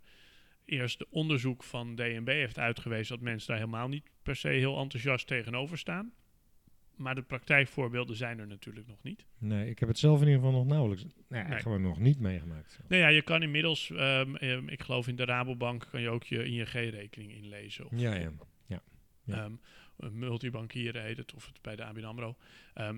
eerste 0.64 1.07
onderzoek 1.11 1.62
van 1.62 1.95
DNB 1.95 2.29
heeft 2.29 2.59
uitgewezen 2.59 3.17
dat 3.17 3.25
mensen 3.25 3.49
daar 3.49 3.59
helemaal 3.59 3.89
niet 3.89 4.11
per 4.23 4.37
se 4.37 4.49
heel 4.49 4.79
enthousiast 4.79 5.27
tegenover 5.27 5.79
staan. 5.79 6.12
Maar 6.97 7.15
de 7.15 7.23
praktijkvoorbeelden 7.23 8.17
zijn 8.17 8.39
er 8.39 8.47
natuurlijk 8.47 8.87
nog 8.87 9.03
niet. 9.03 9.25
Nee, 9.39 9.71
ik 9.71 9.79
heb 9.79 9.89
het 9.89 9.99
zelf 9.99 10.21
in 10.21 10.27
ieder 10.27 10.43
geval 10.43 10.59
nog 10.59 10.67
nauwelijks, 10.67 11.05
nee, 11.29 11.45
nee. 11.45 11.59
gewoon 11.59 11.83
nog 11.83 11.99
niet 11.99 12.21
meegemaakt. 12.21 12.81
Nee, 12.89 13.01
ja, 13.01 13.09
je 13.09 13.23
kan 13.23 13.43
inmiddels, 13.43 13.91
um, 13.91 14.37
ik 14.69 14.83
geloof 14.83 15.09
in 15.09 15.17
de 15.17 15.25
Rabobank, 15.25 15.87
kan 15.91 16.01
je 16.01 16.09
ook 16.09 16.25
je 16.25 16.45
ING-rekening 16.45 17.33
inlezen. 17.33 17.85
Of, 17.85 17.93
ja, 17.97 18.15
ja. 18.15 18.33
ja. 18.67 18.83
ja. 19.25 19.45
Um, 19.45 19.61
multibankieren 20.13 21.03
heet 21.03 21.17
het, 21.17 21.35
of 21.35 21.47
het 21.47 21.63
bij 21.63 21.77
de 21.77 21.85
ABN 21.85 22.05
AMRO. 22.05 22.37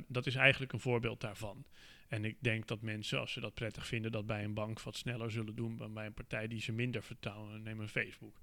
Dat 0.06 0.26
is 0.26 0.34
eigenlijk 0.34 0.72
een 0.72 0.80
voorbeeld 0.80 1.20
daarvan. 1.20 1.64
En 2.08 2.24
ik 2.24 2.36
denk 2.40 2.66
dat 2.66 2.82
mensen, 2.82 3.20
als 3.20 3.32
ze 3.32 3.40
dat 3.40 3.54
prettig 3.54 3.86
vinden, 3.86 4.12
dat 4.12 4.26
bij 4.26 4.44
een 4.44 4.54
bank 4.54 4.82
wat 4.82 4.96
sneller 4.96 5.30
zullen 5.30 5.54
doen 5.54 5.76
dan 5.76 5.94
bij 5.94 6.06
een 6.06 6.14
partij 6.14 6.48
die 6.48 6.60
ze 6.60 6.72
minder 6.72 7.02
vertrouwen. 7.02 7.62
Neem 7.62 7.80
een 7.80 7.88
Facebook. 7.88 8.40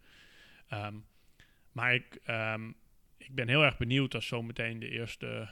Maar 1.72 1.93
ik, 1.93 2.20
ik 3.18 3.36
ben 3.36 3.47
heel 3.47 3.63
erg 3.63 3.78
benieuwd 3.78 4.16
als 4.16 4.28
zometeen 4.28 4.80
de 4.80 4.89
eerste 4.89 5.49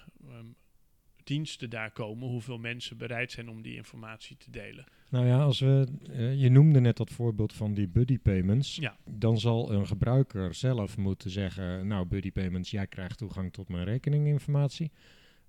diensten 1.24 1.70
daar 1.70 1.92
komen, 1.92 2.28
hoeveel 2.28 2.58
mensen 2.58 2.98
bereid 2.98 3.32
zijn 3.32 3.50
om 3.50 3.62
die 3.62 3.76
informatie 3.76 4.38
te 4.38 4.52
delen. 4.52 4.86
Nou 5.10 5.26
ja, 5.26 5.42
als 5.42 5.60
we, 5.60 5.88
uh, 6.10 6.42
je 6.42 6.50
noemde 6.50 6.80
net 6.80 6.98
dat 6.98 7.10
voorbeeld 7.10 7.54
van 7.54 7.74
die 7.74 7.88
buddy 7.88 8.20
payments. 8.20 8.76
Ja. 8.76 8.98
Dan 9.06 9.40
zal 9.40 9.72
een 9.72 9.88
gebruiker 9.88 10.54
zelf 10.54 10.98
moeten 10.98 11.30
zeggen, 11.30 11.88
nou 11.88 12.06
buddy 12.06 12.32
payments, 12.32 12.72
jij 12.72 12.88
krijgt 12.88 13.18
toegang 13.18 13.54
tot 13.54 13.70
mijn 13.70 13.86
rekeninginformatie. 13.86 14.92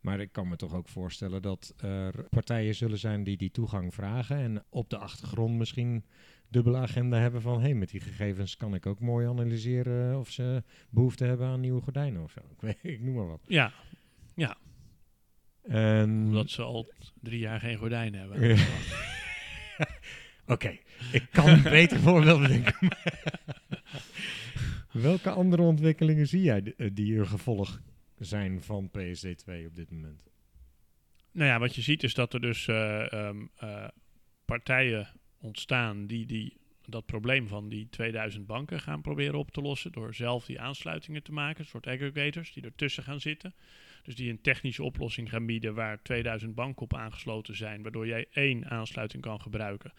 Maar 0.01 0.21
ik 0.21 0.33
kan 0.33 0.49
me 0.49 0.57
toch 0.57 0.75
ook 0.75 0.89
voorstellen 0.89 1.43
dat 1.43 1.75
er 1.77 2.27
partijen 2.31 2.75
zullen 2.75 2.99
zijn 2.99 3.25
die 3.25 3.37
die 3.37 3.51
toegang 3.51 3.95
vragen 3.95 4.37
en 4.37 4.65
op 4.69 4.91
de 4.91 4.97
achtergrond 4.97 5.57
misschien 5.57 6.05
dubbele 6.55 6.79
agenda 6.79 7.19
hebben 7.19 7.43
van 7.43 7.57
hé, 7.57 7.65
hey, 7.65 7.75
met 7.75 7.91
die 7.91 8.01
gegevens 8.01 8.57
kan 8.57 8.75
ik 8.75 8.87
ook 8.87 9.01
mooi 9.01 9.27
analyseren 9.27 10.19
of 10.19 10.31
ze 10.31 10.63
behoefte 10.91 11.25
hebben 11.25 11.47
aan 11.47 11.61
nieuwe 11.61 11.81
gordijnen 11.81 12.23
of 12.23 12.31
zo. 12.31 12.41
Ik, 12.55 12.61
weet, 12.61 12.79
ik 12.83 13.01
noem 13.01 13.15
maar 13.15 13.27
wat. 13.27 13.41
Ja, 13.47 13.73
ja. 14.35 14.57
En... 15.63 16.11
Omdat 16.11 16.51
ze 16.51 16.63
al 16.63 16.93
drie 17.21 17.39
jaar 17.39 17.61
geen 17.61 17.77
gordijnen 17.77 18.21
hebben. 18.21 18.59
Oké, 20.55 20.79
ik 21.13 21.27
kan 21.31 21.49
een 21.49 21.63
beter 21.63 21.99
voorbeeld 22.09 22.41
bedenken. 22.41 22.89
Welke 24.93 25.31
andere 25.31 25.63
ontwikkelingen 25.63 26.27
zie 26.27 26.43
jij 26.43 26.75
die 26.93 27.19
een 27.19 27.27
gevolg 27.27 27.81
zijn 28.19 28.63
van 28.63 28.91
PSD2 28.99 29.67
op 29.67 29.75
dit 29.75 29.91
moment? 29.91 30.31
Nou 31.33 31.49
ja, 31.49 31.59
wat 31.59 31.75
je 31.75 31.83
ziet 31.83 32.03
is 32.03 32.15
dat 32.15 32.35
er 32.35 32.41
dus 32.41 32.67
uh, 32.67 33.07
um, 33.13 33.51
uh, 33.63 33.89
partijen 34.45 35.09
ontstaan 35.45 36.07
die, 36.07 36.27
die 36.27 36.57
dat 36.87 37.07
probleem 37.07 37.49
van 37.49 37.69
die 37.69 37.89
2000 37.91 38.47
banken 38.47 38.81
gaan 38.81 39.01
proberen 39.01 39.39
op 39.39 39.51
te 39.51 39.61
lossen 39.61 39.93
door 39.93 40.15
zelf 40.15 40.47
die 40.47 40.61
aansluitingen 40.61 41.23
te 41.23 41.33
maken, 41.33 41.61
een 41.61 41.67
soort 41.67 41.87
aggregators 41.87 42.53
die 42.53 42.63
ertussen 42.63 43.03
gaan 43.03 43.21
zitten. 43.21 43.55
Dus 44.03 44.17
die 44.17 44.31
een 44.31 44.41
technische 44.41 44.83
oplossing 44.83 45.31
gaan 45.31 45.47
bieden 45.47 45.75
waar 45.75 46.03
2000 46.03 46.55
banken 46.55 46.83
op 46.83 46.95
aangesloten 46.95 47.57
zijn, 47.57 47.83
waardoor 47.83 48.07
jij 48.07 48.27
één 48.33 48.71
aansluiting 48.71 49.23
kan 49.23 49.41
gebruiken. 49.41 49.93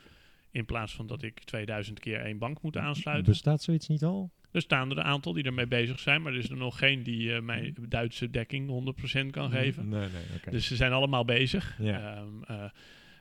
In 0.51 0.65
plaats 0.65 0.93
van 0.93 1.07
dat 1.07 1.23
ik 1.23 1.39
2000 1.43 1.99
keer 1.99 2.19
één 2.19 2.37
bank 2.37 2.61
moet 2.61 2.77
aansluiten. 2.77 3.31
Bestaat 3.31 3.61
zoiets 3.61 3.87
niet 3.87 4.03
al? 4.03 4.31
Er 4.51 4.61
staan 4.61 4.91
er 4.91 4.97
een 4.97 5.03
aantal 5.03 5.33
die 5.33 5.43
ermee 5.43 5.67
bezig 5.67 5.99
zijn, 5.99 6.21
maar 6.21 6.31
er 6.31 6.37
is 6.37 6.49
er 6.49 6.57
nog 6.57 6.77
geen 6.77 7.03
die 7.03 7.29
uh, 7.29 7.39
mij 7.39 7.73
Duitse 7.89 8.29
dekking 8.29 8.93
100% 9.25 9.29
kan 9.29 9.51
geven. 9.51 9.89
Nee, 9.89 9.99
nee, 9.99 10.23
okay. 10.37 10.53
Dus 10.53 10.67
ze 10.67 10.75
zijn 10.75 10.91
allemaal 10.91 11.25
bezig. 11.25 11.77
Ja. 11.79 12.17
Um, 12.17 12.43
uh, 12.51 12.63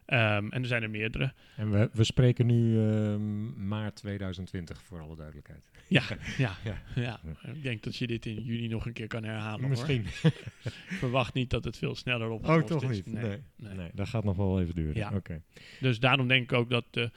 um, 0.06 0.52
en 0.52 0.62
er 0.62 0.66
zijn 0.66 0.82
er 0.82 0.90
meerdere. 0.90 1.32
En 1.56 1.70
we, 1.70 1.90
we 1.92 2.04
spreken 2.04 2.46
nu 2.46 2.78
um, 2.78 3.66
maart 3.68 3.96
2020, 3.96 4.82
voor 4.82 5.00
alle 5.00 5.16
duidelijkheid. 5.16 5.70
Ja, 5.88 6.02
ja, 6.38 6.56
ja, 6.64 6.82
ja. 6.94 7.20
Ik 7.54 7.62
denk 7.62 7.82
dat 7.82 7.96
je 7.96 8.06
dit 8.06 8.26
in 8.26 8.42
juni 8.42 8.68
nog 8.68 8.86
een 8.86 8.92
keer 8.92 9.06
kan 9.06 9.24
herhalen. 9.24 9.68
Misschien. 9.68 10.06
Verwacht 11.02 11.34
niet 11.34 11.50
dat 11.50 11.64
het 11.64 11.78
veel 11.78 11.94
sneller 11.94 12.28
op 12.28 12.48
Oh, 12.48 12.62
toch 12.62 12.82
is. 12.82 12.88
niet? 12.96 13.12
Nee. 13.12 13.22
Nee. 13.24 13.40
nee. 13.56 13.74
nee. 13.74 13.90
dat 13.94 14.08
gaat 14.08 14.24
nog 14.24 14.36
wel 14.36 14.60
even 14.60 14.74
duren. 14.74 14.96
Ja. 14.96 15.06
Oké. 15.06 15.16
Okay. 15.16 15.42
Dus 15.80 15.98
daarom 16.00 16.28
denk 16.28 16.42
ik 16.42 16.52
ook 16.52 16.70
dat 16.70 16.84
de, 16.90 17.10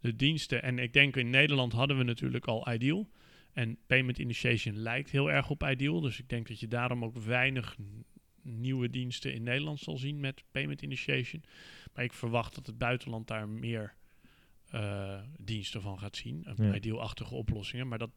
de 0.00 0.16
diensten... 0.16 0.62
En 0.62 0.78
ik 0.78 0.92
denk 0.92 1.16
in 1.16 1.30
Nederland 1.30 1.72
hadden 1.72 1.98
we 1.98 2.04
natuurlijk 2.04 2.46
al 2.46 2.72
Ideal... 2.72 3.08
En 3.52 3.78
payment 3.86 4.18
initiation 4.18 4.76
lijkt 4.76 5.10
heel 5.10 5.30
erg 5.30 5.50
op 5.50 5.62
Ideal. 5.62 6.00
Dus 6.00 6.18
ik 6.18 6.28
denk 6.28 6.48
dat 6.48 6.60
je 6.60 6.68
daarom 6.68 7.04
ook 7.04 7.16
weinig 7.18 7.76
nieuwe 8.42 8.90
diensten 8.90 9.34
in 9.34 9.42
Nederland 9.42 9.80
zal 9.80 9.96
zien 9.96 10.20
met 10.20 10.42
payment 10.50 10.82
initiation. 10.82 11.42
Maar 11.94 12.04
ik 12.04 12.12
verwacht 12.12 12.54
dat 12.54 12.66
het 12.66 12.78
buitenland 12.78 13.28
daar 13.28 13.48
meer 13.48 13.94
uh, 14.74 15.20
diensten 15.38 15.82
van 15.82 15.98
gaat 15.98 16.16
zien. 16.16 16.46
Ja. 16.56 16.74
Ideal-achtige 16.74 17.34
oplossingen. 17.34 17.88
Maar 17.88 17.98
dat 17.98 18.10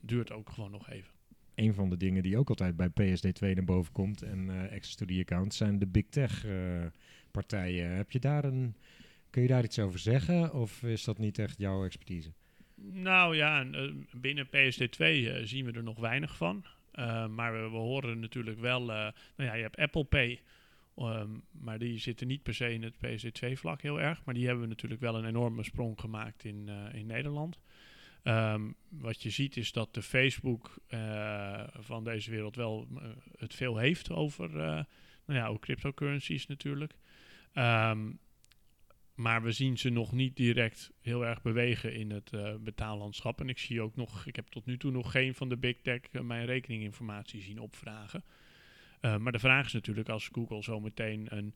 duurt 0.00 0.32
ook 0.32 0.50
gewoon 0.50 0.70
nog 0.70 0.90
even. 0.90 1.14
Een 1.54 1.74
van 1.74 1.90
de 1.90 1.96
dingen 1.96 2.22
die 2.22 2.38
ook 2.38 2.48
altijd 2.48 2.76
bij 2.76 2.90
PSD2 2.90 3.38
naar 3.38 3.64
boven 3.64 3.92
komt 3.92 4.22
en 4.22 4.48
uh, 4.48 4.62
access 4.62 4.94
to 4.94 5.06
the 5.06 5.18
account 5.20 5.54
zijn 5.54 5.78
de 5.78 5.86
big 5.86 6.04
tech 6.08 6.44
uh, 6.44 6.86
partijen. 7.30 7.90
Heb 7.90 8.10
je 8.10 8.18
daar 8.18 8.44
een, 8.44 8.76
kun 9.30 9.42
je 9.42 9.48
daar 9.48 9.64
iets 9.64 9.78
over 9.78 9.98
zeggen 9.98 10.54
of 10.54 10.82
is 10.82 11.04
dat 11.04 11.18
niet 11.18 11.38
echt 11.38 11.58
jouw 11.58 11.84
expertise? 11.84 12.32
Nou 12.92 13.36
ja, 13.36 13.66
binnen 14.16 14.46
PSD2 14.46 14.98
uh, 14.98 15.36
zien 15.42 15.64
we 15.64 15.72
er 15.72 15.82
nog 15.82 15.98
weinig 15.98 16.36
van. 16.36 16.64
Maar 17.30 17.52
we, 17.52 17.70
we, 17.70 17.76
horen 17.76 18.20
natuurlijk 18.20 18.60
wel, 18.60 18.84
nou 18.84 19.12
ja, 19.36 19.54
je 19.54 19.62
hebt 19.62 19.76
Apple 19.76 20.04
Pay, 20.04 20.40
um, 20.98 21.42
maar 21.50 21.78
die 21.78 21.98
zitten 21.98 22.26
niet 22.26 22.42
per 22.42 22.54
se 22.54 22.72
in 22.72 22.82
het 22.82 22.94
PSD2-vlak 22.94 23.82
heel 23.82 24.00
erg. 24.00 24.24
Maar 24.24 24.34
die 24.34 24.46
hebben 24.46 24.68
natuurlijk 24.68 25.00
wel 25.00 25.14
een 25.14 25.24
enorme 25.24 25.62
sprong 25.62 26.00
gemaakt 26.00 26.44
in, 26.44 26.68
in 26.92 27.06
Nederland. 27.06 27.58
Um, 28.22 28.74
wat 28.88 29.22
je 29.22 29.30
ziet 29.30 29.56
is 29.56 29.72
dat 29.72 29.94
de 29.94 30.02
Facebook 30.02 30.78
van 31.78 32.04
deze 32.04 32.30
wereld 32.30 32.56
wel 32.56 32.88
het 33.36 33.54
veel 33.54 33.76
heeft 33.76 34.10
over, 34.10 34.50
nou 35.24 35.38
ja, 35.38 35.46
ook 35.46 35.60
cryptocurrencies 35.60 36.46
natuurlijk. 36.46 36.96
Um, 37.54 38.18
maar 39.14 39.42
we 39.42 39.52
zien 39.52 39.78
ze 39.78 39.90
nog 39.90 40.12
niet 40.12 40.36
direct 40.36 40.92
heel 41.00 41.26
erg 41.26 41.42
bewegen 41.42 41.94
in 41.94 42.10
het 42.10 42.30
betaallandschap. 42.60 43.40
En 43.40 43.48
ik 43.48 43.58
zie 43.58 43.80
ook 43.80 43.96
nog, 43.96 44.26
ik 44.26 44.36
heb 44.36 44.46
tot 44.46 44.66
nu 44.66 44.76
toe 44.76 44.90
nog 44.90 45.10
geen 45.10 45.34
van 45.34 45.48
de 45.48 45.56
big 45.56 45.76
tech 45.82 46.00
mijn 46.22 46.46
rekeninginformatie 46.46 47.42
zien 47.42 47.58
opvragen. 47.58 48.24
Uh, 49.00 49.16
maar 49.16 49.32
de 49.32 49.38
vraag 49.38 49.66
is 49.66 49.72
natuurlijk 49.72 50.08
als 50.08 50.28
Google 50.32 50.62
zometeen 50.62 51.26
een, 51.30 51.54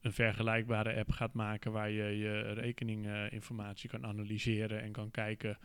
een 0.00 0.12
vergelijkbare 0.12 0.96
app 0.96 1.10
gaat 1.10 1.32
maken 1.32 1.72
waar 1.72 1.90
je 1.90 2.18
je 2.18 2.40
rekeninginformatie 2.40 3.88
kan 3.88 4.06
analyseren 4.06 4.82
en 4.82 4.92
kan 4.92 5.10
kijken. 5.10 5.58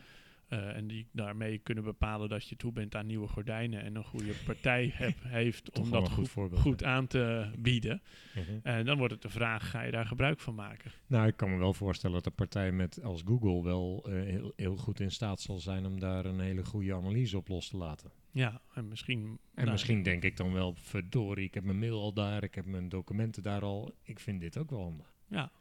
Uh, 0.52 0.76
en 0.76 0.86
die 0.86 1.06
daarmee 1.12 1.58
kunnen 1.58 1.84
bepalen 1.84 2.28
dat 2.28 2.48
je 2.48 2.56
toe 2.56 2.72
bent 2.72 2.94
aan 2.94 3.06
nieuwe 3.06 3.28
gordijnen 3.28 3.82
en 3.82 3.94
een 3.94 4.04
goede 4.04 4.34
partij 4.44 4.92
heb, 4.94 5.14
heeft 5.40 5.78
om 5.78 5.90
dat 5.90 6.08
goed, 6.08 6.30
goed, 6.30 6.58
goed, 6.58 6.84
aan 6.84 7.06
te 7.06 7.50
bieden. 7.58 8.02
En 8.34 8.42
uh 8.42 8.62
-huh. 8.62 8.78
uh, 8.78 8.86
dan 8.86 8.98
wordt 8.98 9.12
het 9.12 9.22
de 9.22 9.28
vraag, 9.28 9.70
ga 9.70 9.82
je 9.82 9.90
daar 9.90 10.06
gebruik 10.06 10.40
van 10.40 10.54
maken? 10.54 10.90
Nou, 11.06 11.26
ik 11.26 11.36
kan 11.36 11.50
me 11.50 11.56
wel 11.56 11.74
voorstellen 11.74 12.16
dat 12.16 12.26
een 12.26 12.34
partij 12.34 12.72
met 12.72 13.02
als 13.02 13.22
Google 13.24 13.62
wel 13.62 14.04
eh, 14.08 14.12
heel, 14.12 14.52
heel, 14.56 14.76
goed 14.76 15.00
in 15.00 15.10
staat 15.10 15.40
zal 15.40 15.58
zijn 15.58 15.86
om 15.86 16.00
daar 16.00 16.24
een 16.24 16.40
hele 16.40 16.64
goede 16.64 16.94
analyse 16.94 17.36
op 17.36 17.48
los 17.48 17.68
te 17.68 17.76
laten. 17.76 18.10
Ja, 18.30 18.60
en 18.74 18.88
misschien... 18.88 19.24
En 19.24 19.38
nou, 19.54 19.70
misschien 19.70 20.02
denk 20.02 20.22
ik 20.22 20.36
dan 20.36 20.52
wel, 20.52 20.74
verdorie, 20.74 21.46
ik 21.46 21.54
heb 21.54 21.64
mijn 21.64 21.78
mail 21.78 22.00
al 22.00 22.12
daar, 22.12 22.42
ik 22.42 22.54
heb 22.54 22.66
mijn 22.66 22.88
documenten 22.88 23.42
daar 23.42 23.62
al. 23.62 23.94
Ik 24.02 24.20
vind 24.20 24.40
dit 24.40 24.58
ook 24.58 24.70
wel 24.70 24.82
handig. 24.82 25.14
Ja. 25.28 25.52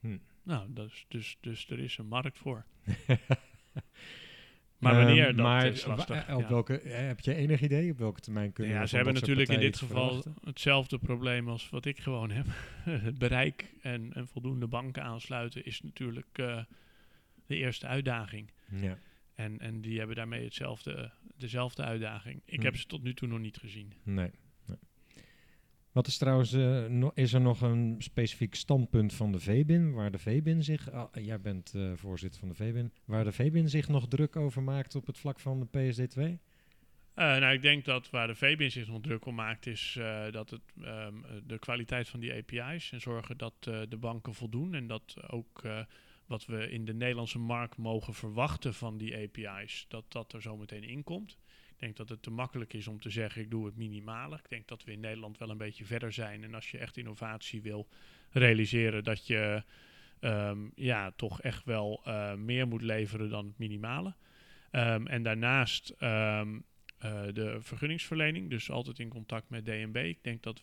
Hm. 0.00 0.18
Nou, 0.42 0.72
dus, 0.72 1.04
dus, 1.08 1.38
dus 1.40 1.70
er 1.70 1.78
is 1.78 1.98
een 1.98 2.06
markt 2.06 2.38
voor. 2.38 2.64
Maar 4.78 4.96
wanneer, 4.96 5.28
um, 5.28 5.36
dat 5.36 5.46
maar 5.46 5.66
is 5.66 5.84
lastig. 5.84 6.34
Op 6.34 6.40
ja. 6.40 6.48
welke, 6.48 6.80
heb 6.84 7.20
je 7.20 7.34
enig 7.34 7.60
idee 7.60 7.90
op 7.90 7.98
welke 7.98 8.20
termijn 8.20 8.52
kunnen 8.52 8.74
ja, 8.74 8.86
ze 8.86 8.96
hebben 8.96 9.14
natuurlijk 9.14 9.48
in 9.48 9.60
dit 9.60 9.78
geval 9.78 10.24
hetzelfde 10.44 10.98
probleem 10.98 11.48
als 11.48 11.70
wat 11.70 11.84
ik 11.84 11.98
gewoon 11.98 12.30
heb. 12.30 12.46
het 13.06 13.18
bereik 13.18 13.74
en, 13.82 14.12
en 14.14 14.26
voldoende 14.28 14.66
banken 14.66 15.02
aansluiten 15.02 15.64
is 15.64 15.80
natuurlijk 15.80 16.38
uh, 16.40 16.62
de 17.46 17.56
eerste 17.56 17.86
uitdaging. 17.86 18.50
Ja. 18.80 18.98
En, 19.34 19.60
en 19.60 19.80
die 19.80 19.98
hebben 19.98 20.16
daarmee 20.16 20.44
hetzelfde, 20.44 21.10
dezelfde 21.36 21.82
uitdaging. 21.82 22.42
Ik 22.44 22.58
Hm. 22.58 22.64
heb 22.64 22.76
ze 22.76 22.86
tot 22.86 23.02
nu 23.02 23.14
toe 23.14 23.28
nog 23.28 23.38
niet 23.38 23.56
gezien. 23.56 23.92
Nee. 24.02 24.30
Wat 25.98 26.06
is 26.06 26.18
trouwens, 26.18 26.52
eh, 26.52 27.08
is 27.14 27.32
er 27.32 27.40
nog 27.40 27.60
een 27.60 27.96
specifiek 27.98 28.54
standpunt 28.54 29.14
van 29.14 29.32
de 29.32 29.40
VBIN, 29.40 29.92
waar 29.92 30.10
de 30.10 30.18
VBIN 30.18 30.62
zich, 30.62 30.90
ah, 30.90 31.08
jij 31.12 31.40
bent 31.40 31.74
eh, 31.74 31.92
voorzitter 31.94 32.40
van 32.40 32.48
de 32.48 32.54
VBIN, 32.54 32.92
waar 33.04 33.24
de 33.24 33.32
VBIN 33.32 33.68
zich 33.68 33.88
nog 33.88 34.08
druk 34.08 34.36
over 34.36 34.62
maakt 34.62 34.94
op 34.94 35.06
het 35.06 35.18
vlak 35.18 35.40
van 35.40 35.60
de 35.60 35.66
PSD2? 35.66 36.20
Uh, 36.20 36.38
nou, 37.14 37.52
ik 37.52 37.62
denk 37.62 37.84
dat 37.84 38.10
waar 38.10 38.26
de 38.26 38.34
VBIN 38.34 38.70
zich 38.70 38.88
nog 38.88 39.00
druk 39.00 39.26
om 39.26 39.34
maakt, 39.34 39.66
is 39.66 39.98
dat 40.30 40.50
het, 40.50 40.60
um, 40.84 41.24
de 41.46 41.58
kwaliteit 41.58 42.08
van 42.08 42.20
die 42.20 42.34
API's 42.34 42.92
en 42.92 43.00
zorgen 43.00 43.36
dat 43.36 43.54
de 43.62 43.96
banken 44.00 44.34
voldoen 44.34 44.74
en 44.74 44.86
dat 44.86 45.30
ook 45.30 45.62
wat 46.26 46.46
we 46.46 46.70
in 46.70 46.84
de 46.84 46.94
Nederlandse 46.94 47.38
markt 47.38 47.76
mogen 47.76 48.14
verwachten 48.14 48.74
van 48.74 48.98
die 48.98 49.16
API's, 49.16 49.86
dat 49.88 50.04
dat 50.08 50.32
er 50.32 50.42
zometeen 50.42 50.84
in 50.84 51.04
komt. 51.04 51.38
Ik 51.78 51.84
denk 51.84 51.96
dat 51.96 52.08
het 52.08 52.22
te 52.22 52.30
makkelijk 52.30 52.72
is 52.72 52.88
om 52.88 53.00
te 53.00 53.10
zeggen 53.10 53.42
ik 53.42 53.50
doe 53.50 53.66
het 53.66 53.76
minimale. 53.76 54.36
Ik 54.36 54.48
denk 54.48 54.68
dat 54.68 54.84
we 54.84 54.92
in 54.92 55.00
Nederland 55.00 55.38
wel 55.38 55.50
een 55.50 55.56
beetje 55.56 55.84
verder 55.84 56.12
zijn. 56.12 56.44
En 56.44 56.54
als 56.54 56.70
je 56.70 56.78
echt 56.78 56.96
innovatie 56.96 57.62
wil 57.62 57.88
realiseren, 58.30 59.04
dat 59.04 59.26
je 59.26 59.62
ehm, 60.20 60.58
ja, 60.74 61.10
toch 61.10 61.42
echt 61.42 61.64
wel 61.64 62.02
uh, 62.06 62.34
meer 62.34 62.68
moet 62.68 62.82
leveren 62.82 63.30
dan 63.30 63.46
het 63.46 63.58
minimale. 63.58 64.14
Um, 64.72 65.06
en 65.06 65.22
daarnaast 65.22 65.94
um, 66.00 66.64
uh, 67.04 67.22
de 67.32 67.56
vergunningsverlening, 67.60 68.50
dus 68.50 68.70
altijd 68.70 68.98
in 68.98 69.08
contact 69.08 69.50
met 69.50 69.64
DNB. 69.64 69.96
Ik 69.96 70.22
denk 70.22 70.42
dat 70.42 70.62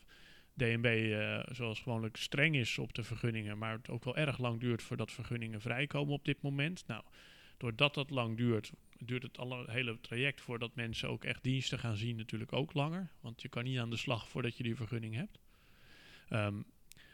DNB 0.54 0.86
uh, 0.86 1.40
zoals 1.52 1.80
gewoonlijk 1.80 2.18
streng 2.18 2.56
is 2.56 2.78
op 2.78 2.94
de 2.94 3.04
vergunningen, 3.04 3.58
maar 3.58 3.72
het 3.72 3.90
ook 3.90 4.04
wel 4.04 4.18
erg 4.18 4.38
lang 4.38 4.60
duurt 4.60 4.84
voordat 4.84 5.12
vergunningen 5.12 5.62
vrijkomen 5.62 6.14
op 6.14 6.26
dit 6.26 6.42
moment. 6.42 6.84
Nou, 6.88 7.04
doordat 7.58 7.94
dat 7.94 8.10
lang 8.10 8.38
duurt, 8.38 8.72
duurt 8.98 9.24
het 9.24 9.38
hele 9.66 10.00
traject 10.00 10.42
voordat 10.42 10.76
mensen 10.76 11.10
ook 11.10 11.24
echt 11.24 11.44
diensten 11.44 11.80
gaan 11.80 11.98
zien 11.98 12.16
natuurlijk 12.16 12.54
ook 12.54 12.74
langer. 12.74 13.12
Want 13.20 13.42
je 13.42 13.50
kan 13.50 13.64
niet 13.64 13.80
aan 13.80 13.90
de 13.90 13.98
slag 13.98 14.30
voordat 14.30 14.58
je 14.58 14.64
die 14.64 14.76
vergunning 14.76 15.16
hebt. 15.16 15.40
Um, 16.30 16.66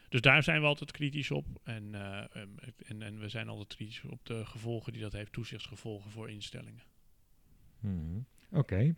dus 0.08 0.20
daar 0.20 0.42
zijn 0.42 0.60
we 0.60 0.66
altijd 0.66 0.90
kritisch 0.90 1.30
op. 1.30 1.46
En, 1.64 1.92
uh, 1.92 2.36
en, 2.36 3.02
en, 3.02 3.18
we 3.18 3.28
zijn 3.28 3.48
altijd 3.48 3.74
kritisch 3.74 4.02
op 4.04 4.26
de 4.26 4.46
gevolgen 4.46 4.92
die 4.92 5.02
dat 5.02 5.12
heeft, 5.12 5.32
toezichtsgevolgen 5.32 6.10
voor 6.10 6.30
instellingen. 6.30 6.82
Hmm. 7.80 8.26
Oké. 8.50 8.94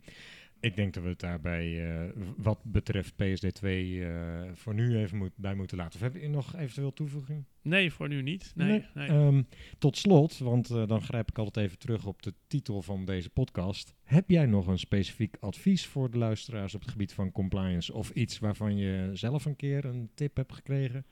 Ik 0.65 0.75
denk 0.75 0.93
dat 0.93 1.03
we 1.03 1.09
het 1.09 1.19
daarbij 1.19 1.65
uh, 1.67 2.11
wat 2.37 2.59
betreft 2.63 3.13
PSD2 3.13 3.67
uh, 3.67 4.41
voor 4.53 4.73
nu 4.73 4.97
even 4.97 5.17
moet, 5.17 5.31
bij 5.35 5.55
moeten 5.55 5.77
laten. 5.77 5.95
Of 5.95 6.01
heb 6.01 6.21
je 6.21 6.29
nog 6.29 6.55
eventueel 6.55 6.93
toevoeging? 6.93 7.45
Nee, 7.61 7.91
voor 7.91 8.07
nu 8.07 8.21
niet. 8.21 8.51
Nee, 8.55 8.67
nee. 8.67 9.09
nee. 9.09 9.09
Um, 9.09 9.47
tot 9.77 9.97
slot, 9.97 10.37
want 10.37 10.69
uh, 10.69 10.87
dan 10.87 11.01
grijp 11.01 11.29
ik 11.29 11.37
altijd 11.37 11.65
even 11.65 11.79
terug 11.79 12.05
op 12.05 12.21
de 12.21 12.33
titel 12.47 12.81
van 12.81 13.05
deze 13.05 13.29
podcast. 13.29 13.95
Heb 14.03 14.29
jij 14.29 14.45
nog 14.45 14.67
een 14.67 14.79
specifiek 14.79 15.37
advies 15.39 15.85
voor 15.85 16.11
de 16.11 16.17
luisteraars 16.17 16.75
op 16.75 16.81
het 16.81 16.91
gebied 16.91 17.13
van 17.13 17.31
compliance? 17.31 17.93
Of 17.93 18.09
iets 18.09 18.39
waarvan 18.39 18.77
je 18.77 19.09
zelf 19.13 19.45
een 19.45 19.55
keer 19.55 19.85
een 19.85 20.09
tip 20.13 20.35
hebt 20.35 20.53
gekregen? 20.53 21.05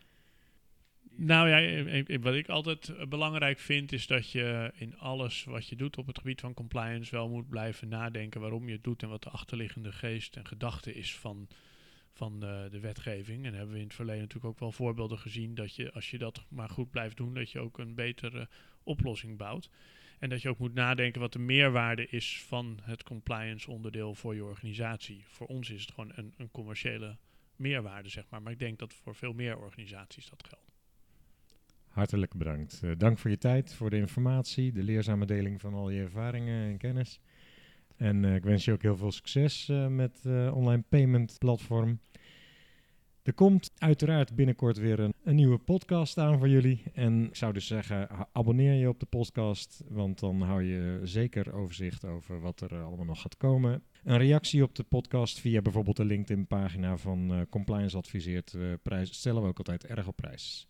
Nou 1.16 1.50
ja, 1.50 2.20
wat 2.20 2.34
ik 2.34 2.50
altijd 2.50 3.10
belangrijk 3.10 3.60
vind 3.60 3.92
is 3.92 4.08
dat 4.08 4.32
je 4.32 4.72
in 4.76 4.98
alles 4.98 5.44
wat 5.44 5.68
je 5.68 5.76
doet 5.76 5.98
op 5.98 6.08
het 6.08 6.18
gebied 6.18 6.42
van 6.42 6.54
compliance 6.54 7.12
wel 7.12 7.30
moet 7.30 7.50
blijven 7.50 7.88
nadenken 7.88 8.42
waarom 8.42 8.68
je 8.68 8.74
het 8.74 8.84
doet 8.84 9.04
en 9.04 9.10
wat 9.10 9.24
de 9.24 9.30
achterliggende 9.30 9.92
geest 9.92 10.36
en 10.36 10.46
gedachte 10.46 10.94
is 10.94 11.16
van, 11.16 11.48
van 12.14 12.40
de, 12.40 12.68
de 12.72 12.80
wetgeving. 12.80 13.46
En 13.46 13.54
hebben 13.54 13.74
we 13.74 13.80
in 13.80 13.86
het 13.86 13.96
verleden 13.96 14.22
natuurlijk 14.22 14.54
ook 14.54 14.60
wel 14.60 14.72
voorbeelden 14.72 15.20
gezien 15.20 15.56
dat 15.56 15.76
je, 15.76 15.92
als 15.92 16.12
je 16.12 16.18
dat 16.18 16.46
maar 16.48 16.70
goed 16.70 16.90
blijft 16.90 17.18
doen, 17.18 17.34
dat 17.34 17.52
je 17.52 17.60
ook 17.60 17.78
een 17.78 17.96
betere 17.96 18.50
oplossing 18.84 19.38
bouwt. 19.38 19.70
En 20.20 20.30
dat 20.30 20.42
je 20.42 20.50
ook 20.50 20.58
moet 20.58 20.74
nadenken 20.74 21.22
wat 21.22 21.34
de 21.34 21.40
meerwaarde 21.40 22.08
is 22.08 22.44
van 22.48 22.80
het 22.82 23.04
compliance 23.04 23.72
onderdeel 23.72 24.16
voor 24.16 24.36
je 24.36 24.44
organisatie. 24.44 25.24
Voor 25.28 25.48
ons 25.48 25.70
is 25.70 25.82
het 25.82 25.92
gewoon 25.92 26.12
een, 26.16 26.34
een 26.38 26.52
commerciële 26.52 27.18
meerwaarde, 27.56 28.10
zeg 28.10 28.24
maar. 28.30 28.42
Maar 28.42 28.52
ik 28.52 28.60
denk 28.60 28.80
dat 28.80 28.94
voor 28.94 29.16
veel 29.16 29.34
meer 29.34 29.58
organisaties 29.58 30.30
dat 30.30 30.48
geldt. 30.48 30.73
Hartelijk 31.94 32.34
bedankt. 32.34 32.82
Uh, 32.84 32.92
dank 32.98 33.18
voor 33.18 33.30
je 33.30 33.38
tijd, 33.38 33.74
voor 33.74 33.90
de 33.90 33.98
informatie, 33.98 34.72
de 34.72 34.84
leerzame 34.84 35.26
deling 35.26 35.62
van 35.62 35.74
al 35.74 35.90
je 35.90 36.02
ervaringen 36.02 36.70
en 36.70 36.78
kennis. 36.78 37.20
En 37.98 38.24
uh, 38.24 38.36
ik 38.36 38.44
wens 38.44 38.66
je 38.66 38.72
ook 38.72 38.82
heel 38.82 38.98
veel 38.98 39.12
succes 39.12 39.70
uh, 39.70 39.88
met 39.88 40.22
online 40.54 40.84
payment 40.90 41.36
platform. 41.40 42.00
Er 43.24 43.34
komt 43.34 43.72
uiteraard 43.78 44.36
binnenkort 44.36 44.78
weer 44.78 45.00
een, 45.00 45.14
een, 45.24 45.36
nieuwe 45.36 45.58
podcast 45.58 46.18
aan 46.18 46.38
voor 46.38 46.50
jullie. 46.50 46.84
En 46.94 47.26
ik 47.26 47.36
zou 47.36 47.54
dus 47.54 47.68
zeggen, 47.68 48.08
abonneer 48.32 48.74
je 48.74 48.90
op 48.90 49.00
de 49.00 49.06
podcast, 49.06 49.84
want 49.88 50.20
dan 50.20 50.42
hou 50.42 50.64
je 50.64 51.00
zeker 51.04 51.54
overzicht 51.54 52.06
over 52.06 52.40
wat 52.40 52.62
er 52.62 52.84
allemaal 52.84 53.06
nog 53.06 53.22
gaat 53.22 53.38
komen. 53.38 53.84
Een 54.04 54.18
reactie 54.18 54.64
op 54.64 54.76
de 54.76 54.84
podcast 54.84 55.40
via 55.40 55.62
bijvoorbeeld 55.62 55.98
de 55.98 56.06
LinkedIn-pagina 56.06 56.98
van 56.98 57.48
Compliance 57.50 57.98
Adviseert 57.98 58.58
stellen 59.02 59.42
we 59.42 59.48
ook 59.48 59.58
altijd 59.58 59.86
erg 59.86 60.08
op 60.08 60.16
prijs. 60.16 60.68